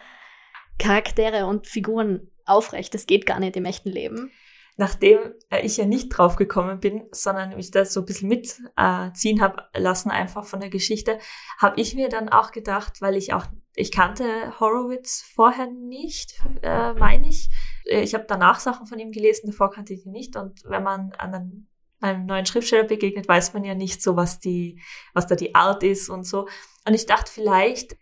Charaktere 0.78 1.46
und 1.46 1.66
Figuren 1.66 2.30
aufrecht? 2.44 2.94
Das 2.94 3.06
geht 3.06 3.26
gar 3.26 3.40
nicht 3.40 3.56
im 3.56 3.64
echten 3.64 3.90
Leben 3.90 4.30
nachdem 4.76 5.18
äh, 5.50 5.64
ich 5.64 5.76
ja 5.76 5.86
nicht 5.86 6.08
drauf 6.10 6.36
gekommen 6.36 6.80
bin, 6.80 7.06
sondern 7.12 7.56
mich 7.56 7.70
da 7.70 7.84
so 7.84 8.00
ein 8.00 8.06
bisschen 8.06 8.28
mitziehen 8.28 9.38
äh, 9.38 9.40
habe 9.40 9.64
lassen 9.74 10.10
einfach 10.10 10.44
von 10.44 10.60
der 10.60 10.70
Geschichte, 10.70 11.18
habe 11.58 11.80
ich 11.80 11.94
mir 11.94 12.08
dann 12.08 12.28
auch 12.28 12.50
gedacht, 12.50 13.00
weil 13.00 13.16
ich 13.16 13.32
auch, 13.32 13.46
ich 13.74 13.92
kannte 13.92 14.58
Horowitz 14.58 15.22
vorher 15.34 15.68
nicht, 15.68 16.40
äh, 16.62 16.92
meine 16.94 17.28
ich. 17.28 17.50
Ich 17.84 18.14
habe 18.14 18.24
danach 18.26 18.60
Sachen 18.60 18.86
von 18.86 18.98
ihm 18.98 19.12
gelesen, 19.12 19.50
davor 19.50 19.70
kannte 19.70 19.92
ich 19.94 20.06
ihn 20.06 20.12
nicht. 20.12 20.36
Und 20.36 20.62
wenn 20.64 20.82
man 20.82 21.12
an 21.12 21.34
einen, 21.34 21.68
einem 22.00 22.26
neuen 22.26 22.46
Schriftsteller 22.46 22.84
begegnet, 22.84 23.28
weiß 23.28 23.52
man 23.52 23.64
ja 23.64 23.74
nicht 23.74 24.02
so, 24.02 24.16
was 24.16 24.40
die, 24.40 24.80
was 25.12 25.26
da 25.26 25.34
die 25.34 25.54
Art 25.54 25.82
ist 25.82 26.08
und 26.08 26.24
so. 26.24 26.48
Und 26.86 26.94
ich 26.94 27.06
dachte, 27.06 27.30
vielleicht 27.30 27.96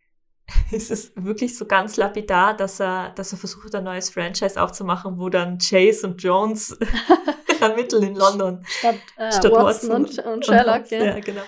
ist 0.70 0.90
es 0.90 1.12
wirklich 1.16 1.56
so 1.56 1.66
ganz 1.66 1.96
lapidar, 1.96 2.56
dass 2.56 2.80
er, 2.80 3.10
dass 3.10 3.32
er 3.32 3.38
versucht, 3.38 3.74
ein 3.74 3.84
neues 3.84 4.10
Franchise 4.10 4.60
aufzumachen, 4.60 5.18
wo 5.18 5.28
dann 5.28 5.58
Chase 5.58 6.06
und 6.06 6.22
Jones 6.22 6.76
ermitteln 7.60 8.02
in 8.02 8.14
London. 8.14 8.64
Statt, 8.66 8.96
äh, 9.16 9.32
Statt 9.32 9.52
Watson, 9.52 9.90
Watson 9.90 9.92
und, 9.92 10.18
und, 10.26 10.46
Sherlock, 10.46 10.82
und, 10.82 10.90
ja. 10.90 11.04
ja. 11.04 11.20
genau. 11.20 11.42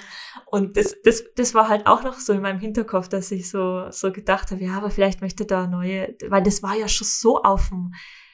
Und 0.46 0.76
das, 0.76 0.94
das, 1.02 1.24
das 1.34 1.54
war 1.54 1.68
halt 1.68 1.86
auch 1.86 2.02
noch 2.02 2.14
so 2.14 2.32
in 2.32 2.40
meinem 2.40 2.60
Hinterkopf, 2.60 3.08
dass 3.08 3.30
ich 3.30 3.50
so, 3.50 3.90
so 3.90 4.12
gedacht 4.12 4.50
habe, 4.50 4.62
ja, 4.62 4.76
aber 4.76 4.90
vielleicht 4.90 5.20
möchte 5.20 5.46
da 5.46 5.66
neue, 5.66 6.14
weil 6.28 6.42
das 6.42 6.62
war 6.62 6.74
ja 6.76 6.88
schon 6.88 7.06
so 7.06 7.42
auf 7.42 7.68
dem, 7.68 7.92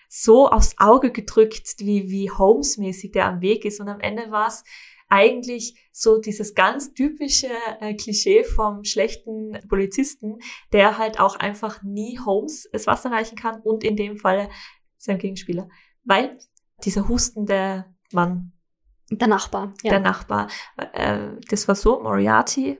so 0.09 0.49
aufs 0.49 0.75
Auge 0.79 1.13
gedrückt, 1.13 1.77
wie, 1.79 2.11
wie 2.11 2.31
Holmes-mäßig 2.31 3.13
der 3.13 3.27
am 3.27 3.41
Weg 3.41 3.65
ist. 3.65 3.81
Und 3.81 3.89
am 3.89 4.01
Ende 4.01 4.31
war 4.31 4.49
es 4.49 4.65
eigentlich 5.11 5.89
so 5.93 6.19
dieses 6.19 6.55
ganz 6.55 6.95
typische 6.95 7.51
äh, 7.81 7.95
Klischee 7.95 8.45
vom 8.45 8.85
schlechten 8.85 9.59
Polizisten, 9.69 10.39
der 10.73 10.99
halt 10.99 11.21
auch 11.21 11.37
einfach 11.37 11.83
nie 11.83 12.19
Holmes 12.25 12.69
das 12.73 12.87
Wasser 12.87 13.11
reichen 13.11 13.37
kann 13.37 13.61
und 13.61 13.85
in 13.85 13.97
dem 13.97 14.17
Fall 14.17 14.49
sein 14.97 15.19
Gegenspieler. 15.19 15.69
Weil 16.05 16.39
dieser 16.85 17.09
hustende 17.09 17.85
Mann. 18.13 18.53
Der 19.11 19.29
Nachbar, 19.29 19.75
ja. 19.83 19.91
Der 19.91 20.01
Nachbar. 20.01 20.49
Äh, 20.77 21.31
das 21.49 21.67
war 21.67 21.75
so, 21.75 22.01
Moriarty 22.01 22.79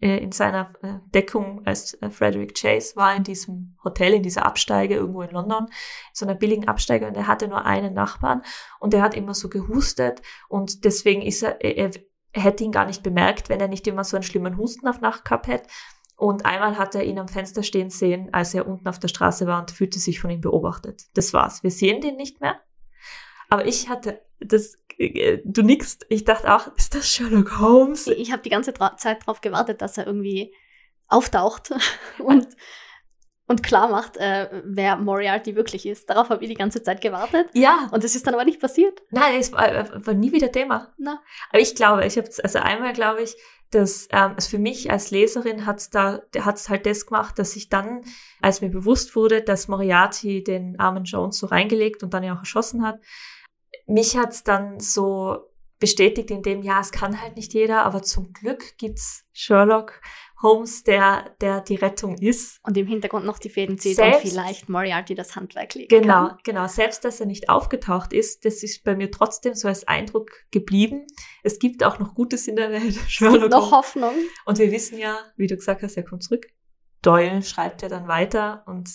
äh, 0.00 0.18
in 0.18 0.32
seiner 0.32 0.72
äh, 0.82 0.94
Deckung 1.12 1.62
als 1.66 1.94
äh, 2.02 2.10
Frederick 2.10 2.54
Chase 2.54 2.96
war 2.96 3.14
in 3.14 3.24
diesem 3.24 3.76
Hotel, 3.84 4.14
in 4.14 4.22
dieser 4.22 4.46
Absteige 4.46 4.94
irgendwo 4.94 5.22
in 5.22 5.30
London, 5.30 5.66
so 6.12 6.26
einer 6.26 6.34
billigen 6.34 6.68
Absteige 6.68 7.06
und 7.06 7.16
er 7.16 7.26
hatte 7.26 7.48
nur 7.48 7.64
einen 7.64 7.94
Nachbarn 7.94 8.42
und 8.78 8.92
der 8.92 9.02
hat 9.02 9.14
immer 9.14 9.34
so 9.34 9.48
gehustet 9.48 10.22
und 10.48 10.84
deswegen 10.84 11.22
ist 11.22 11.42
er, 11.42 11.60
er, 11.60 11.90
er 12.32 12.42
hätte 12.42 12.64
ihn 12.64 12.72
gar 12.72 12.86
nicht 12.86 13.02
bemerkt, 13.02 13.48
wenn 13.48 13.60
er 13.60 13.68
nicht 13.68 13.86
immer 13.86 14.04
so 14.04 14.16
einen 14.16 14.24
schlimmen 14.24 14.56
Husten 14.56 14.88
auf 14.88 15.00
Nacht 15.00 15.24
gehabt 15.24 15.46
hätte. 15.46 15.68
Und 16.16 16.44
einmal 16.44 16.76
hat 16.76 16.94
er 16.94 17.04
ihn 17.04 17.18
am 17.18 17.28
Fenster 17.28 17.62
stehen 17.62 17.88
sehen, 17.88 18.28
als 18.32 18.52
er 18.52 18.68
unten 18.68 18.86
auf 18.88 18.98
der 18.98 19.08
Straße 19.08 19.46
war 19.46 19.58
und 19.58 19.70
fühlte 19.70 19.98
sich 19.98 20.20
von 20.20 20.28
ihm 20.28 20.42
beobachtet. 20.42 21.04
Das 21.14 21.32
war's. 21.32 21.62
Wir 21.62 21.70
sehen 21.70 22.02
den 22.02 22.16
nicht 22.16 22.42
mehr. 22.42 22.60
Aber 23.50 23.66
ich 23.66 23.88
hatte 23.88 24.20
das, 24.40 24.78
äh, 24.96 25.38
du 25.44 25.62
nickst, 25.62 26.06
ich 26.08 26.24
dachte 26.24 26.52
auch, 26.52 26.74
ist 26.76 26.94
das 26.94 27.08
Sherlock 27.08 27.58
Holmes? 27.58 28.06
Ich 28.06 28.32
habe 28.32 28.42
die 28.42 28.50
ganze 28.50 28.72
Zeit 28.72 29.22
darauf 29.22 29.40
gewartet, 29.40 29.82
dass 29.82 29.98
er 29.98 30.06
irgendwie 30.06 30.54
auftaucht 31.08 31.72
und, 32.18 32.46
und 33.46 33.62
klar 33.62 33.88
macht, 33.88 34.16
äh, 34.16 34.62
wer 34.64 34.96
Moriarty 34.96 35.56
wirklich 35.56 35.84
ist. 35.84 36.08
Darauf 36.08 36.30
habe 36.30 36.42
ich 36.44 36.48
die 36.48 36.56
ganze 36.56 36.82
Zeit 36.82 37.00
gewartet. 37.00 37.48
Ja. 37.52 37.88
Und 37.90 38.04
es 38.04 38.14
ist 38.14 38.26
dann 38.26 38.34
aber 38.34 38.44
nicht 38.44 38.60
passiert. 38.60 39.02
Nein, 39.10 39.40
es 39.40 39.52
war, 39.52 39.68
äh, 39.68 40.06
war 40.06 40.14
nie 40.14 40.32
wieder 40.32 40.52
Thema. 40.52 40.94
Na. 40.96 41.20
Aber 41.50 41.60
ich 41.60 41.74
glaube, 41.74 42.06
ich 42.06 42.16
habe 42.16 42.28
also 42.42 42.60
einmal 42.60 42.92
glaube 42.92 43.22
ich, 43.22 43.34
dass 43.70 44.08
ähm, 44.10 44.32
also 44.36 44.50
für 44.50 44.58
mich 44.58 44.90
als 44.90 45.10
Leserin 45.10 45.66
hat's 45.66 45.90
da 45.90 46.22
hat's 46.38 46.68
halt 46.68 46.86
das 46.86 47.06
gemacht, 47.06 47.38
dass 47.38 47.54
ich 47.56 47.68
dann, 47.68 48.02
als 48.40 48.60
mir 48.60 48.70
bewusst 48.70 49.14
wurde, 49.14 49.42
dass 49.42 49.68
Moriarty 49.68 50.42
den 50.42 50.78
armen 50.78 51.04
Jones 51.04 51.38
so 51.38 51.46
reingelegt 51.46 52.02
und 52.02 52.14
dann 52.14 52.24
ja 52.24 52.34
auch 52.34 52.40
erschossen 52.40 52.84
hat, 52.84 53.00
mich 53.90 54.16
hat's 54.16 54.44
dann 54.44 54.80
so 54.80 55.50
bestätigt 55.78 56.30
in 56.30 56.42
dem, 56.42 56.62
ja, 56.62 56.80
es 56.80 56.92
kann 56.92 57.20
halt 57.20 57.36
nicht 57.36 57.54
jeder, 57.54 57.84
aber 57.84 58.02
zum 58.02 58.32
Glück 58.32 58.76
gibt's 58.76 59.24
Sherlock 59.32 60.00
Holmes, 60.42 60.84
der, 60.84 61.34
der 61.40 61.60
die 61.60 61.74
Rettung 61.74 62.16
ist. 62.16 62.60
Und 62.62 62.76
im 62.76 62.86
Hintergrund 62.86 63.26
noch 63.26 63.38
die 63.38 63.50
Fäden 63.50 63.78
zieht 63.78 63.96
selbst, 63.96 64.24
und 64.24 64.30
vielleicht 64.30 64.68
Moriarty 64.68 65.14
das 65.14 65.36
Handwerk 65.36 65.74
legen 65.74 65.88
Genau, 65.88 66.28
kann. 66.28 66.38
genau. 66.44 66.66
Selbst, 66.66 67.04
dass 67.04 67.20
er 67.20 67.26
nicht 67.26 67.50
aufgetaucht 67.50 68.12
ist, 68.12 68.44
das 68.44 68.62
ist 68.62 68.82
bei 68.84 68.94
mir 68.94 69.10
trotzdem 69.10 69.54
so 69.54 69.68
als 69.68 69.86
Eindruck 69.86 70.30
geblieben. 70.50 71.06
Es 71.42 71.58
gibt 71.58 71.84
auch 71.84 71.98
noch 71.98 72.14
Gutes 72.14 72.48
in 72.48 72.56
der 72.56 72.70
Welt. 72.70 72.94
Sherlock 73.08 73.36
es 73.36 73.40
gibt 73.42 73.52
noch 73.52 73.72
Hoffnung. 73.72 74.14
Und 74.46 74.58
wir 74.58 74.70
wissen 74.72 74.98
ja, 74.98 75.18
wie 75.36 75.46
du 75.46 75.56
gesagt 75.56 75.82
hast, 75.82 75.96
er 75.96 76.04
kommt 76.04 76.22
zurück. 76.22 76.46
Doyle 77.02 77.42
schreibt 77.42 77.82
ja 77.82 77.88
dann 77.88 78.08
weiter 78.08 78.64
und 78.66 78.90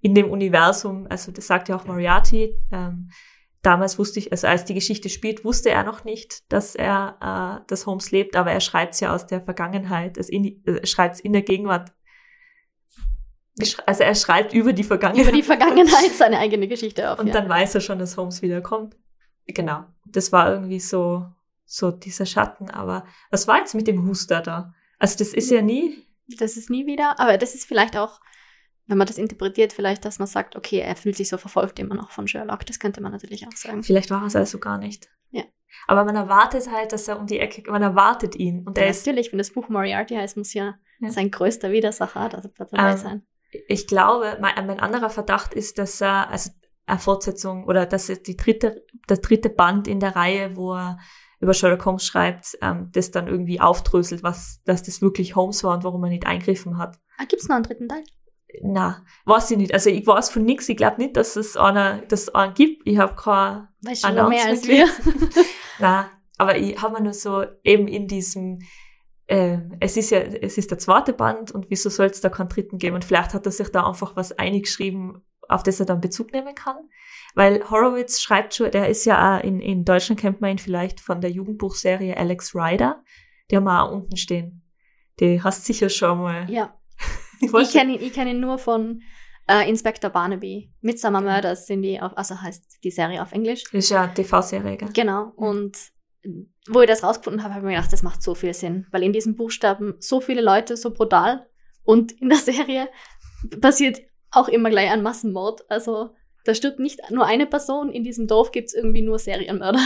in 0.00 0.14
dem 0.14 0.30
Universum, 0.30 1.06
also 1.08 1.32
das 1.32 1.46
sagt 1.46 1.68
ja 1.68 1.76
auch 1.76 1.84
Moriarty, 1.84 2.54
ähm, 2.70 3.10
damals 3.66 3.98
wusste 3.98 4.20
ich, 4.20 4.30
also 4.30 4.46
als 4.46 4.64
die 4.64 4.74
Geschichte 4.74 5.08
spielt, 5.08 5.44
wusste 5.44 5.70
er 5.70 5.82
noch 5.82 6.04
nicht, 6.04 6.50
dass 6.52 6.76
er, 6.76 7.60
äh, 7.60 7.66
dass 7.66 7.86
Holmes 7.86 8.12
lebt, 8.12 8.36
aber 8.36 8.52
er 8.52 8.60
schreibt 8.60 8.94
es 8.94 9.00
ja 9.00 9.12
aus 9.12 9.26
der 9.26 9.42
Vergangenheit, 9.42 10.16
es 10.16 10.28
in, 10.28 10.64
äh, 10.66 10.86
schreibt 10.86 11.16
es 11.16 11.20
in 11.20 11.32
der 11.32 11.42
Gegenwart. 11.42 11.92
Also 13.84 14.04
er 14.04 14.14
schreibt 14.14 14.52
über 14.52 14.72
die 14.72 14.84
Vergangenheit. 14.84 15.26
Über 15.26 15.36
die 15.36 15.42
Vergangenheit 15.42 16.12
seine 16.12 16.38
eigene 16.38 16.68
Geschichte 16.68 17.10
auf. 17.10 17.18
Und 17.18 17.28
ja. 17.28 17.32
dann 17.32 17.48
weiß 17.48 17.74
er 17.74 17.80
schon, 17.80 17.98
dass 17.98 18.16
Holmes 18.16 18.40
wiederkommt. 18.40 18.96
Genau. 19.46 19.84
Das 20.04 20.30
war 20.30 20.52
irgendwie 20.52 20.78
so, 20.78 21.26
so 21.64 21.90
dieser 21.90 22.26
Schatten. 22.26 22.70
Aber 22.70 23.04
was 23.30 23.48
war 23.48 23.58
jetzt 23.58 23.74
mit 23.74 23.88
dem 23.88 24.06
Huster 24.06 24.42
da? 24.42 24.74
Also 24.98 25.18
das 25.18 25.32
ist 25.32 25.50
ja 25.50 25.62
nie. 25.62 26.06
Das 26.38 26.56
ist 26.56 26.70
nie 26.70 26.86
wieder, 26.86 27.18
aber 27.18 27.38
das 27.38 27.54
ist 27.54 27.64
vielleicht 27.66 27.96
auch 27.96 28.20
wenn 28.86 28.98
man 28.98 29.06
das 29.06 29.18
interpretiert, 29.18 29.72
vielleicht, 29.72 30.04
dass 30.04 30.18
man 30.18 30.28
sagt, 30.28 30.56
okay, 30.56 30.78
er 30.78 30.96
fühlt 30.96 31.16
sich 31.16 31.28
so 31.28 31.38
verfolgt 31.38 31.78
immer 31.78 31.94
noch 31.94 32.10
von 32.10 32.28
Sherlock. 32.28 32.64
Das 32.66 32.78
könnte 32.78 33.00
man 33.00 33.12
natürlich 33.12 33.46
auch 33.46 33.52
sagen. 33.56 33.82
Vielleicht 33.82 34.10
war 34.10 34.24
es 34.26 34.36
also 34.36 34.58
gar 34.58 34.78
nicht. 34.78 35.08
Ja. 35.30 35.42
Aber 35.88 36.04
man 36.04 36.16
erwartet 36.16 36.70
halt, 36.72 36.92
dass 36.92 37.08
er 37.08 37.18
um 37.18 37.26
die 37.26 37.38
Ecke, 37.40 37.68
man 37.70 37.82
erwartet 37.82 38.36
ihn. 38.36 38.64
Und 38.66 38.78
er 38.78 38.84
ja, 38.84 38.90
ist, 38.90 39.06
natürlich, 39.06 39.32
wenn 39.32 39.38
das 39.38 39.50
Buch 39.50 39.68
Moriarty 39.68 40.14
heißt, 40.14 40.36
muss 40.36 40.54
ja, 40.54 40.74
Ja. 41.00 41.10
sein 41.10 41.30
größter 41.30 41.70
Widersacher 41.72 42.28
da 42.28 42.42
dabei 42.56 42.92
Ähm, 42.92 42.96
sein. 42.96 43.26
ich 43.68 43.86
glaube, 43.86 44.38
mein, 44.40 44.66
mein 44.66 44.80
anderer 44.80 45.10
Verdacht 45.10 45.52
ist, 45.54 45.78
dass 45.78 46.00
er, 46.00 46.30
also 46.30 46.50
eine 46.86 46.98
Fortsetzung 47.00 47.64
oder 47.64 47.84
dass 47.86 48.08
es 48.08 48.22
die 48.22 48.36
dritte, 48.36 48.84
der 49.08 49.16
dritte 49.18 49.50
Band 49.50 49.88
in 49.88 49.98
der 50.00 50.14
Reihe, 50.14 50.56
wo 50.56 50.74
er 50.74 50.98
über 51.40 51.52
Sherlock 51.52 51.84
Holmes 51.84 52.06
schreibt, 52.06 52.56
ähm, 52.62 52.90
das 52.92 53.10
dann 53.10 53.26
irgendwie 53.26 53.60
aufdröselt, 53.60 54.22
was, 54.22 54.62
dass 54.64 54.84
das 54.84 55.02
wirklich 55.02 55.34
Holmes 55.36 55.62
war 55.64 55.74
und 55.74 55.84
warum 55.84 56.02
er 56.04 56.10
nicht 56.10 56.26
eingriffen 56.26 56.78
hat. 56.78 56.96
Ah, 57.18 57.24
gibt's 57.28 57.48
noch 57.48 57.56
einen 57.56 57.64
dritten 57.64 57.88
Teil? 57.88 58.04
Na, 58.62 59.04
weiß 59.24 59.50
ich 59.50 59.58
nicht. 59.58 59.74
Also 59.74 59.90
ich 59.90 60.06
weiß 60.06 60.30
von 60.30 60.44
nix. 60.44 60.68
Ich 60.68 60.76
glaube 60.76 61.00
nicht, 61.00 61.16
dass 61.16 61.36
es 61.36 61.56
einer, 61.56 61.98
dass 62.02 62.22
es 62.22 62.34
einen 62.34 62.54
gibt. 62.54 62.86
Ich 62.86 62.98
habe 62.98 63.14
kein 63.14 63.68
Weißt 63.82 64.04
du 64.04 64.28
mehr 64.28 64.46
als 64.46 64.66
wir? 64.66 64.88
Na, 65.78 66.10
aber 66.38 66.56
ich 66.56 66.80
habe 66.80 66.94
mir 66.94 67.02
nur 67.02 67.12
so 67.12 67.44
eben 67.64 67.88
in 67.88 68.08
diesem, 68.08 68.60
äh, 69.26 69.58
es 69.80 69.96
ist 69.96 70.10
ja, 70.10 70.20
es 70.20 70.58
ist 70.58 70.70
der 70.70 70.78
zweite 70.78 71.12
Band 71.12 71.52
und 71.52 71.70
wieso 71.70 71.90
soll 71.90 72.06
es 72.06 72.20
da 72.20 72.28
keinen 72.28 72.48
dritten 72.48 72.78
geben? 72.78 72.94
Und 72.94 73.04
vielleicht 73.04 73.34
hat 73.34 73.46
er 73.46 73.52
sich 73.52 73.68
da 73.70 73.86
einfach 73.86 74.16
was 74.16 74.32
eingeschrieben, 74.32 75.22
auf 75.48 75.62
das 75.62 75.80
er 75.80 75.86
dann 75.86 76.00
Bezug 76.00 76.32
nehmen 76.32 76.54
kann. 76.54 76.88
Weil 77.34 77.68
Horowitz 77.70 78.20
schreibt 78.20 78.54
schon, 78.54 78.70
der 78.70 78.88
ist 78.88 79.04
ja 79.04 79.36
auch 79.36 79.44
in, 79.44 79.60
in 79.60 79.84
Deutschland 79.84 80.20
kennt 80.20 80.40
man 80.40 80.52
ihn 80.52 80.58
vielleicht 80.58 81.00
von 81.00 81.20
der 81.20 81.30
Jugendbuchserie 81.30 82.16
Alex 82.16 82.54
Rider. 82.54 83.02
Die 83.50 83.56
haben 83.56 83.64
wir 83.64 83.82
auch 83.82 83.92
unten 83.92 84.16
stehen. 84.16 84.62
Die 85.20 85.42
hast 85.42 85.64
sicher 85.64 85.88
schon 85.88 86.18
mal. 86.18 86.50
ja. 86.50 86.74
Ich 87.40 87.72
kenne 87.72 87.94
ihn, 87.94 88.02
ich 88.02 88.12
kenn 88.12 88.28
ihn 88.28 88.40
nur 88.40 88.58
von 88.58 89.02
äh, 89.48 89.68
Inspector 89.68 90.10
Barnaby. 90.10 90.72
Midsummer 90.80 91.20
Murders 91.20 91.66
sind 91.66 91.82
die 91.82 92.00
auf, 92.00 92.16
also 92.16 92.40
heißt 92.40 92.78
die 92.82 92.90
Serie 92.90 93.22
auf 93.22 93.32
Englisch. 93.32 93.64
Ist 93.72 93.90
ja 93.90 94.06
TV-Serie, 94.06 94.76
gell? 94.76 94.88
Genau. 94.92 95.32
Und 95.36 95.76
wo 96.68 96.80
ich 96.80 96.88
das 96.88 97.02
rausgefunden 97.02 97.42
habe, 97.42 97.54
habe 97.54 97.64
ich 97.64 97.68
mir 97.68 97.76
gedacht, 97.76 97.92
das 97.92 98.02
macht 98.02 98.22
so 98.22 98.34
viel 98.34 98.54
Sinn. 98.54 98.86
Weil 98.90 99.02
in 99.02 99.12
diesen 99.12 99.36
Buchstaben 99.36 99.94
so 100.00 100.20
viele 100.20 100.42
Leute 100.42 100.76
so 100.76 100.90
brutal 100.92 101.46
und 101.84 102.12
in 102.20 102.28
der 102.28 102.38
Serie 102.38 102.88
passiert 103.60 104.00
auch 104.30 104.48
immer 104.48 104.70
gleich 104.70 104.90
ein 104.90 105.02
Massenmord. 105.02 105.70
Also 105.70 106.10
da 106.44 106.54
stirbt 106.54 106.78
nicht 106.78 107.00
nur 107.10 107.26
eine 107.26 107.46
Person, 107.46 107.90
in 107.90 108.04
diesem 108.04 108.26
Dorf 108.26 108.52
gibt 108.52 108.68
es 108.68 108.74
irgendwie 108.74 109.02
nur 109.02 109.18
Serienmörder. 109.18 109.80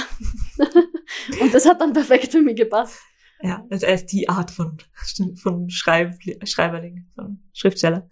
und 1.40 1.54
das 1.54 1.66
hat 1.66 1.80
dann 1.80 1.92
perfekt 1.92 2.32
für 2.32 2.40
mich 2.40 2.56
gepasst. 2.56 3.00
Ja, 3.42 3.64
also 3.70 3.86
er 3.86 3.94
ist 3.94 4.06
die 4.06 4.28
Art 4.28 4.50
von, 4.50 4.78
von 5.36 5.70
Schreib, 5.70 6.14
Schreiberling, 6.44 7.06
von 7.14 7.42
Schriftsteller. 7.52 8.10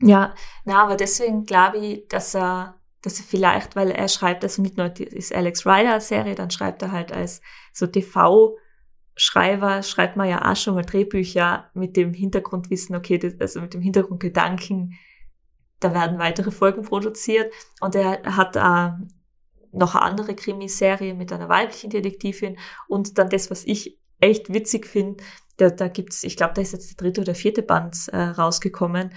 Ja, 0.00 0.34
na, 0.64 0.82
aber 0.82 0.96
deswegen 0.96 1.44
glaube 1.44 1.78
ich, 1.78 2.08
dass 2.08 2.34
er, 2.34 2.76
dass 3.02 3.18
er 3.18 3.24
vielleicht, 3.24 3.74
weil 3.76 3.90
er 3.90 4.08
schreibt, 4.08 4.44
also 4.44 4.62
die 4.62 5.04
ist 5.04 5.34
Alex 5.34 5.66
Rider 5.66 6.00
Serie, 6.00 6.34
dann 6.34 6.50
schreibt 6.50 6.82
er 6.82 6.92
halt 6.92 7.12
als 7.12 7.40
so 7.72 7.86
TV-Schreiber, 7.86 9.82
schreibt 9.82 10.16
man 10.16 10.28
ja 10.28 10.50
auch 10.50 10.56
schon 10.56 10.74
mal 10.74 10.84
Drehbücher 10.84 11.70
mit 11.74 11.96
dem 11.96 12.12
Hintergrundwissen, 12.12 12.94
okay, 12.94 13.18
das, 13.18 13.40
also 13.40 13.60
mit 13.60 13.74
dem 13.74 13.80
Hintergrundgedanken, 13.80 14.94
da 15.80 15.94
werden 15.94 16.18
weitere 16.18 16.50
Folgen 16.50 16.82
produziert 16.82 17.52
und 17.80 17.94
er 17.94 18.22
hat 18.36 18.56
äh, 18.56 18.90
noch 19.72 19.94
eine 19.94 20.02
andere 20.04 20.34
Krimiserie 20.34 21.14
mit 21.14 21.32
einer 21.32 21.48
weiblichen 21.48 21.90
Detektivin 21.90 22.58
und 22.88 23.18
dann 23.18 23.30
das, 23.30 23.50
was 23.50 23.64
ich 23.64 23.97
echt 24.20 24.52
witzig 24.52 24.86
finde, 24.86 25.22
da, 25.56 25.70
da 25.70 25.88
gibt's, 25.88 26.24
ich 26.24 26.36
glaube, 26.36 26.54
da 26.54 26.62
ist 26.62 26.72
jetzt 26.72 26.90
der 26.90 26.96
dritte 26.96 27.20
oder 27.20 27.34
vierte 27.34 27.62
Band 27.62 28.08
äh, 28.12 28.16
rausgekommen 28.16 29.12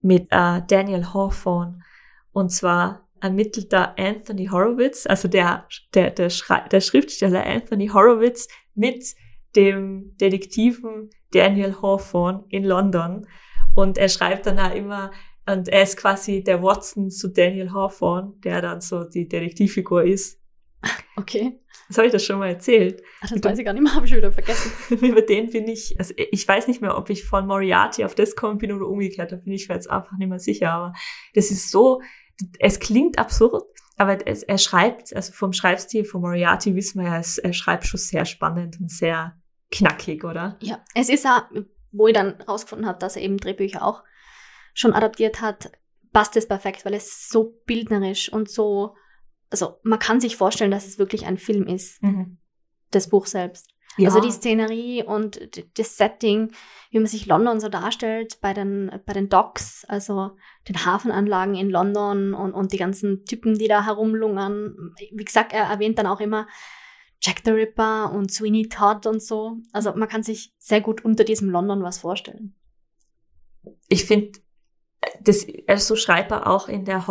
mit 0.00 0.28
äh, 0.30 0.62
Daniel 0.68 1.12
Hawthorne 1.12 1.80
und 2.32 2.50
zwar 2.50 3.08
ermittelt 3.20 3.72
da 3.72 3.94
Anthony 3.96 4.46
Horowitz, 4.46 5.06
also 5.06 5.28
der, 5.28 5.66
der, 5.94 6.10
der, 6.10 6.30
Schrei 6.30 6.66
der 6.68 6.80
Schriftsteller 6.80 7.44
Anthony 7.44 7.88
Horowitz 7.88 8.48
mit 8.74 9.14
dem 9.56 10.16
Detektiven 10.18 11.10
Daniel 11.32 11.74
Hawthorne 11.80 12.44
in 12.50 12.64
London 12.64 13.26
und 13.74 13.98
er 13.98 14.08
schreibt 14.08 14.46
dann 14.46 14.58
auch 14.58 14.74
immer, 14.74 15.10
und 15.46 15.68
er 15.68 15.82
ist 15.82 15.96
quasi 15.96 16.42
der 16.42 16.62
Watson 16.62 17.10
zu 17.10 17.28
Daniel 17.28 17.72
Hawthorne, 17.72 18.32
der 18.44 18.62
dann 18.62 18.80
so 18.80 19.04
die 19.04 19.28
Detektivfigur 19.28 20.04
ist. 20.04 20.40
Okay. 21.16 21.60
Das 21.88 21.98
habe 21.98 22.06
ich 22.06 22.12
das 22.12 22.24
schon 22.24 22.38
mal 22.38 22.48
erzählt. 22.48 23.02
Ah, 23.20 23.26
Das 23.30 23.42
weiß 23.42 23.58
ich 23.58 23.64
gar 23.64 23.72
nicht 23.72 23.82
mehr, 23.82 23.94
habe 23.94 24.06
ich 24.06 24.10
schon 24.10 24.18
wieder 24.18 24.32
vergessen. 24.32 24.72
Über 25.00 25.22
den 25.22 25.50
bin 25.50 25.68
ich, 25.68 25.96
also 25.98 26.14
ich 26.16 26.46
weiß 26.46 26.66
nicht 26.68 26.80
mehr, 26.80 26.96
ob 26.96 27.10
ich 27.10 27.24
von 27.24 27.46
Moriarty 27.46 28.04
auf 28.04 28.14
das 28.14 28.34
gekommen 28.34 28.58
bin 28.58 28.72
oder 28.72 28.86
umgekehrt, 28.86 29.32
da 29.32 29.36
bin 29.36 29.52
ich 29.52 29.68
mir 29.68 29.74
jetzt 29.74 29.90
einfach 29.90 30.16
nicht 30.16 30.28
mehr 30.28 30.38
sicher, 30.38 30.70
aber 30.70 30.92
das 31.34 31.50
ist 31.50 31.70
so, 31.70 32.00
es 32.58 32.80
klingt 32.80 33.18
absurd, 33.18 33.64
aber 33.96 34.26
es, 34.26 34.42
er 34.42 34.58
schreibt, 34.58 35.14
also 35.14 35.32
vom 35.32 35.52
Schreibstil 35.52 36.04
von 36.04 36.22
Moriarty 36.22 36.74
wissen 36.74 37.00
wir 37.00 37.10
ja, 37.10 37.18
es, 37.18 37.38
er 37.38 37.52
schreibt 37.52 37.86
schon 37.86 38.00
sehr 38.00 38.24
spannend 38.24 38.80
und 38.80 38.90
sehr 38.90 39.36
knackig, 39.70 40.24
oder? 40.24 40.56
Ja, 40.60 40.82
es 40.94 41.08
ist 41.08 41.26
auch, 41.26 41.42
wo 41.92 42.08
ich 42.08 42.14
dann 42.14 42.40
rausgefunden 42.42 42.86
habe, 42.86 42.98
dass 42.98 43.16
er 43.16 43.22
eben 43.22 43.36
Drehbücher 43.36 43.84
auch 43.84 44.02
schon 44.72 44.92
adaptiert 44.92 45.40
hat, 45.40 45.70
passt 46.12 46.36
es 46.36 46.48
perfekt, 46.48 46.84
weil 46.84 46.94
es 46.94 47.28
so 47.28 47.60
bildnerisch 47.66 48.32
und 48.32 48.50
so, 48.50 48.96
also 49.50 49.78
man 49.82 49.98
kann 49.98 50.20
sich 50.20 50.36
vorstellen, 50.36 50.70
dass 50.70 50.86
es 50.86 50.98
wirklich 50.98 51.26
ein 51.26 51.38
Film 51.38 51.66
ist, 51.66 52.02
Mhm. 52.02 52.38
das 52.90 53.08
Buch 53.08 53.26
selbst. 53.26 53.70
Ja. 53.96 54.08
Also 54.08 54.20
die 54.20 54.32
Szenerie 54.32 55.04
und 55.04 55.38
das 55.78 55.96
Setting, 55.96 56.50
wie 56.90 56.98
man 56.98 57.06
sich 57.06 57.26
London 57.26 57.60
so 57.60 57.68
darstellt 57.68 58.40
bei 58.40 58.52
den, 58.52 58.90
bei 59.06 59.12
den 59.12 59.28
Docks, 59.28 59.84
also 59.84 60.32
den 60.68 60.84
Hafenanlagen 60.84 61.54
in 61.54 61.70
London 61.70 62.34
und, 62.34 62.52
und 62.54 62.72
die 62.72 62.76
ganzen 62.76 63.24
Typen, 63.24 63.56
die 63.56 63.68
da 63.68 63.84
herumlungern. 63.84 64.94
Wie 65.12 65.24
gesagt, 65.24 65.52
er 65.52 65.64
erwähnt 65.66 65.98
dann 65.98 66.08
auch 66.08 66.18
immer 66.18 66.48
Jack 67.20 67.42
the 67.44 67.52
Ripper 67.52 68.10
und 68.12 68.32
Sweeney 68.32 68.68
Todd 68.68 69.06
und 69.06 69.22
so. 69.22 69.58
Also 69.72 69.94
man 69.94 70.08
kann 70.08 70.24
sich 70.24 70.52
sehr 70.58 70.80
gut 70.80 71.04
unter 71.04 71.22
diesem 71.22 71.48
London 71.48 71.84
was 71.84 71.98
vorstellen. 71.98 72.56
ich 73.88 74.04
finde, 74.06 74.40
das, 75.20 75.46
also 75.68 75.94
so 75.94 75.96
schreibt 75.96 76.32
er 76.32 76.48
auch 76.48 76.68
in 76.68 76.84
der 76.84 77.06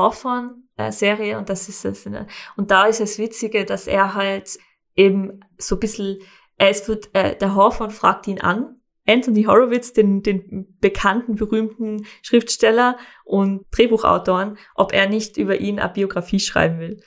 Hawthorne-Serie 0.78 1.38
und 1.38 1.50
das 1.50 1.70
ist 1.70 1.86
es. 1.86 2.06
Ne? 2.06 2.28
Und 2.58 2.72
da 2.72 2.86
ist 2.86 3.02
es 3.02 3.20
Witzige, 3.20 3.66
dass 3.66 3.88
er 3.88 4.14
halt 4.14 4.58
eben 4.96 5.40
so 5.58 5.76
ein 5.76 5.80
bisschen, 5.80 6.20
er 6.58 6.70
ist, 6.70 6.88
wird, 6.88 7.10
äh, 7.14 7.36
der 7.36 7.56
Hawthorne 7.56 7.94
fragt 7.94 8.28
ihn 8.28 8.42
an, 8.42 8.78
Anthony 9.06 9.44
Horowitz, 9.44 9.92
den, 9.92 10.24
den 10.24 10.78
bekannten, 10.80 11.36
berühmten 11.36 12.06
Schriftsteller 12.22 12.98
und 13.26 13.66
Drehbuchautoren, 13.72 14.58
ob 14.76 14.94
er 14.94 15.10
nicht 15.10 15.36
über 15.36 15.60
ihn 15.60 15.80
eine 15.80 15.92
Biografie 15.92 16.40
schreiben 16.40 16.80
will. 16.80 17.04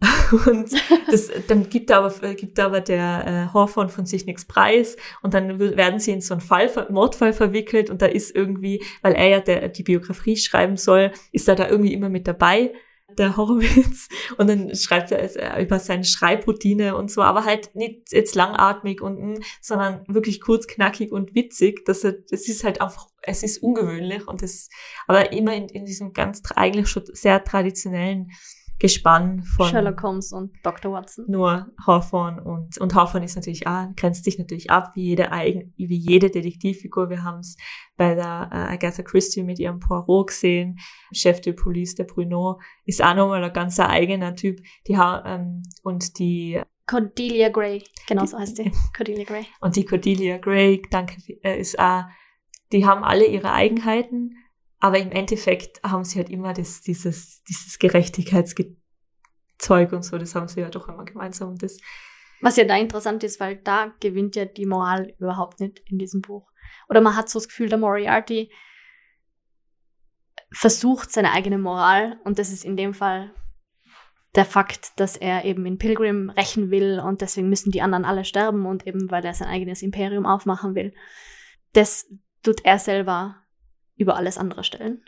Und 0.46 0.70
das, 1.10 1.30
dann 1.48 1.70
gibt 1.70 1.90
aber, 1.90 2.10
gibt 2.34 2.60
aber 2.60 2.82
der 2.82 3.24
äh, 3.26 3.54
Hawthorne 3.54 3.88
von 3.88 4.04
sich 4.04 4.26
nichts 4.26 4.44
preis 4.44 4.98
und 5.22 5.32
dann 5.32 5.58
werden 5.58 5.98
sie 6.00 6.12
in 6.12 6.20
so 6.20 6.34
einen 6.34 6.42
Fall, 6.42 6.70
Mordfall 6.90 7.32
verwickelt 7.32 7.88
und 7.88 8.02
da 8.02 8.06
ist 8.06 8.36
irgendwie, 8.36 8.84
weil 9.00 9.14
er 9.14 9.28
ja 9.28 9.40
der, 9.40 9.68
die 9.68 9.84
Biografie 9.84 10.36
schreiben 10.36 10.76
soll, 10.76 11.12
ist 11.32 11.48
er 11.48 11.54
da 11.54 11.66
irgendwie 11.68 11.94
immer 11.94 12.10
mit 12.10 12.28
dabei, 12.28 12.74
der 13.08 13.36
Horowitz. 13.36 14.08
Und 14.38 14.48
dann 14.48 14.74
schreibt 14.74 15.12
er 15.12 15.20
äh, 15.58 15.62
über 15.62 15.78
seine 15.78 16.04
Schreibroutine 16.04 16.96
und 16.96 17.10
so, 17.10 17.22
aber 17.22 17.44
halt 17.44 17.74
nicht 17.74 18.12
jetzt 18.12 18.34
langatmig 18.34 19.00
und, 19.00 19.44
sondern 19.60 20.04
wirklich 20.08 20.40
kurz, 20.40 20.66
knackig 20.66 21.12
und 21.12 21.34
witzig. 21.34 21.84
Das, 21.84 22.00
das 22.00 22.48
ist 22.48 22.64
halt 22.64 22.80
einfach, 22.80 23.08
es 23.22 23.42
ist 23.42 23.62
ungewöhnlich 23.62 24.26
und 24.26 24.42
das, 24.42 24.68
aber 25.06 25.32
immer 25.32 25.54
in, 25.54 25.68
in 25.68 25.84
diesem 25.84 26.12
ganz, 26.12 26.42
eigentlich 26.54 26.88
schon 26.88 27.04
sehr 27.06 27.42
traditionellen 27.44 28.32
Gespann 28.78 29.42
von 29.42 29.68
Sherlock 29.68 30.02
Holmes 30.02 30.32
und 30.32 30.52
Dr. 30.62 30.92
Watson. 30.92 31.24
nur 31.28 31.72
Hawthorne 31.86 32.42
und, 32.42 32.76
und 32.78 32.94
Hawthorne 32.94 33.24
ist 33.24 33.36
natürlich 33.36 33.66
auch, 33.66 33.86
grenzt 33.96 34.24
sich 34.24 34.38
natürlich 34.38 34.70
ab, 34.70 34.92
wie 34.94 35.04
jede 35.04 35.32
eigen, 35.32 35.72
wie 35.76 35.96
jede 35.96 36.30
Detektivfigur. 36.30 37.08
Wir 37.08 37.22
haben 37.22 37.40
es 37.40 37.56
bei 37.96 38.14
der 38.14 38.50
äh, 38.52 38.74
Agatha 38.74 39.02
Christie 39.02 39.42
mit 39.42 39.58
ihrem 39.58 39.80
Poirot 39.80 40.28
gesehen. 40.28 40.78
Chef 41.12 41.40
de 41.40 41.54
Police, 41.54 41.94
der 41.94 42.04
Bruno, 42.04 42.60
ist 42.84 43.02
auch 43.02 43.14
nochmal 43.14 43.42
ein 43.42 43.52
ganz 43.52 43.80
eigener 43.80 44.34
Typ. 44.34 44.60
Die 44.86 44.98
ha 44.98 45.22
ähm, 45.26 45.62
und 45.82 46.18
die, 46.18 46.60
Cordelia 46.86 47.48
Gray, 47.48 47.82
genau 48.06 48.26
so 48.26 48.38
heißt 48.38 48.56
sie. 48.56 48.70
Cordelia 48.96 49.24
Gray. 49.24 49.46
und 49.60 49.74
die 49.74 49.84
Cordelia 49.84 50.38
Gray, 50.38 50.82
danke, 50.90 51.16
äh, 51.42 51.58
ist 51.58 51.78
auch, 51.78 52.04
die 52.72 52.86
haben 52.86 53.02
alle 53.04 53.26
ihre 53.26 53.52
Eigenheiten, 53.52 54.36
aber 54.78 54.98
im 54.98 55.10
Endeffekt 55.10 55.82
haben 55.82 56.04
sie 56.04 56.18
halt 56.18 56.30
immer 56.30 56.52
das, 56.52 56.82
dieses, 56.82 57.42
dieses 57.44 57.78
Gerechtigkeitszeug 57.78 59.92
und 59.92 60.04
so, 60.04 60.18
das 60.18 60.34
haben 60.34 60.48
sie 60.48 60.60
ja 60.60 60.68
doch 60.68 60.88
immer 60.88 61.04
gemeinsam 61.04 61.50
und 61.50 61.62
das, 61.62 61.78
Was 62.40 62.56
ja 62.56 62.64
da 62.64 62.76
interessant 62.76 63.24
ist, 63.24 63.40
weil 63.40 63.56
da 63.56 63.94
gewinnt 64.00 64.36
ja 64.36 64.44
die 64.44 64.66
Moral 64.66 65.14
überhaupt 65.18 65.60
nicht 65.60 65.80
in 65.86 65.98
diesem 65.98 66.20
Buch. 66.20 66.50
Oder 66.88 67.00
man 67.00 67.16
hat 67.16 67.28
so 67.28 67.38
das 67.38 67.48
Gefühl, 67.48 67.68
der 67.68 67.78
Moriarty 67.78 68.52
versucht 70.52 71.10
seine 71.10 71.32
eigene 71.32 71.58
Moral 71.58 72.20
und 72.24 72.38
das 72.38 72.52
ist 72.52 72.64
in 72.64 72.76
dem 72.76 72.94
Fall 72.94 73.32
der 74.34 74.44
Fakt, 74.44 75.00
dass 75.00 75.16
er 75.16 75.44
eben 75.44 75.64
in 75.64 75.78
Pilgrim 75.78 76.30
rächen 76.30 76.70
will 76.70 77.00
und 77.00 77.22
deswegen 77.22 77.48
müssen 77.48 77.72
die 77.72 77.80
anderen 77.80 78.04
alle 78.04 78.24
sterben 78.24 78.66
und 78.66 78.86
eben 78.86 79.10
weil 79.10 79.24
er 79.24 79.32
sein 79.32 79.48
eigenes 79.48 79.82
Imperium 79.82 80.26
aufmachen 80.26 80.74
will. 80.74 80.94
Das 81.72 82.06
tut 82.42 82.64
er 82.64 82.78
selber 82.78 83.45
über 83.96 84.16
alles 84.16 84.38
andere 84.38 84.64
stellen. 84.64 85.02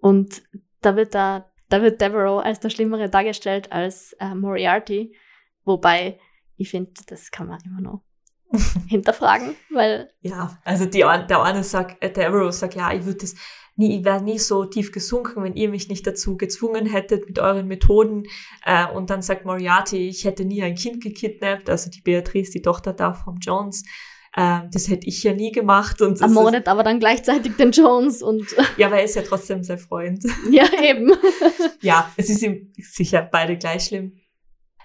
Und 0.00 0.42
da 0.80 0.96
wird 0.96 1.14
da, 1.14 1.50
da 1.68 1.82
wird 1.82 2.00
Devereaux 2.00 2.42
als 2.42 2.60
der 2.60 2.70
Schlimmere 2.70 3.08
dargestellt 3.08 3.72
als 3.72 4.14
äh, 4.20 4.34
Moriarty. 4.34 5.16
Wobei, 5.64 6.18
ich 6.56 6.70
finde, 6.70 6.92
das 7.06 7.30
kann 7.30 7.48
man 7.48 7.60
immer 7.64 7.80
noch 7.80 8.02
hinterfragen, 8.88 9.54
weil. 9.70 10.10
Ja, 10.20 10.58
also 10.64 10.86
die, 10.86 11.00
der 11.00 11.42
eine 11.42 11.64
sagt, 11.64 12.02
äh, 12.02 12.12
Devereaux 12.12 12.56
sagt, 12.56 12.74
ja, 12.74 12.92
ich 12.92 13.04
würde 13.04 13.18
das 13.18 13.34
nie, 13.78 13.98
ich 13.98 14.04
wäre 14.04 14.22
nie 14.22 14.38
so 14.38 14.64
tief 14.64 14.90
gesunken, 14.92 15.42
wenn 15.44 15.54
ihr 15.54 15.68
mich 15.68 15.88
nicht 15.88 16.06
dazu 16.06 16.36
gezwungen 16.36 16.86
hättet 16.86 17.26
mit 17.26 17.38
euren 17.38 17.68
Methoden. 17.68 18.24
Äh, 18.64 18.86
und 18.86 19.10
dann 19.10 19.22
sagt 19.22 19.44
Moriarty, 19.44 20.08
ich 20.08 20.24
hätte 20.24 20.44
nie 20.44 20.62
ein 20.62 20.74
Kind 20.74 21.02
gekidnappt, 21.02 21.70
also 21.70 21.88
die 21.88 22.00
Beatrice, 22.00 22.50
die 22.50 22.62
Tochter 22.62 22.92
da 22.92 23.14
vom 23.14 23.38
Jones. 23.38 23.84
Äh, 24.38 24.68
das 24.70 24.88
hätte 24.88 25.08
ich 25.08 25.24
ja 25.24 25.34
nie 25.34 25.50
gemacht. 25.50 26.00
Und 26.00 26.20
Ermordet 26.20 26.68
aber 26.68 26.84
dann 26.84 27.00
gleichzeitig 27.00 27.56
den 27.56 27.72
Jones 27.72 28.22
und. 28.22 28.46
ja, 28.76 28.86
aber 28.86 28.98
er 28.98 29.04
ist 29.04 29.16
ja 29.16 29.22
trotzdem 29.22 29.64
sein 29.64 29.78
Freund. 29.78 30.24
ja, 30.50 30.64
eben. 30.80 31.12
ja, 31.80 32.08
es 32.16 32.30
ist 32.30 32.42
ihm 32.42 32.72
sicher 32.78 33.22
beide 33.22 33.58
gleich 33.58 33.86
schlimm. 33.86 34.20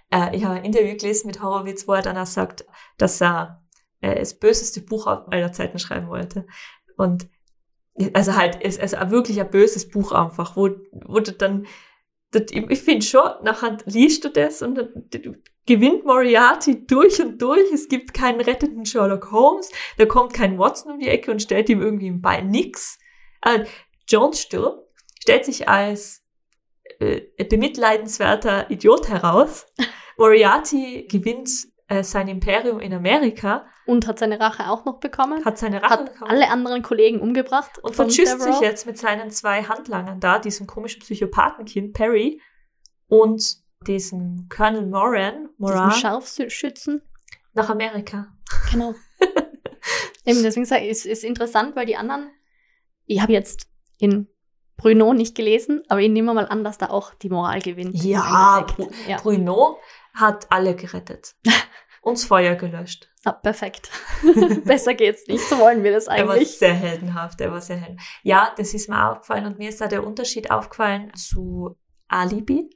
Äh, 0.09 0.35
ich 0.35 0.43
habe 0.43 0.55
ein 0.55 0.65
Interview 0.65 0.97
gelesen 0.97 1.27
mit 1.27 1.43
Horowitz, 1.43 1.87
wo 1.87 1.93
er 1.93 2.01
dann 2.01 2.17
auch 2.17 2.25
sagt, 2.25 2.65
dass 2.97 3.21
er 3.21 3.63
äh, 4.01 4.15
das 4.15 4.39
böseste 4.39 4.81
Buch 4.81 5.05
aller 5.05 5.51
Zeiten 5.51 5.77
schreiben 5.77 6.07
wollte. 6.07 6.47
Und 6.97 7.27
also 8.13 8.35
halt, 8.35 8.57
es 8.59 8.77
ist 8.77 8.93
wirklich 9.11 9.39
ein 9.39 9.51
böses 9.51 9.87
Buch 9.87 10.13
einfach, 10.13 10.55
wo, 10.55 10.71
wo 10.91 11.19
du 11.19 11.31
dann, 11.31 11.67
das, 12.31 12.45
ich 12.49 12.81
finde 12.81 13.05
schon, 13.05 13.29
nachher 13.43 13.77
liest 13.85 14.25
du 14.25 14.29
das 14.29 14.63
und 14.63 14.75
dann 14.75 15.43
gewinnt 15.65 16.05
Moriarty 16.05 16.85
durch 16.85 17.21
und 17.21 17.41
durch. 17.41 17.71
Es 17.71 17.87
gibt 17.87 18.13
keinen 18.13 18.41
rettenden 18.41 18.85
Sherlock 18.85 19.31
Holmes, 19.31 19.71
da 19.97 20.05
kommt 20.05 20.33
kein 20.33 20.57
Watson 20.57 20.93
um 20.93 20.99
die 20.99 21.09
Ecke 21.09 21.31
und 21.31 21.41
stellt 21.41 21.69
ihm 21.69 21.81
irgendwie 21.81 22.07
im 22.07 22.21
Bein 22.21 22.49
nix. 22.49 22.99
Äh, 23.41 23.65
Jones 24.07 24.41
stirbt, 24.41 24.87
stellt 25.21 25.45
sich 25.45 25.67
als 25.67 26.23
äh, 26.99 27.21
bemitleidenswerter 27.45 28.69
Idiot 28.69 29.09
heraus. 29.09 29.65
Moriarty 30.17 31.07
gewinnt 31.09 31.49
äh, 31.87 32.03
sein 32.03 32.27
Imperium 32.27 32.79
in 32.79 32.93
Amerika. 32.93 33.65
Und 33.85 34.07
hat 34.07 34.19
seine 34.19 34.39
Rache 34.39 34.69
auch 34.69 34.85
noch 34.85 34.99
bekommen. 34.99 35.43
Hat 35.43 35.57
seine 35.57 35.81
Rache 35.81 35.91
hat 35.91 36.13
bekommen. 36.13 36.31
alle 36.31 36.49
anderen 36.49 36.81
Kollegen 36.81 37.19
umgebracht. 37.19 37.79
Und 37.79 37.95
verschüsst 37.95 38.41
sich 38.41 38.59
jetzt 38.61 38.85
mit 38.85 38.97
seinen 38.97 39.31
zwei 39.31 39.63
Handlangern 39.63 40.19
da, 40.19 40.39
diesem 40.39 40.67
komischen 40.67 41.01
Psychopathenkind 41.01 41.93
Perry 41.93 42.41
und 43.07 43.62
diesem 43.87 44.47
Colonel 44.49 44.85
Moran, 44.85 45.49
Moran 45.57 45.89
diesem 45.89 46.01
Scharfschützen. 46.01 47.01
Nach 47.53 47.69
Amerika. 47.69 48.35
Genau. 48.71 48.95
Eben 50.25 50.41
deswegen 50.41 50.65
sage 50.65 50.85
ich, 50.85 50.91
es 50.91 51.05
ist 51.05 51.23
interessant, 51.23 51.75
weil 51.75 51.85
die 51.85 51.95
anderen, 51.95 52.31
ich 53.05 53.21
habe 53.21 53.33
jetzt 53.33 53.67
in 53.99 54.27
Bruno 54.77 55.13
nicht 55.13 55.35
gelesen, 55.35 55.83
aber 55.87 56.01
ich 56.01 56.09
nehme 56.09 56.33
mal 56.33 56.47
an, 56.47 56.63
dass 56.63 56.77
da 56.77 56.89
auch 56.89 57.13
die 57.13 57.29
Moral 57.29 57.61
gewinnt. 57.61 58.03
Ja, 58.03 58.65
ja. 59.07 59.17
Bruno 59.17 59.79
hat 60.13 60.47
alle 60.51 60.75
gerettet. 60.75 61.35
Uns 62.01 62.25
Feuer 62.25 62.55
gelöscht. 62.55 63.09
Ah, 63.23 63.31
perfekt. 63.31 63.89
Besser 64.65 64.93
geht's 64.93 65.25
nicht. 65.27 65.47
So 65.47 65.57
wollen 65.57 65.83
wir 65.83 65.93
das 65.93 66.09
eigentlich. 66.09 66.27
Er 66.27 66.27
war 66.27 66.45
sehr 66.45 66.73
heldenhaft. 66.73 67.39
Er 67.39 67.51
war 67.51 67.61
sehr 67.61 67.77
heldenhaft. 67.77 68.09
Ja, 68.23 68.53
das 68.57 68.73
ist 68.73 68.89
mir 68.89 69.09
aufgefallen 69.09 69.45
und 69.45 69.57
mir 69.57 69.69
ist 69.69 69.79
da 69.79 69.87
der 69.87 70.05
Unterschied 70.05 70.51
aufgefallen 70.51 71.13
zu 71.13 71.77
Alibi 72.09 72.69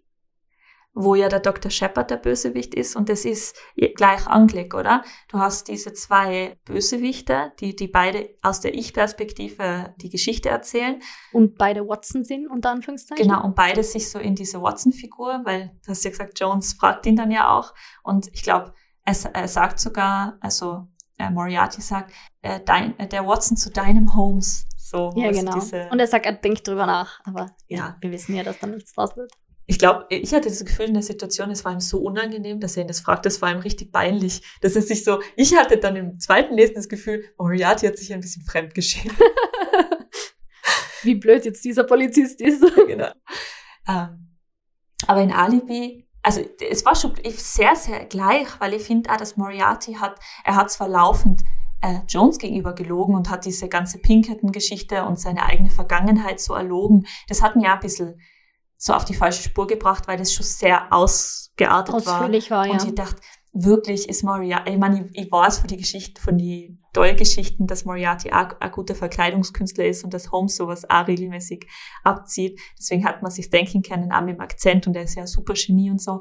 wo 1.00 1.14
ja 1.14 1.30
der 1.30 1.40
Dr. 1.40 1.70
Shepard 1.70 2.10
der 2.10 2.18
Bösewicht 2.18 2.74
ist 2.74 2.96
und 2.96 3.08
das 3.08 3.24
ist 3.24 3.56
gleich 3.96 4.26
Anglik, 4.26 4.74
oder? 4.74 5.04
Du 5.28 5.38
hast 5.38 5.68
diese 5.68 5.94
zwei 5.94 6.58
Bösewichte, 6.66 7.54
die, 7.60 7.76
die 7.76 7.88
beide 7.88 8.32
aus 8.42 8.62
der 8.62 8.74
Ich-Perspektive 8.74 9.94
die 9.98 10.10
Geschichte 10.10 10.50
erzählen. 10.50 11.00
Und 11.34 11.60
beide 11.60 11.88
Watson 11.88 12.24
sind, 12.24 12.48
unter 12.48 12.72
Anführungszeichen. 12.72 13.28
Genau, 13.28 13.44
und 13.44 13.56
beide 13.56 13.84
sich 13.84 14.10
so 14.10 14.18
in 14.18 14.34
diese 14.34 14.60
Watson-Figur, 14.60 15.42
weil 15.44 15.72
du 15.86 15.92
hast 15.92 16.04
ja 16.04 16.10
gesagt, 16.10 16.40
Jones 16.40 16.74
fragt 16.74 17.06
ihn 17.06 17.16
dann 17.16 17.30
ja 17.30 17.56
auch 17.56 17.76
und 18.02 18.28
ich 18.34 18.42
glaube, 18.42 18.74
er, 19.06 19.16
er 19.34 19.48
sagt 19.48 19.80
sogar, 19.80 20.38
also 20.42 20.88
äh, 21.20 21.30
Moriarty 21.30 21.80
sagt, 21.80 22.12
äh, 22.42 22.60
dein, 22.66 22.98
äh, 22.98 23.08
der 23.08 23.28
Watson 23.28 23.56
zu 23.56 23.70
deinem 23.70 24.16
Holmes. 24.16 24.68
So, 24.78 25.12
ja, 25.16 25.32
genau. 25.32 25.60
und 25.92 26.00
er 26.00 26.08
sagt, 26.08 26.26
er 26.26 26.34
denkt 26.34 26.68
drüber 26.68 26.86
nach, 26.86 27.20
aber 27.26 27.52
ja, 27.68 27.98
wir 28.00 28.10
wissen 28.10 28.36
ja, 28.36 28.44
dass 28.44 28.58
da 28.60 28.68
nichts 28.68 28.94
draus 28.94 29.16
wird 29.16 29.32
ich 29.70 29.78
glaube, 29.78 30.06
ich 30.10 30.34
hatte 30.34 30.48
das 30.48 30.64
Gefühl 30.64 30.86
in 30.86 30.94
der 30.94 31.04
Situation, 31.04 31.52
es 31.52 31.66
war 31.66 31.74
ihm 31.74 31.82
so 31.82 32.00
unangenehm, 32.00 32.62
dass 32.62 32.78
er 32.78 32.84
ihn 32.84 32.88
das 32.88 33.02
fragt, 33.02 33.26
das 33.26 33.42
war 33.42 33.52
ihm 33.52 33.60
richtig 33.60 33.92
peinlich. 33.92 34.42
Dass 34.62 34.78
er 34.78 34.82
sich 34.82 35.04
so, 35.04 35.22
ich 35.36 35.56
hatte 35.58 35.78
dann 35.78 35.98
im 35.98 36.20
zweiten 36.20 36.56
Lesen 36.56 36.76
das 36.76 36.88
Gefühl, 36.88 37.26
Moriarty 37.38 37.86
hat 37.86 37.98
sich 37.98 38.14
ein 38.14 38.22
bisschen 38.22 38.44
fremdgeschehen. 38.44 39.12
Wie 41.04 41.16
blöd 41.16 41.44
jetzt 41.44 41.66
dieser 41.66 41.84
Polizist 41.84 42.40
ist. 42.40 42.64
genau. 42.88 43.12
Ähm, 43.90 44.38
aber 45.06 45.22
in 45.22 45.34
Alibi, 45.34 46.08
also 46.24 46.42
es 46.70 46.86
war 46.86 46.96
schon 46.96 47.14
sehr, 47.36 47.76
sehr 47.76 48.06
gleich, 48.06 48.48
weil 48.60 48.74
ich 48.74 48.84
finde 48.84 49.12
auch, 49.12 49.18
dass 49.18 49.36
Moriarty 49.36 49.96
hat, 49.96 50.18
er 50.46 50.56
hat 50.56 50.72
zwar 50.72 50.88
laufend 50.88 51.44
äh, 51.82 52.00
Jones 52.08 52.38
gegenüber 52.38 52.74
gelogen 52.74 53.16
und 53.16 53.30
hat 53.30 53.44
diese 53.44 53.68
ganze 53.68 54.00
Pinkerton-Geschichte 54.00 55.04
und 55.04 55.20
seine 55.20 55.44
eigene 55.44 55.70
Vergangenheit 55.70 56.40
so 56.40 56.54
erlogen. 56.54 57.06
Das 57.28 57.42
hat 57.42 57.58
mir 57.58 57.70
auch 57.70 57.76
ein 57.76 57.80
bisschen 57.82 58.22
so 58.78 58.94
auf 58.94 59.06
die 59.06 59.16
falsche 59.16 59.44
Spur 59.44 59.68
gebracht, 59.68 60.08
weil 60.08 60.18
das 60.18 60.34
schon 60.34 60.46
sehr 60.46 60.94
ausgeartet 60.94 61.96
Ausführlich 61.96 62.52
war. 62.52 62.60
war 62.60 62.68
ja. 62.68 62.74
Und 62.74 62.86
ich 62.86 62.96
dachte, 62.96 63.22
wirklich 63.54 64.08
ist 64.08 64.24
Moriarty, 64.24 64.72
ich 64.72 64.78
meine, 64.78 65.06
ich, 65.06 65.26
ich 65.26 65.32
weiß 65.32 65.60
von 65.60 65.68
die 65.68 65.78
Geschichten, 65.78 66.22
von 66.22 66.38
die 66.38 66.78
Doll-Geschichten, 66.94 67.68
dass 67.68 67.86
Moriarty 67.86 68.32
auch 68.32 68.60
ein 68.60 68.72
guter 68.72 68.96
Verkleidungskünstler 68.96 69.86
ist 69.86 70.04
und 70.04 70.14
dass 70.14 70.32
Holmes 70.32 70.56
sowas 70.56 70.90
auch 70.90 71.08
regelmäßig 71.08 71.68
abzieht. 72.04 72.60
Deswegen 72.78 73.06
hat 73.06 73.22
man 73.22 73.32
sich 73.32 73.50
denken 73.50 73.82
können, 73.82 74.12
auch 74.12 74.22
mit 74.22 74.36
dem 74.36 74.42
Akzent 74.42 74.88
und 74.88 74.96
er 74.96 75.04
ist 75.04 75.16
ja 75.16 75.24
ein 75.24 75.28
super 75.28 75.54
Genie 75.54 75.90
und 75.90 76.02
so. 76.02 76.20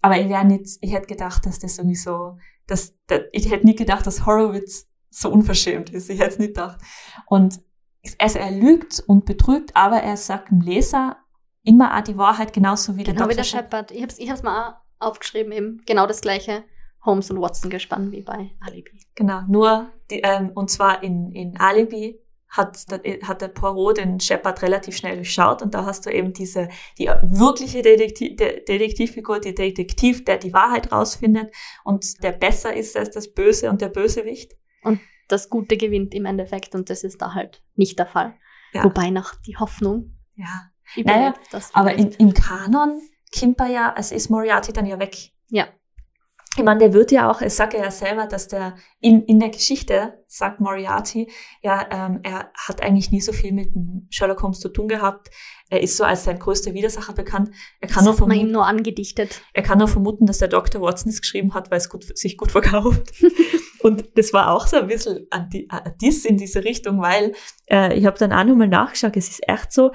Aber 0.00 0.18
ich 0.18 0.28
wäre 0.28 0.44
nicht, 0.44 0.78
ich 0.80 0.92
hätte 0.92 1.06
gedacht, 1.06 1.46
dass 1.46 1.60
das 1.60 1.78
irgendwie 1.78 1.96
so, 1.96 2.36
dass, 2.66 2.96
dass 3.06 3.20
ich 3.32 3.50
hätte 3.50 3.66
nie 3.66 3.76
gedacht, 3.76 4.06
dass 4.06 4.26
Horowitz 4.26 4.88
so 5.10 5.30
unverschämt 5.30 5.90
ist. 5.90 6.10
Ich 6.10 6.18
hätte 6.18 6.30
es 6.30 6.38
nicht 6.38 6.54
gedacht. 6.54 6.80
Und 7.26 7.60
also 8.18 8.40
er 8.40 8.50
lügt 8.50 9.00
und 9.06 9.24
betrügt, 9.24 9.76
aber 9.76 9.98
er 9.98 10.16
sagt 10.16 10.50
dem 10.50 10.60
Leser, 10.60 11.21
immer 11.64 11.96
auch 11.96 12.02
die 12.02 12.16
Wahrheit, 12.16 12.52
genauso 12.52 12.96
wie 12.96 13.04
der 13.04 13.14
Genau 13.14 13.26
Dr. 13.26 13.32
wie 13.32 13.36
der 13.36 13.44
Shepard. 13.44 13.90
Ich 13.90 14.02
habe 14.02 14.12
es 14.12 14.18
ich 14.18 14.30
hab's 14.30 14.42
mal 14.42 14.80
aufgeschrieben, 14.98 15.52
eben 15.52 15.82
genau 15.86 16.06
das 16.06 16.20
gleiche. 16.20 16.64
Holmes 17.04 17.30
und 17.30 17.40
Watson 17.40 17.70
gespannt 17.70 18.12
wie 18.12 18.22
bei 18.22 18.52
Alibi. 18.60 19.00
Genau, 19.16 19.42
nur, 19.48 19.90
die, 20.10 20.20
ähm, 20.20 20.52
und 20.54 20.70
zwar 20.70 21.02
in, 21.02 21.32
in 21.32 21.58
Alibi 21.58 22.20
hat, 22.48 22.86
hat 23.24 23.42
der 23.42 23.48
Poirot 23.48 23.96
den 23.96 24.20
Shepard 24.20 24.62
relativ 24.62 24.96
schnell 24.96 25.16
durchschaut 25.16 25.62
und 25.62 25.74
da 25.74 25.84
hast 25.86 26.06
du 26.06 26.10
eben 26.10 26.32
diese, 26.32 26.68
die 26.98 27.06
wirkliche 27.22 27.82
Detektiv, 27.82 28.36
Detektivfigur, 28.36 29.40
die 29.40 29.54
Detektiv, 29.54 30.24
der 30.24 30.36
die 30.36 30.52
Wahrheit 30.52 30.92
rausfindet 30.92 31.52
und 31.82 32.22
der 32.22 32.32
besser 32.32 32.74
ist 32.74 32.96
als 32.96 33.10
das 33.10 33.32
Böse 33.32 33.70
und 33.70 33.80
der 33.80 33.88
Bösewicht. 33.88 34.52
Und 34.84 35.00
das 35.28 35.48
Gute 35.48 35.76
gewinnt 35.76 36.14
im 36.14 36.26
Endeffekt 36.26 36.74
und 36.74 36.90
das 36.90 37.04
ist 37.04 37.22
da 37.22 37.34
halt 37.34 37.64
nicht 37.74 37.98
der 37.98 38.06
Fall. 38.06 38.34
Ja. 38.74 38.84
Wobei 38.84 39.10
noch 39.10 39.34
die 39.34 39.56
Hoffnung 39.56 40.18
ja. 40.36 40.71
Naja, 40.96 41.34
aber 41.72 41.94
in, 41.94 42.10
im 42.12 42.34
Kanon 42.34 43.00
Kimper 43.32 43.66
ja, 43.66 43.92
also 43.92 44.14
ist 44.14 44.28
Moriarty 44.28 44.72
dann 44.72 44.86
ja 44.86 44.98
weg. 44.98 45.32
Ja. 45.48 45.66
Ich 46.54 46.62
meine, 46.62 46.80
der 46.80 46.92
wird 46.92 47.10
ja 47.12 47.30
auch, 47.30 47.40
es 47.40 47.56
sagt 47.56 47.72
er 47.72 47.82
ja 47.82 47.90
selber, 47.90 48.26
dass 48.26 48.46
der 48.46 48.76
in, 49.00 49.22
in 49.24 49.40
der 49.40 49.48
Geschichte, 49.48 50.22
sagt 50.28 50.60
Moriarty, 50.60 51.30
ja, 51.62 51.86
ähm, 51.90 52.20
er 52.22 52.52
hat 52.54 52.82
eigentlich 52.82 53.10
nie 53.10 53.22
so 53.22 53.32
viel 53.32 53.52
mit 53.52 53.70
Sherlock 54.10 54.42
Holmes 54.42 54.60
zu 54.60 54.68
tun 54.68 54.86
gehabt. 54.86 55.30
Er 55.70 55.82
ist 55.82 55.96
so 55.96 56.04
als 56.04 56.24
sein 56.24 56.38
größter 56.38 56.74
Widersacher 56.74 57.14
bekannt. 57.14 57.50
Er 57.80 57.88
kann 57.88 57.96
das 57.96 58.04
nur 58.04 58.14
vermuten, 58.14 58.38
man 58.38 58.46
ihm 58.46 58.52
nur 58.52 58.66
angedichtet. 58.66 59.40
Er 59.54 59.62
kann 59.62 59.78
nur 59.78 59.88
vermuten, 59.88 60.26
dass 60.26 60.38
der 60.38 60.48
Dr. 60.48 60.82
Watson 60.82 61.10
es 61.10 61.22
geschrieben 61.22 61.54
hat, 61.54 61.70
weil 61.70 61.78
es 61.78 61.88
gut, 61.88 62.18
sich 62.18 62.36
gut 62.36 62.52
verkauft. 62.52 63.14
Und 63.82 64.16
das 64.18 64.34
war 64.34 64.50
auch 64.50 64.66
so 64.66 64.76
ein 64.76 64.88
bisschen 64.88 65.26
ein 65.30 65.48
Diss 66.02 66.26
in 66.26 66.36
diese 66.36 66.64
Richtung, 66.64 67.00
weil 67.00 67.32
äh, 67.70 67.96
ich 67.98 68.04
habe 68.04 68.18
dann 68.18 68.32
auch 68.32 68.44
nochmal 68.44 68.68
nachgeschaut, 68.68 69.16
es 69.16 69.30
ist 69.30 69.48
echt 69.48 69.72
so, 69.72 69.90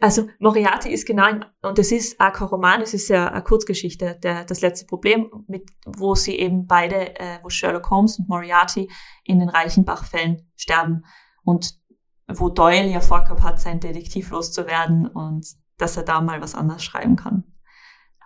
also 0.00 0.28
Moriarty 0.38 0.90
ist 0.90 1.06
genau, 1.06 1.26
und 1.62 1.78
es 1.78 1.92
ist 1.92 2.18
auch 2.18 2.32
kein 2.32 2.48
Roman, 2.48 2.80
es 2.80 2.94
ist 2.94 3.08
ja 3.08 3.28
eine 3.28 3.42
Kurzgeschichte, 3.42 4.18
der, 4.22 4.44
das 4.44 4.62
letzte 4.62 4.86
Problem, 4.86 5.30
mit, 5.46 5.70
wo 5.84 6.14
sie 6.14 6.36
eben 6.36 6.66
beide, 6.66 7.18
äh, 7.20 7.38
wo 7.42 7.50
Sherlock 7.50 7.90
Holmes 7.90 8.18
und 8.18 8.28
Moriarty 8.28 8.90
in 9.24 9.38
den 9.38 9.50
Reichenbach-Fällen 9.50 10.50
sterben 10.56 11.04
und 11.44 11.78
wo 12.26 12.48
Doyle 12.48 12.88
ja 12.88 13.00
vorgehabt 13.00 13.42
hat, 13.42 13.60
sein 13.60 13.80
Detektiv 13.80 14.30
loszuwerden 14.30 15.06
und 15.06 15.46
dass 15.76 15.96
er 15.96 16.02
da 16.02 16.20
mal 16.20 16.40
was 16.40 16.54
anderes 16.54 16.82
schreiben 16.82 17.16
kann. 17.16 17.44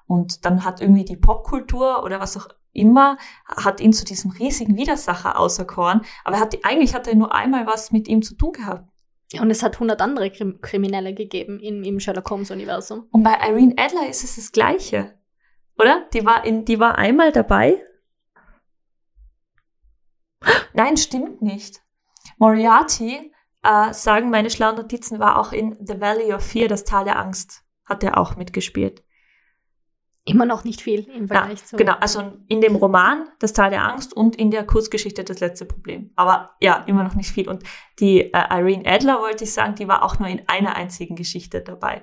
Und 0.06 0.44
dann 0.44 0.64
hat 0.64 0.80
irgendwie 0.80 1.04
die 1.04 1.16
Popkultur 1.16 2.04
oder 2.04 2.20
was 2.20 2.36
auch 2.36 2.48
immer, 2.72 3.16
hat 3.46 3.80
ihn 3.80 3.92
zu 3.92 4.04
diesem 4.04 4.30
riesigen 4.32 4.76
Widersacher 4.76 5.38
auserkoren, 5.38 6.02
aber 6.24 6.36
er 6.36 6.42
hat, 6.42 6.56
eigentlich 6.64 6.94
hat 6.94 7.06
er 7.06 7.14
nur 7.14 7.34
einmal 7.34 7.66
was 7.66 7.92
mit 7.92 8.08
ihm 8.08 8.22
zu 8.22 8.36
tun 8.36 8.52
gehabt. 8.52 8.88
Und 9.40 9.50
es 9.50 9.62
hat 9.62 9.78
hundert 9.80 10.00
andere 10.00 10.30
Krim 10.30 10.60
Kriminelle 10.60 11.14
gegeben 11.14 11.60
im, 11.60 11.82
im 11.82 12.00
Sherlock 12.00 12.30
Holmes-Universum. 12.30 13.08
Und 13.10 13.22
bei 13.22 13.36
Irene 13.46 13.74
Adler 13.76 14.08
ist 14.08 14.24
es 14.24 14.36
das 14.36 14.52
Gleiche. 14.52 15.18
Oder? 15.78 16.06
Die 16.12 16.24
war, 16.24 16.44
in, 16.44 16.64
die 16.64 16.78
war 16.78 16.96
einmal 16.98 17.32
dabei. 17.32 17.82
Nein, 20.72 20.96
stimmt 20.96 21.42
nicht. 21.42 21.82
Moriarty 22.38 23.32
äh, 23.62 23.92
sagen, 23.92 24.30
meine 24.30 24.50
schlauen 24.50 24.76
Notizen 24.76 25.18
war 25.18 25.38
auch 25.38 25.52
in 25.52 25.76
The 25.80 26.00
Valley 26.00 26.32
of 26.32 26.42
Fear, 26.42 26.68
das 26.68 26.84
Tal 26.84 27.04
der 27.04 27.18
Angst, 27.18 27.64
hat 27.84 28.02
er 28.02 28.18
auch 28.18 28.36
mitgespielt. 28.36 29.03
Immer 30.26 30.46
noch 30.46 30.64
nicht 30.64 30.80
viel 30.80 31.00
im 31.14 31.28
Vergleich 31.28 31.60
ja, 31.60 31.66
zu. 31.66 31.76
Genau, 31.76 31.94
also 32.00 32.32
in 32.48 32.62
dem 32.62 32.76
Roman 32.76 33.28
Das 33.40 33.52
Tal 33.52 33.68
der 33.68 33.84
Angst 33.84 34.14
und 34.14 34.36
in 34.36 34.50
der 34.50 34.64
Kurzgeschichte 34.64 35.22
Das 35.22 35.40
letzte 35.40 35.66
Problem. 35.66 36.12
Aber 36.16 36.54
ja, 36.60 36.76
immer 36.86 37.04
noch 37.04 37.14
nicht 37.14 37.30
viel. 37.30 37.48
Und 37.48 37.62
die 38.00 38.32
äh, 38.32 38.44
Irene 38.50 38.86
Adler, 38.86 39.20
wollte 39.20 39.44
ich 39.44 39.52
sagen, 39.52 39.74
die 39.74 39.86
war 39.86 40.02
auch 40.02 40.18
nur 40.18 40.28
in 40.28 40.42
einer 40.46 40.76
einzigen 40.76 41.14
Geschichte 41.14 41.60
dabei. 41.60 42.02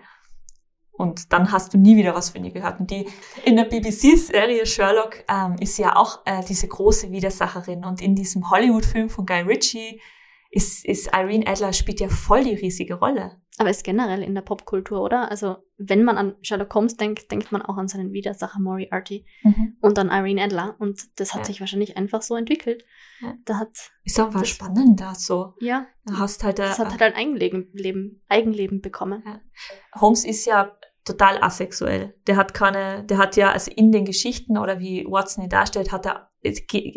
Und 0.91 1.33
dann 1.33 1.51
hast 1.51 1.73
du 1.73 1.79
nie 1.79 1.95
wieder 1.95 2.13
was 2.13 2.29
von 2.29 2.43
ihr 2.45 2.51
gehört. 2.51 2.79
Und 2.79 2.91
die 2.91 3.07
in 3.43 3.55
der 3.55 3.63
BBC-Serie 3.63 4.67
Sherlock 4.67 5.23
ähm, 5.27 5.55
ist 5.59 5.79
ja 5.79 5.95
auch 5.95 6.19
äh, 6.25 6.43
diese 6.47 6.67
große 6.67 7.11
Widersacherin. 7.11 7.83
Und 7.83 8.01
in 8.01 8.13
diesem 8.13 8.51
Hollywood-Film 8.51 9.09
von 9.09 9.25
Guy 9.25 9.41
Ritchie 9.41 9.99
ist, 10.51 10.85
ist 10.85 11.09
Irene 11.11 11.47
Adler 11.47 11.73
spielt 11.73 12.01
ja 12.01 12.09
voll 12.09 12.43
die 12.43 12.53
riesige 12.53 12.95
Rolle. 12.95 13.40
Aber 13.57 13.69
ist 13.69 13.83
generell 13.83 14.23
in 14.23 14.33
der 14.33 14.41
Popkultur, 14.41 15.01
oder? 15.01 15.29
Also, 15.29 15.57
wenn 15.77 16.03
man 16.03 16.17
an 16.17 16.35
Sherlock 16.41 16.73
Holmes 16.73 16.95
denkt, 16.95 17.31
denkt 17.31 17.51
man 17.51 17.61
auch 17.61 17.77
an 17.77 17.89
seinen 17.89 18.13
Widersacher 18.13 18.59
Moriarty 18.59 19.25
mhm. 19.43 19.77
und 19.81 19.99
an 19.99 20.09
Irene 20.09 20.43
Adler. 20.43 20.75
Und 20.79 21.19
das 21.19 21.33
hat 21.33 21.41
ja. 21.41 21.45
sich 21.45 21.59
wahrscheinlich 21.59 21.97
einfach 21.97 22.21
so 22.21 22.35
entwickelt. 22.35 22.85
Ja. 23.19 23.33
Da 23.45 23.59
hat. 23.59 23.91
Ist 24.03 24.19
auch 24.19 24.33
was 24.33 24.47
spannend 24.47 25.01
da 25.01 25.15
so. 25.15 25.53
Ja. 25.59 25.85
Du 26.05 26.17
hast 26.17 26.43
halt, 26.43 26.59
das 26.59 26.79
hat 26.79 26.91
halt 26.91 27.01
ein 27.01 27.13
Eigenleben, 27.13 28.21
Eigenleben 28.29 28.81
bekommen. 28.81 29.21
Ja. 29.25 29.41
Holmes 29.99 30.23
ist 30.23 30.45
ja 30.45 30.71
total 31.03 31.43
asexuell. 31.43 32.15
Der 32.27 32.37
hat 32.37 32.53
keine, 32.53 33.03
der 33.03 33.17
hat 33.17 33.35
ja, 33.35 33.51
also 33.51 33.71
in 33.71 33.91
den 33.91 34.05
Geschichten 34.05 34.57
oder 34.57 34.79
wie 34.79 35.05
Watson 35.05 35.43
ihn 35.43 35.49
darstellt, 35.49 35.91
hat 35.91 36.05
er, 36.05 36.31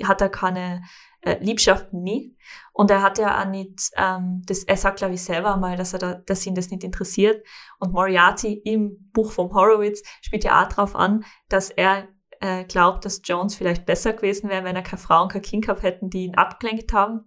hat 0.05 0.21
er 0.21 0.29
keine 0.29 0.83
äh, 1.25 1.39
Liebschaften 1.41 2.03
nie. 2.03 2.37
Und 2.73 2.91
er 2.91 3.03
hat 3.03 3.19
ja 3.19 3.41
auch 3.41 3.49
nicht, 3.49 3.91
ähm, 3.97 4.43
das, 4.47 4.65
er 4.65 4.77
sagt 4.77 4.99
glaube 4.99 5.15
ich 5.15 5.23
selber 5.23 5.57
mal, 5.57 5.77
dass 5.77 5.93
er 5.93 5.99
da, 5.99 6.15
dass 6.15 6.47
ihn 6.47 6.55
das 6.55 6.71
nicht 6.71 6.85
interessiert. 6.85 7.45
Und 7.79 7.93
Moriarty 7.93 8.53
im 8.53 9.11
Buch 9.13 9.33
vom 9.33 9.53
Horowitz 9.55 10.03
spielt 10.21 10.45
ja 10.45 10.63
auch 10.63 10.69
drauf 10.69 10.95
an, 10.95 11.25
dass 11.49 11.71
er 11.71 12.09
äh, 12.41 12.65
glaubt, 12.65 13.05
dass 13.05 13.23
Jones 13.25 13.55
vielleicht 13.55 13.87
besser 13.87 14.13
gewesen 14.13 14.51
wäre, 14.51 14.65
wenn 14.65 14.77
er 14.77 14.83
keine 14.83 15.01
Frau 15.01 15.23
und 15.23 15.33
kein 15.33 15.43
Kind 15.43 15.65
gehabt 15.65 15.83
hätten, 15.83 16.11
die 16.11 16.25
ihn 16.25 16.35
abgelenkt 16.35 16.93
haben. 16.93 17.27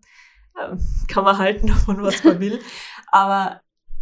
Ähm, 0.62 0.80
kann 1.08 1.24
man 1.24 1.38
halten 1.38 1.68
davon, 1.68 2.02
was 2.02 2.24
man 2.24 2.40
will. 2.40 2.60
Aber 3.12 3.62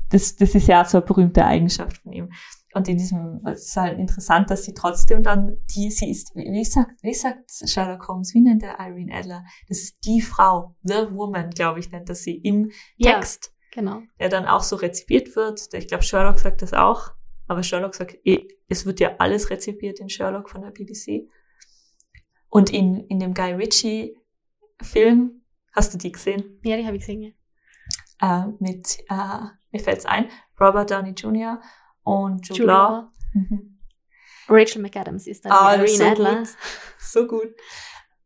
das, 0.09 0.35
das 0.35 0.55
ist 0.55 0.67
ja 0.67 0.81
auch 0.81 0.85
so 0.85 0.97
eine 0.97 1.05
berühmte 1.05 1.45
Eigenschaft 1.45 1.97
von 1.97 2.11
ihm. 2.11 2.31
Und 2.75 2.89
in 2.89 2.97
diesem, 2.97 3.39
es 3.45 3.67
ist 3.67 3.77
halt 3.77 3.97
interessant, 3.97 4.49
dass 4.49 4.65
sie 4.65 4.73
trotzdem 4.73 5.23
dann, 5.23 5.55
die, 5.73 5.89
sie 5.89 6.11
ist, 6.11 6.35
wie 6.35 6.65
sagt, 6.65 7.01
wie 7.03 7.13
sagt 7.13 7.49
Sherlock 7.65 8.09
Holmes, 8.09 8.33
wie 8.33 8.41
nennt 8.41 8.63
er 8.63 8.77
Irene 8.81 9.15
Adler? 9.15 9.45
Das 9.69 9.77
ist 9.77 9.99
die 10.03 10.19
Frau, 10.19 10.75
the 10.83 11.07
woman, 11.09 11.51
glaube 11.51 11.79
ich, 11.79 11.89
nennt 11.91 12.09
das 12.09 12.23
sie 12.23 12.35
im 12.35 12.73
Text. 13.01 13.53
Ja, 13.55 13.81
genau. 13.81 14.01
Der 14.19 14.27
dann 14.27 14.45
auch 14.45 14.61
so 14.61 14.75
rezipiert 14.75 15.37
wird. 15.37 15.73
Ich 15.73 15.87
glaube, 15.87 16.03
Sherlock 16.03 16.37
sagt 16.37 16.63
das 16.63 16.73
auch. 16.73 17.13
Aber 17.47 17.63
Sherlock 17.63 17.95
sagt, 17.95 18.17
eh, 18.25 18.45
es 18.67 18.85
wird 18.85 18.99
ja 18.99 19.15
alles 19.19 19.49
rezipiert 19.49 20.01
in 20.01 20.09
Sherlock 20.09 20.49
von 20.49 20.61
der 20.61 20.71
BBC. 20.71 21.29
Und 22.49 22.73
in, 22.73 23.07
in 23.07 23.19
dem 23.19 23.33
Guy 23.33 23.53
Ritchie 23.53 24.17
Film, 24.81 25.45
hast 25.71 25.93
du 25.93 25.97
die 25.97 26.11
gesehen? 26.11 26.59
Ja, 26.65 26.75
die 26.75 26.85
habe 26.85 26.97
ich 26.97 27.03
gesehen, 27.03 27.21
ja. 28.19 28.43
Äh, 28.43 28.47
mit, 28.59 28.97
äh, 29.09 29.45
mir 29.71 29.79
fällt's 29.79 30.05
ein, 30.05 30.27
Robert 30.59 30.91
Downey 30.91 31.11
Jr 31.11 31.61
und 32.05 32.47
Jude, 32.47 32.59
Jude 32.59 32.71
Law. 32.71 33.11
Mhm. 33.33 33.79
Rachel 34.47 34.81
McAdams 34.81 35.27
ist 35.27 35.43
dann 35.43 35.51
ah, 35.51 35.73
Irene 35.73 35.89
so 35.89 36.03
Adler. 36.03 36.37
Gut. 36.37 36.47
So 36.99 37.27
gut. 37.27 37.55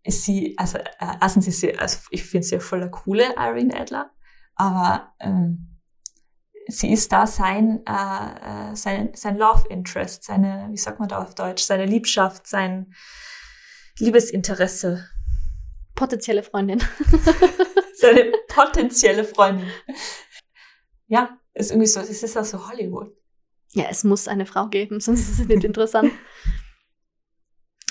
Sie, 0.05 0.55
also 0.57 0.77
äh, 0.77 1.17
erstens 1.21 1.47
ist 1.47 1.61
sie, 1.61 1.77
also 1.77 1.99
ich 2.11 2.23
finde 2.23 2.45
sie 2.45 2.55
ja 2.55 2.61
voller 2.61 2.89
coole 2.89 3.35
Irene 3.35 3.75
Adler, 3.79 4.09
aber 4.55 5.13
ähm, 5.19 5.79
sie 6.67 6.91
ist 6.91 7.11
da 7.11 7.27
sein, 7.27 7.83
äh, 7.85 8.71
äh, 8.71 8.75
sein, 8.75 9.11
sein 9.13 9.37
Love 9.37 9.67
Interest, 9.69 10.23
seine, 10.23 10.67
wie 10.71 10.77
sagt 10.77 10.99
man 10.99 11.09
da 11.09 11.21
auf 11.21 11.35
Deutsch, 11.35 11.63
seine 11.63 11.85
Liebschaft, 11.85 12.47
sein 12.47 12.93
Liebesinteresse. 13.97 15.05
Potenzielle 15.95 16.43
Freundin. 16.43 16.81
seine 17.95 18.31
potenzielle 18.47 19.25
Freundin. 19.25 19.69
Ja, 21.07 21.37
ist 21.53 21.71
irgendwie 21.71 21.87
so, 21.87 21.99
es 21.99 22.23
ist 22.23 22.37
auch 22.37 22.45
so 22.45 22.69
Hollywood. 22.69 23.18
Ja, 23.73 23.85
es 23.89 24.03
muss 24.03 24.27
eine 24.27 24.45
Frau 24.45 24.67
geben, 24.67 24.99
sonst 24.99 25.29
ist 25.29 25.39
es 25.39 25.47
nicht 25.47 25.63
interessant. 25.63 26.11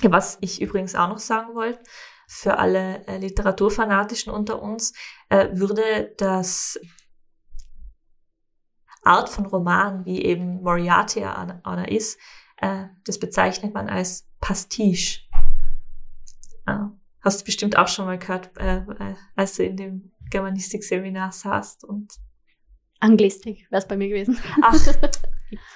Was 0.02 0.38
ich 0.40 0.60
übrigens 0.60 0.94
auch 0.94 1.08
noch 1.08 1.18
sagen 1.18 1.54
wollte, 1.54 1.80
für 2.28 2.58
alle 2.58 3.06
äh, 3.06 3.18
Literaturfanatischen 3.18 4.32
unter 4.32 4.62
uns, 4.62 4.92
äh, 5.28 5.48
würde 5.52 6.14
das 6.18 6.78
Art 9.02 9.28
von 9.28 9.46
Roman, 9.46 10.04
wie 10.04 10.22
eben 10.22 10.62
Moriarty 10.62 11.24
einer 11.24 11.88
ist, 11.88 12.18
äh, 12.58 12.86
das 13.04 13.18
bezeichnet 13.18 13.72
man 13.72 13.88
als 13.88 14.28
Pastiche. 14.40 15.20
Hast 17.20 17.40
du 17.40 17.44
bestimmt 17.44 17.76
auch 17.76 17.88
schon 17.88 18.06
mal 18.06 18.18
gehört, 18.18 18.56
äh, 18.58 18.78
äh, 18.78 19.14
als 19.34 19.56
du 19.56 19.64
in 19.64 19.76
dem 19.76 20.12
Germanistik-Seminar 20.30 21.32
saßt 21.32 21.84
und 21.84 22.14
Anglistik 23.00 23.66
wäre 23.70 23.80
es 23.82 23.88
bei 23.88 23.96
mir 23.96 24.08
gewesen. 24.08 24.38
Ach, 24.62 24.74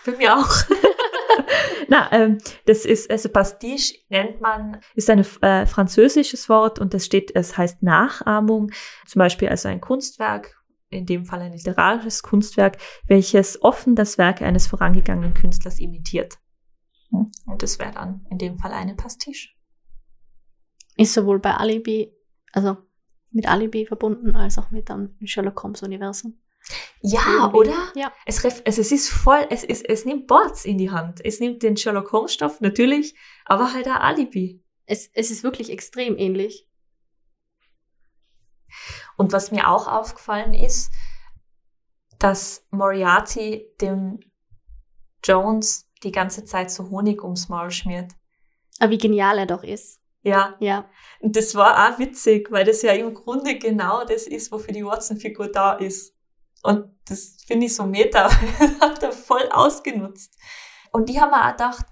Bei 0.04 0.12
mir 0.12 0.36
auch. 0.36 0.50
Na, 1.88 2.10
ähm, 2.12 2.38
das 2.66 2.84
ist, 2.84 3.10
also 3.10 3.28
Pastiche 3.28 3.98
nennt 4.08 4.40
man, 4.40 4.80
ist 4.94 5.10
ein 5.10 5.24
äh, 5.40 5.66
französisches 5.66 6.48
Wort 6.48 6.78
und 6.78 6.94
das 6.94 7.06
steht, 7.06 7.34
es 7.34 7.56
heißt 7.56 7.82
Nachahmung, 7.82 8.70
zum 9.06 9.18
Beispiel 9.18 9.48
also 9.48 9.68
ein 9.68 9.80
Kunstwerk, 9.80 10.62
in 10.90 11.06
dem 11.06 11.24
Fall 11.24 11.40
ein 11.40 11.52
literarisches 11.52 12.22
Kunstwerk, 12.22 12.78
welches 13.06 13.62
offen 13.62 13.96
das 13.96 14.18
Werk 14.18 14.42
eines 14.42 14.66
vorangegangenen 14.66 15.34
Künstlers 15.34 15.80
imitiert. 15.80 16.38
Hm. 17.10 17.30
Und 17.46 17.62
das 17.62 17.78
wäre 17.78 17.92
dann 17.92 18.26
in 18.30 18.38
dem 18.38 18.58
Fall 18.58 18.72
eine 18.72 18.94
Pastiche. 18.94 19.50
Ist 20.96 21.14
sowohl 21.14 21.38
bei 21.38 21.54
Alibi, 21.54 22.12
also 22.52 22.76
mit 23.30 23.48
Alibi 23.48 23.86
verbunden, 23.86 24.36
als 24.36 24.58
auch 24.58 24.70
mit 24.70 24.88
dem 24.88 25.16
Sherlock 25.24 25.62
Holmes 25.62 25.82
Universum. 25.82 26.41
Ja, 27.00 27.20
Irgendwie. 27.26 27.56
oder? 27.56 27.92
Ja. 27.94 28.12
Es, 28.26 28.44
also 28.44 28.80
es 28.80 28.92
ist 28.92 29.10
voll, 29.10 29.46
es, 29.50 29.64
ist, 29.64 29.88
es 29.88 30.04
nimmt 30.04 30.26
Boards 30.26 30.64
in 30.64 30.78
die 30.78 30.90
Hand. 30.90 31.20
Es 31.24 31.40
nimmt 31.40 31.62
den 31.62 31.76
Sherlock 31.76 32.12
Holmes 32.12 32.32
Stoff 32.32 32.60
natürlich, 32.60 33.14
aber 33.44 33.72
halt 33.72 33.86
ein 33.86 33.96
Alibi. 33.96 34.62
Es, 34.86 35.10
es 35.12 35.30
ist 35.30 35.42
wirklich 35.42 35.70
extrem 35.70 36.16
ähnlich. 36.16 36.68
Und 39.16 39.32
was 39.32 39.50
mir 39.50 39.68
auch 39.68 39.86
aufgefallen 39.86 40.54
ist, 40.54 40.92
dass 42.18 42.66
Moriarty 42.70 43.66
dem 43.80 44.20
Jones 45.24 45.88
die 46.02 46.12
ganze 46.12 46.44
Zeit 46.44 46.70
so 46.70 46.88
Honig 46.90 47.22
ums 47.22 47.48
Maul 47.48 47.70
schmiert. 47.70 48.12
Aber 48.78 48.90
wie 48.90 48.98
genial 48.98 49.38
er 49.38 49.46
doch 49.46 49.62
ist. 49.62 50.00
Ja. 50.22 50.56
Ja. 50.60 50.88
Und 51.20 51.36
das 51.36 51.54
war 51.54 51.94
auch 51.94 51.98
witzig, 51.98 52.50
weil 52.50 52.64
das 52.64 52.82
ja 52.82 52.92
im 52.92 53.14
Grunde 53.14 53.58
genau 53.58 54.04
das 54.04 54.26
ist, 54.26 54.52
wofür 54.52 54.72
die 54.72 54.84
Watson-Figur 54.84 55.48
da 55.48 55.74
ist. 55.74 56.14
Und 56.62 56.84
das 57.08 57.36
finde 57.46 57.66
ich 57.66 57.74
so 57.74 57.84
meta, 57.84 58.30
hat 58.80 59.02
er 59.02 59.12
voll 59.12 59.48
ausgenutzt. 59.50 60.36
Und 60.92 61.08
die 61.08 61.20
haben 61.20 61.30
mir 61.30 61.46
auch 61.46 61.52
gedacht, 61.52 61.86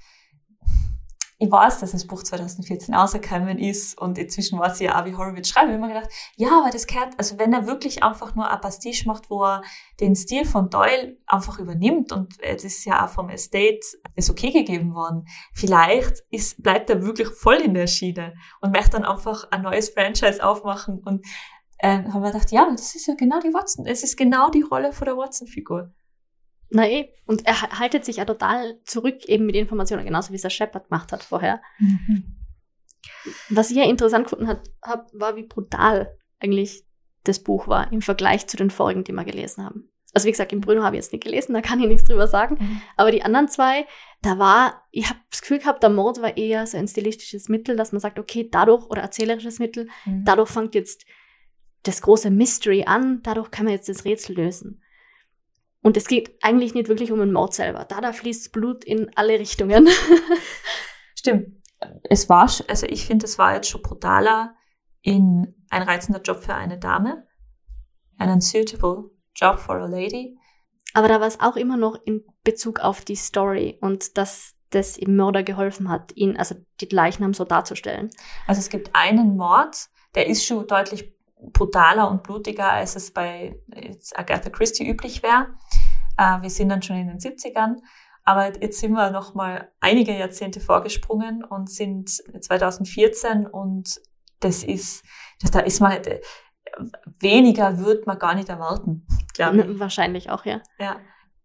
ich 1.43 1.51
weiß, 1.51 1.81
dass 1.81 1.93
das 1.93 2.07
Buch 2.07 2.23
2014 2.23 2.95
rausgekommen 2.95 3.59
ist 3.59 3.99
und 3.99 4.19
inzwischen 4.19 4.59
weiß 4.59 4.79
ich 4.79 4.89
ja 4.89 5.01
auch, 5.01 5.07
wie 5.07 5.17
Horowitz 5.17 5.49
schreibt. 5.49 5.69
Ich 5.69 5.73
habe 5.73 5.87
mir 5.87 5.95
gedacht, 5.95 6.11
ja, 6.37 6.49
aber 6.61 6.69
das 6.69 6.87
gehört, 6.87 7.15
also 7.17 7.39
wenn 7.39 7.55
er 7.55 7.67
wirklich 7.67 8.03
einfach 8.03 8.35
nur 8.35 8.51
ein 8.51 8.61
Pastiche 8.61 9.09
macht, 9.09 9.31
wo 9.31 9.43
er 9.45 9.63
den 10.01 10.15
Stil 10.15 10.45
von 10.45 10.69
Doyle 10.69 11.17
einfach 11.27 11.59
übernimmt 11.59 12.13
und 12.13 12.35
es 12.43 12.65
ist 12.65 12.85
ja 12.85 13.07
auch 13.07 13.09
vom 13.09 13.31
Estate 13.31 13.81
ist 14.17 14.29
okay 14.29 14.51
gegeben 14.51 14.95
worden, 14.95 15.25
vielleicht 15.55 16.23
ist, 16.31 16.63
bleibt 16.63 16.91
er 16.91 17.03
wirklich 17.03 17.29
voll 17.29 17.57
in 17.57 17.73
der 17.73 17.87
Schiene 17.87 18.35
und 18.61 18.73
möchte 18.73 18.91
dann 18.91 19.07
einfach 19.07 19.51
ein 19.51 19.63
neues 19.63 19.89
Franchise 19.89 20.45
aufmachen 20.45 20.99
und 20.99 21.25
ähm, 21.83 22.13
haben 22.13 22.23
wir 22.23 22.33
gedacht, 22.33 22.51
ja, 22.53 22.69
das 22.71 22.95
ist 22.95 23.07
ja 23.07 23.15
genau 23.15 23.41
die 23.41 23.53
Watson. 23.53 23.87
Es 23.87 24.03
ist 24.03 24.17
genau 24.17 24.51
die 24.51 24.63
Rolle 24.63 24.93
von 24.93 25.07
der 25.07 25.17
Watson-Figur. 25.17 25.93
Na 26.71 26.89
eh. 26.89 27.13
Und 27.27 27.47
er 27.47 27.79
haltet 27.79 28.05
sich 28.05 28.17
ja 28.17 28.25
total 28.25 28.81
zurück 28.85 29.25
eben 29.27 29.47
mit 29.47 29.57
Informationen, 29.57 30.05
genauso 30.05 30.31
wie 30.31 30.37
es 30.37 30.43
der 30.43 30.51
Shepard 30.51 30.89
gemacht 30.89 31.13
hat 31.13 31.23
vorher. 31.23 31.61
Mhm. 31.79 32.37
Was 33.49 33.71
ich 33.71 33.77
ja 33.77 33.85
interessant 33.85 34.25
gefunden 34.25 34.49
habe, 34.49 35.07
war, 35.13 35.37
wie 35.37 35.47
brutal 35.47 36.17
eigentlich 36.39 36.85
das 37.25 37.41
Buch 37.43 37.67
war 37.67 37.93
im 37.93 38.03
Vergleich 38.03 38.47
zu 38.47 38.57
den 38.57 38.71
vorigen, 38.71 39.05
die 39.05 39.13
wir 39.13 39.25
gelesen 39.25 39.65
haben. 39.65 39.91
Also 40.13 40.27
wie 40.27 40.33
gesagt, 40.33 40.53
im 40.53 40.61
Bruno 40.61 40.83
habe 40.83 40.97
ich 40.97 41.03
jetzt 41.03 41.13
nicht 41.13 41.23
gelesen, 41.23 41.55
da 41.55 41.61
kann 41.61 41.81
ich 41.81 41.87
nichts 41.87 42.05
drüber 42.05 42.27
sagen. 42.27 42.57
Mhm. 42.59 42.83
Aber 42.97 43.13
die 43.13 43.23
anderen 43.23 43.49
zwei, 43.49 43.87
da 44.23 44.39
war, 44.39 44.83
ich 44.91 45.09
habe 45.09 45.21
das 45.31 45.41
Gefühl 45.41 45.59
gehabt, 45.59 45.83
der 45.83 45.91
Mord 45.91 46.21
war 46.21 46.37
eher 46.37 46.67
so 46.67 46.77
ein 46.79 46.89
stilistisches 46.89 47.49
Mittel, 47.49 47.77
dass 47.77 47.93
man 47.93 48.01
sagt, 48.01 48.19
okay, 48.19 48.49
dadurch, 48.51 48.87
oder 48.87 49.03
erzählerisches 49.03 49.59
Mittel, 49.59 49.89
mhm. 50.05 50.25
dadurch 50.25 50.49
fängt 50.49 50.75
jetzt 50.75 51.05
das 51.83 52.03
große 52.03 52.31
Mystery 52.31 52.85
an, 52.87 53.21
dadurch 53.23 53.51
kann 53.51 53.65
man 53.65 53.75
jetzt 53.75 53.89
das 53.89 54.05
Rätsel 54.05 54.37
lösen. 54.37 54.83
Und 55.83 55.97
es 55.97 56.07
geht 56.07 56.37
eigentlich 56.43 56.75
nicht 56.75 56.89
wirklich 56.89 57.11
um 57.11 57.21
den 57.21 57.33
Mord 57.33 57.55
selber. 57.55 57.85
Da, 57.85 58.01
da 58.01 58.13
fließt 58.13 58.53
Blut 58.53 58.85
in 58.85 59.11
alle 59.17 59.39
Richtungen. 59.39 59.89
Stimmt. 61.15 61.57
Es 62.05 62.29
war, 62.29 62.51
also 62.69 62.87
ich 62.87 63.07
finde, 63.07 63.25
es 63.25 63.39
war 63.39 63.55
jetzt 63.55 63.69
schon 63.69 63.81
brutaler 63.81 64.55
in 65.01 65.55
ein 65.71 65.83
reizender 65.83 66.21
Job 66.21 66.41
für 66.41 66.55
eine 66.55 66.79
Dame. 66.79 67.27
Ein 68.19 68.31
unsuitable 68.31 69.11
Job 69.35 69.59
for 69.59 69.77
a 69.77 69.87
Lady. 69.87 70.37
Aber 70.93 71.09
da 71.09 71.21
war 71.21 71.27
es 71.27 71.41
auch 71.41 71.57
immer 71.57 71.79
noch 71.79 71.99
in 72.05 72.25
Bezug 72.45 72.81
auf 72.81 73.03
die 73.03 73.17
Story 73.17 73.79
und 73.81 74.19
dass 74.19 74.57
das 74.71 74.99
im 74.99 75.17
Mörder 75.17 75.43
geholfen 75.43 75.89
hat, 75.89 76.15
ihn, 76.15 76.37
also 76.37 76.55
die 76.81 76.87
Leichnam 76.87 77.35
so 77.35 77.45
darzustellen. 77.45 78.11
Also 78.47 78.61
es 78.61 78.69
gibt 78.69 78.91
einen 78.95 79.37
Mord, 79.37 79.89
der 80.15 80.27
ist 80.27 80.45
schon 80.45 80.67
deutlich 80.67 81.15
brutaler 81.53 82.11
und 82.11 82.23
blutiger, 82.23 82.73
als 82.73 82.97
es 82.97 83.13
bei 83.13 83.59
Agatha 84.15 84.51
Christie 84.51 84.89
üblich 84.89 85.23
wäre. 85.23 85.49
Äh, 86.17 86.43
wir 86.43 86.51
sind 86.51 86.69
dann 86.69 86.83
schon 86.83 86.97
in 86.97 87.09
den 87.09 87.19
70ern. 87.19 87.77
Aber 88.25 88.53
jetzt 88.63 88.79
sind 88.79 88.93
wir 88.93 89.11
noch 89.11 89.35
mal 89.35 89.73
einige 89.81 90.17
Jahrzehnte 90.17 90.61
vorgesprungen 90.61 91.43
und 91.43 91.71
sind 91.71 92.11
2014 92.11 93.47
und 93.47 94.01
das 94.41 94.63
ist, 94.63 95.05
das, 95.41 95.51
da 95.51 95.61
ist 95.61 95.81
man, 95.81 95.93
äh, 95.93 96.21
weniger 97.19 97.79
wird 97.79 98.07
man 98.07 98.19
gar 98.19 98.35
nicht 98.35 98.49
erwarten, 98.49 99.07
glaube 99.35 99.63
ich. 99.63 99.79
Wahrscheinlich 99.79 100.31
auch, 100.31 100.45
ja. 100.45 100.61
Ja. 100.79 100.97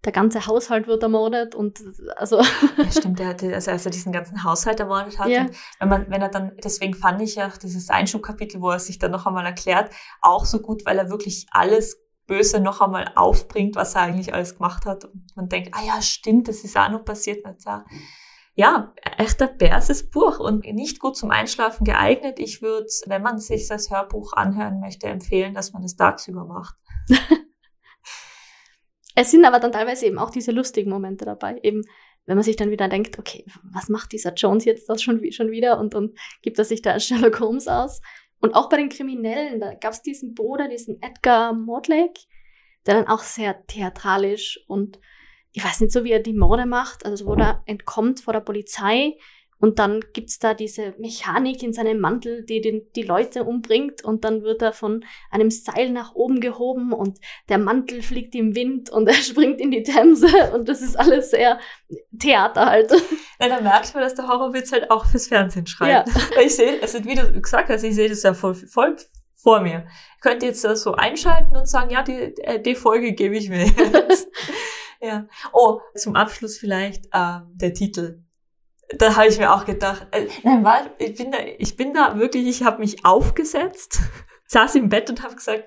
Der 0.06 0.12
ganze 0.12 0.46
Haushalt 0.46 0.88
wird 0.88 1.02
ermordet 1.02 1.56
und 1.56 1.82
also. 2.16 2.40
Ja, 2.40 2.92
stimmt, 2.92 3.18
der, 3.18 3.36
also 3.54 3.72
als 3.72 3.86
er 3.86 3.92
diesen 3.92 4.12
ganzen 4.12 4.44
Haushalt 4.44 4.80
ermordet 4.80 5.18
hat. 5.18 5.30
Ja. 5.30 5.48
wenn 5.80 5.90
man, 5.90 6.10
wenn 6.10 6.22
er 6.22 6.30
dann, 6.30 6.56
deswegen 6.64 6.94
fand 6.94 7.22
ich 7.22 7.36
ja 7.36 7.52
dieses 7.62 7.90
Einschubkapitel, 7.90 8.62
wo 8.62 8.70
er 8.70 8.80
sich 8.80 9.00
dann 9.00 9.12
noch 9.12 9.26
einmal 9.26 9.46
erklärt, 9.46 9.92
auch 10.22 10.46
so 10.46 10.60
gut, 10.60 10.86
weil 10.86 11.00
er 11.00 11.10
wirklich 11.10 11.48
alles 11.50 12.00
Böse 12.28 12.60
noch 12.60 12.82
einmal 12.82 13.12
aufbringt, 13.16 13.76
was 13.76 13.96
er 13.96 14.02
eigentlich 14.02 14.34
alles 14.34 14.58
gemacht 14.58 14.86
hat. 14.86 15.06
Und 15.06 15.26
man 15.36 15.50
denkt, 15.50 15.72
ah 15.74 15.84
ja, 15.84 16.02
stimmt, 16.02 16.48
das 16.48 16.64
ist 16.64 16.78
auch 16.78 16.90
noch 16.90 17.04
passiert. 17.04 17.46
Ja, 18.54 18.94
echter 19.18 19.48
Bärses 19.48 20.10
Buch 20.10 20.40
und 20.40 20.66
nicht 20.66 21.00
gut 21.00 21.18
zum 21.18 21.32
Einschlafen 21.32 21.84
geeignet. 21.84 22.40
Ich 22.40 22.62
würde, 22.62 22.88
wenn 23.08 23.22
man 23.22 23.38
sich 23.38 23.68
das 23.68 23.90
Hörbuch 23.90 24.34
anhören 24.34 24.80
möchte, 24.80 25.08
empfehlen, 25.08 25.54
dass 25.54 25.74
man 25.74 25.84
es 25.84 25.96
tagsüber 25.96 26.46
macht. 26.46 26.76
es 29.16 29.32
sind 29.32 29.46
aber 29.46 29.60
dann 29.60 29.72
teilweise 29.72 30.06
eben 30.06 30.20
auch 30.20 30.30
diese 30.30 30.52
lustigen 30.52 30.92
Momente 30.92 31.26
dabei. 31.26 31.60
Eben, 31.64 31.82
wenn 32.26 32.36
man 32.36 32.44
sich 32.44 32.56
dann 32.56 32.72
wieder 32.72 32.90
denkt, 32.90 33.18
okay, 33.18 33.46
was 33.64 33.90
macht 33.90 34.12
dieser 34.12 34.34
Jones 34.34 34.66
jetzt 34.66 34.90
das 34.90 35.02
schon, 35.02 35.32
schon 35.32 35.52
wieder 35.52 35.80
und, 35.80 35.96
und 35.96 36.18
gibt 36.42 36.60
er 36.60 36.66
sich 36.66 36.82
da 36.82 36.92
als 36.92 37.06
Sherlock 37.06 37.40
Holmes 37.40 37.68
aus? 37.68 38.02
Und 38.40 38.54
auch 38.54 38.70
bei 38.70 38.78
den 38.78 38.90
Kriminellen, 38.90 39.60
da 39.60 39.74
gab 39.74 39.94
es 39.94 40.02
diesen 40.02 40.36
Bruder, 40.36 40.68
diesen 40.68 41.02
Edgar 41.02 41.54
Mortlake, 41.54 42.22
der 42.86 42.96
dann 42.96 43.08
auch 43.08 43.22
sehr 43.22 43.66
theatralisch 43.68 44.60
und 44.68 45.00
ich 45.54 45.64
weiß 45.64 45.80
nicht 45.80 45.94
so, 45.94 46.04
wie 46.04 46.12
er 46.12 46.20
die 46.20 46.34
Morde 46.34 46.66
macht, 46.66 47.06
also 47.06 47.26
wo 47.26 47.34
er 47.36 47.64
entkommt 47.66 48.20
vor 48.20 48.34
der 48.34 48.42
Polizei 48.42 49.18
und 49.60 49.80
dann 49.80 50.02
gibt's 50.14 50.40
da 50.40 50.54
diese 50.54 50.94
Mechanik 50.98 51.64
in 51.64 51.74
seinem 51.74 52.00
Mantel, 52.00 52.44
die 52.44 52.62
den, 52.62 52.88
die 52.96 53.04
Leute 53.04 53.46
umbringt 53.46 54.04
und 54.04 54.24
dann 54.26 54.44
wird 54.44 54.62
er 54.62 54.74
von 54.74 55.06
einem 55.32 55.50
Seil 55.50 55.92
nach 55.92 56.14
oben 56.14 56.42
gehoben 56.42 56.92
und 56.92 57.20
der 57.48 57.58
Mantel 57.58 58.02
fliegt 58.02 58.36
im 58.36 58.56
Wind 58.56 58.90
und 58.90 59.08
er 59.08 59.14
springt 59.14 59.62
in 59.62 59.72
die 59.72 59.84
Themse 59.84 60.28
und 60.54 60.68
das 60.68 60.82
ist 60.82 60.98
alles 60.98 61.32
sehr 61.32 61.60
Theater 62.20 62.66
halt. 62.66 62.92
Ja, 63.40 63.50
da 63.50 63.62
merkt 63.62 63.94
man, 63.94 64.04
dass 64.04 64.16
der 64.16 64.28
Horrorwitz 64.28 64.72
halt 64.72 64.92
auch 64.92 65.06
fürs 65.06 65.28
Fernsehen 65.28 65.68
schreibt. 65.68 66.10
Ja. 66.10 66.42
Ich 66.42 66.56
sehe, 66.56 66.82
also 66.82 67.04
wie 67.06 67.16
du 67.16 67.42
gesagt 67.42 67.70
hast, 67.70 67.84
ich 67.84 67.96
sehe 67.96 68.10
das 68.10 68.24
ja 68.24 68.34
voll, 68.34 68.56
voll 68.56 68.96
vor 69.36 69.62
mir. 69.62 69.86
Ich 70.16 70.22
könnte 70.22 70.48
jetzt 70.48 70.64
das 70.64 70.82
so 70.82 70.94
einschalten 70.94 71.56
und 71.56 71.68
sagen, 71.68 71.92
ja, 71.92 72.02
die, 72.02 72.36
äh, 72.44 72.62
die 72.62 72.76
Folge 72.76 73.14
gebe 73.14 73.38
ich 73.38 73.50
mir 73.50 73.66
jetzt. 73.66 74.28
ja. 75.02 75.28
Oh, 75.54 75.80
zum 75.96 76.16
Abschluss 76.16 76.58
vielleicht 76.58 77.06
ähm, 77.14 77.52
der 77.54 77.74
Titel 77.74 78.25
da 78.98 79.16
habe 79.16 79.28
ich 79.28 79.38
mir 79.38 79.54
auch 79.54 79.66
gedacht, 79.66 80.08
äh, 80.12 80.28
nein, 80.44 80.64
war, 80.64 80.90
ich 81.00 81.16
bin 81.16 81.32
da, 81.32 81.38
ich 81.58 81.76
bin 81.76 81.94
da 81.94 82.20
wirklich, 82.20 82.48
ich 82.48 82.64
habe 82.64 82.80
mich 82.80 83.06
aufgesetzt, 83.06 84.00
saß 84.48 84.76
im 84.76 84.90
Bett 84.90 85.10
und 85.10 85.24
habe 85.24 85.36
gesagt, 85.36 85.66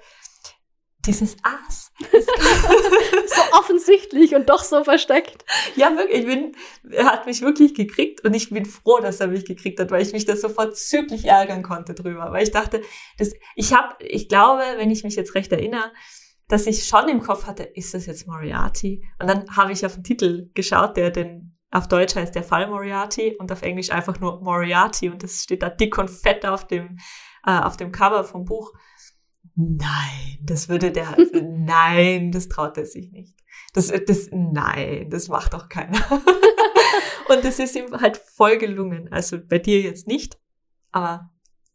dieses 1.07 1.37
Aas. 1.43 1.91
so 2.11 3.59
offensichtlich 3.59 4.35
und 4.35 4.49
doch 4.49 4.63
so 4.63 4.85
versteckt. 4.85 5.45
Ja, 5.75 5.97
wirklich, 5.97 6.21
ich 6.21 6.27
bin, 6.27 6.53
er 6.91 7.07
hat 7.07 7.27
mich 7.27 7.41
wirklich 7.41 7.75
gekriegt 7.75 8.25
und 8.25 8.35
ich 8.35 8.51
bin 8.51 8.67
froh, 8.67 8.99
dass 9.01 9.21
er 9.21 9.29
mich 9.29 9.45
gekriegt 9.45 9.81
hat, 9.81 9.91
weil 9.91 10.03
ich 10.03 10.13
mich 10.13 10.27
da 10.27 10.37
sofort 10.37 10.77
zügig 10.77 11.25
ärgern 11.25 11.63
konnte 11.63 11.95
drüber, 11.95 12.31
weil 12.31 12.43
ich 12.43 12.51
dachte, 12.51 12.83
das, 13.17 13.33
ich 13.57 13.73
habe, 13.73 13.97
ich 14.05 14.29
glaube, 14.29 14.63
wenn 14.77 14.91
ich 14.91 15.03
mich 15.03 15.17
jetzt 15.17 15.35
recht 15.35 15.51
erinnere, 15.51 15.93
dass 16.49 16.67
ich 16.67 16.87
schon 16.87 17.09
im 17.09 17.21
Kopf 17.21 17.47
hatte, 17.47 17.63
ist 17.63 17.95
das 17.95 18.07
jetzt 18.07 18.27
Moriarty? 18.27 19.05
Und 19.21 19.29
dann 19.29 19.45
habe 19.55 19.73
ich 19.73 19.85
auf 19.85 19.95
den 19.95 20.05
Titel 20.05 20.51
geschaut, 20.55 20.97
der 20.97 21.11
den 21.11 21.58
auf 21.71 21.89
Deutsch 21.89 22.17
heißt 22.17 22.35
der 22.35 22.43
Fall 22.43 22.69
Moriarty 22.69 23.37
und 23.39 23.53
auf 23.53 23.63
Englisch 23.63 23.91
einfach 23.91 24.19
nur 24.21 24.41
Moriarty 24.41 25.11
und 25.11 25.23
das 25.23 25.43
steht 25.43 25.63
da 25.63 25.69
dick 25.69 25.99
und 25.99 26.11
fett 26.11 26.47
auf 26.47 26.67
dem, 26.67 26.99
äh, 27.47 27.59
auf 27.59 27.77
dem 27.77 27.93
Cover 27.93 28.25
vom 28.25 28.45
Buch. 28.45 28.73
Nein, 29.55 30.39
das 30.43 30.69
würde 30.69 30.93
der, 30.93 31.17
nein, 31.43 32.33
das 32.33 32.49
traut 32.49 32.79
er 32.79 32.87
sich 32.87 33.11
nicht. 33.11 33.35
Das, 33.75 33.93
das, 34.07 34.29
nein, 34.33 35.09
das 35.11 35.29
macht 35.29 35.53
doch 35.53 35.69
keiner. 35.69 35.99
und 37.29 37.45
das 37.45 37.59
ist 37.59 37.77
ihm 37.77 37.93
halt 38.01 38.17
voll 38.17 38.57
gelungen. 38.57 39.13
Also 39.13 39.39
bei 39.39 39.59
dir 39.59 39.81
jetzt 39.81 40.07
nicht, 40.07 40.39
aber 40.91 41.31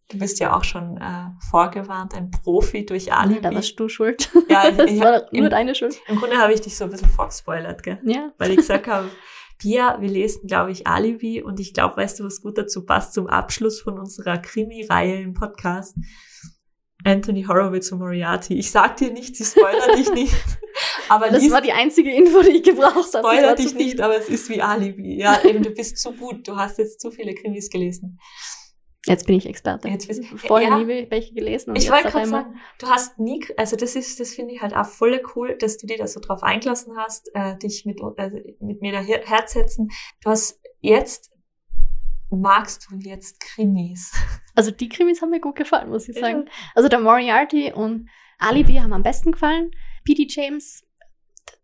du 0.09 0.17
bist 0.17 0.39
ja 0.39 0.55
auch 0.55 0.63
schon 0.63 0.97
äh, 0.97 1.27
vorgewarnt, 1.49 2.15
ein 2.15 2.31
Profi 2.31 2.85
durch 2.85 3.13
Alibi. 3.13 3.35
Ja, 3.35 3.49
da 3.49 3.55
warst 3.55 3.79
du 3.79 3.89
schuld. 3.89 4.31
Ja, 4.49 4.71
das 4.77 4.89
ich, 4.89 4.99
war 4.99 5.23
nur 5.31 5.49
deine 5.49 5.75
Schuld. 5.75 5.99
Im 6.07 6.17
Grunde 6.17 6.37
habe 6.37 6.53
ich 6.53 6.61
dich 6.61 6.75
so 6.75 6.85
ein 6.85 6.89
bisschen 6.89 7.09
vorgespoilert, 7.09 7.83
gell? 7.83 7.99
Ja. 8.03 8.31
Weil 8.37 8.51
ich 8.51 8.57
gesagt 8.57 8.87
habe, 8.87 9.09
Pia, 9.63 10.01
wir 10.01 10.09
lesen, 10.09 10.45
glaube 10.45 10.71
ich, 10.71 10.87
Alibi 10.87 11.41
und 11.41 11.57
ich 11.57 11.73
glaube, 11.73 11.95
weißt 11.95 12.19
du, 12.19 12.25
was 12.25 12.41
gut 12.41 12.57
dazu 12.57 12.85
passt 12.85 13.13
zum 13.13 13.27
Abschluss 13.27 13.79
von 13.79 13.97
unserer 13.97 14.37
Krimi-Reihe 14.37 15.21
im 15.21 15.33
Podcast? 15.33 15.95
Anthony 17.05 17.43
Horowitz 17.43 17.89
und 17.93 17.99
Moriarty. 17.99 18.55
Ich 18.55 18.71
sag 18.71 18.97
dir 18.97 19.13
nicht, 19.13 19.37
sie 19.37 19.45
spoilert 19.45 19.97
dich 19.97 20.09
nicht. 20.13 20.35
Aber 21.07 21.29
das 21.29 21.49
war 21.49 21.61
die 21.61 21.71
einzige 21.71 22.13
Info, 22.13 22.41
die 22.41 22.57
ich 22.57 22.63
gebraucht 22.63 23.13
habe. 23.13 23.25
Spoilert 23.25 23.59
dich 23.59 23.73
nicht, 23.73 24.01
aber 24.01 24.17
es 24.17 24.27
ist 24.27 24.49
wie 24.49 24.61
Alibi. 24.61 25.17
Ja, 25.17 25.41
eben, 25.45 25.63
du 25.63 25.69
bist 25.69 25.97
zu 25.97 26.11
gut. 26.11 26.45
Du 26.45 26.57
hast 26.57 26.77
jetzt 26.77 26.99
zu 26.99 27.09
viele 27.09 27.33
Krimis 27.33 27.69
gelesen. 27.69 28.19
Jetzt 29.05 29.27
bin 29.27 29.35
ich 29.35 29.45
Experte. 29.45 29.89
Jetzt 29.89 30.07
bist, 30.07 30.25
Vorher 30.25 30.69
ja, 30.69 30.77
nie 30.77 31.07
welche 31.09 31.33
gelesen. 31.33 31.71
Und 31.71 31.75
ich 31.75 31.91
wollte 31.91 32.09
gerade 32.09 32.25
sagen, 32.25 32.55
du 32.79 32.87
hast 32.87 33.19
nie, 33.19 33.45
also 33.57 33.75
das 33.75 33.95
ist, 33.97 34.19
das 34.19 34.33
finde 34.33 34.53
ich 34.53 34.61
halt 34.61 34.73
auch 34.73 34.85
voll 34.85 35.21
cool, 35.35 35.57
dass 35.57 35.77
du 35.77 35.87
dir 35.87 35.97
da 35.97 36.07
so 36.07 36.21
drauf 36.21 36.41
eingelassen 36.41 36.95
hast, 36.97 37.29
äh, 37.33 37.57
dich 37.57 37.85
mit, 37.85 37.99
äh, 38.17 38.55
mit 38.61 38.81
mir 38.81 38.93
da 38.93 38.99
hersetzen. 38.99 39.89
Du 40.21 40.29
hast 40.29 40.61
jetzt, 40.79 41.31
magst 42.29 42.87
du 42.89 42.95
jetzt 42.97 43.39
Krimis? 43.39 44.13
Also 44.55 44.69
die 44.69 44.87
Krimis 44.87 45.19
haben 45.19 45.31
mir 45.31 45.39
gut 45.39 45.55
gefallen, 45.55 45.89
muss 45.89 46.07
ich 46.07 46.15
sagen. 46.15 46.47
Also 46.75 46.87
der 46.87 46.99
Moriarty 46.99 47.73
und 47.73 48.07
Alibi 48.37 48.75
haben 48.75 48.93
am 48.93 49.01
besten 49.01 49.31
gefallen. 49.31 49.71
P.D. 50.03 50.27
James, 50.29 50.85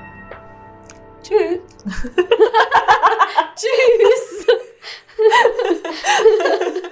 Tschüss. 1.23 1.61
Tschüss. 3.55 4.45
Tschüss. 4.45 4.57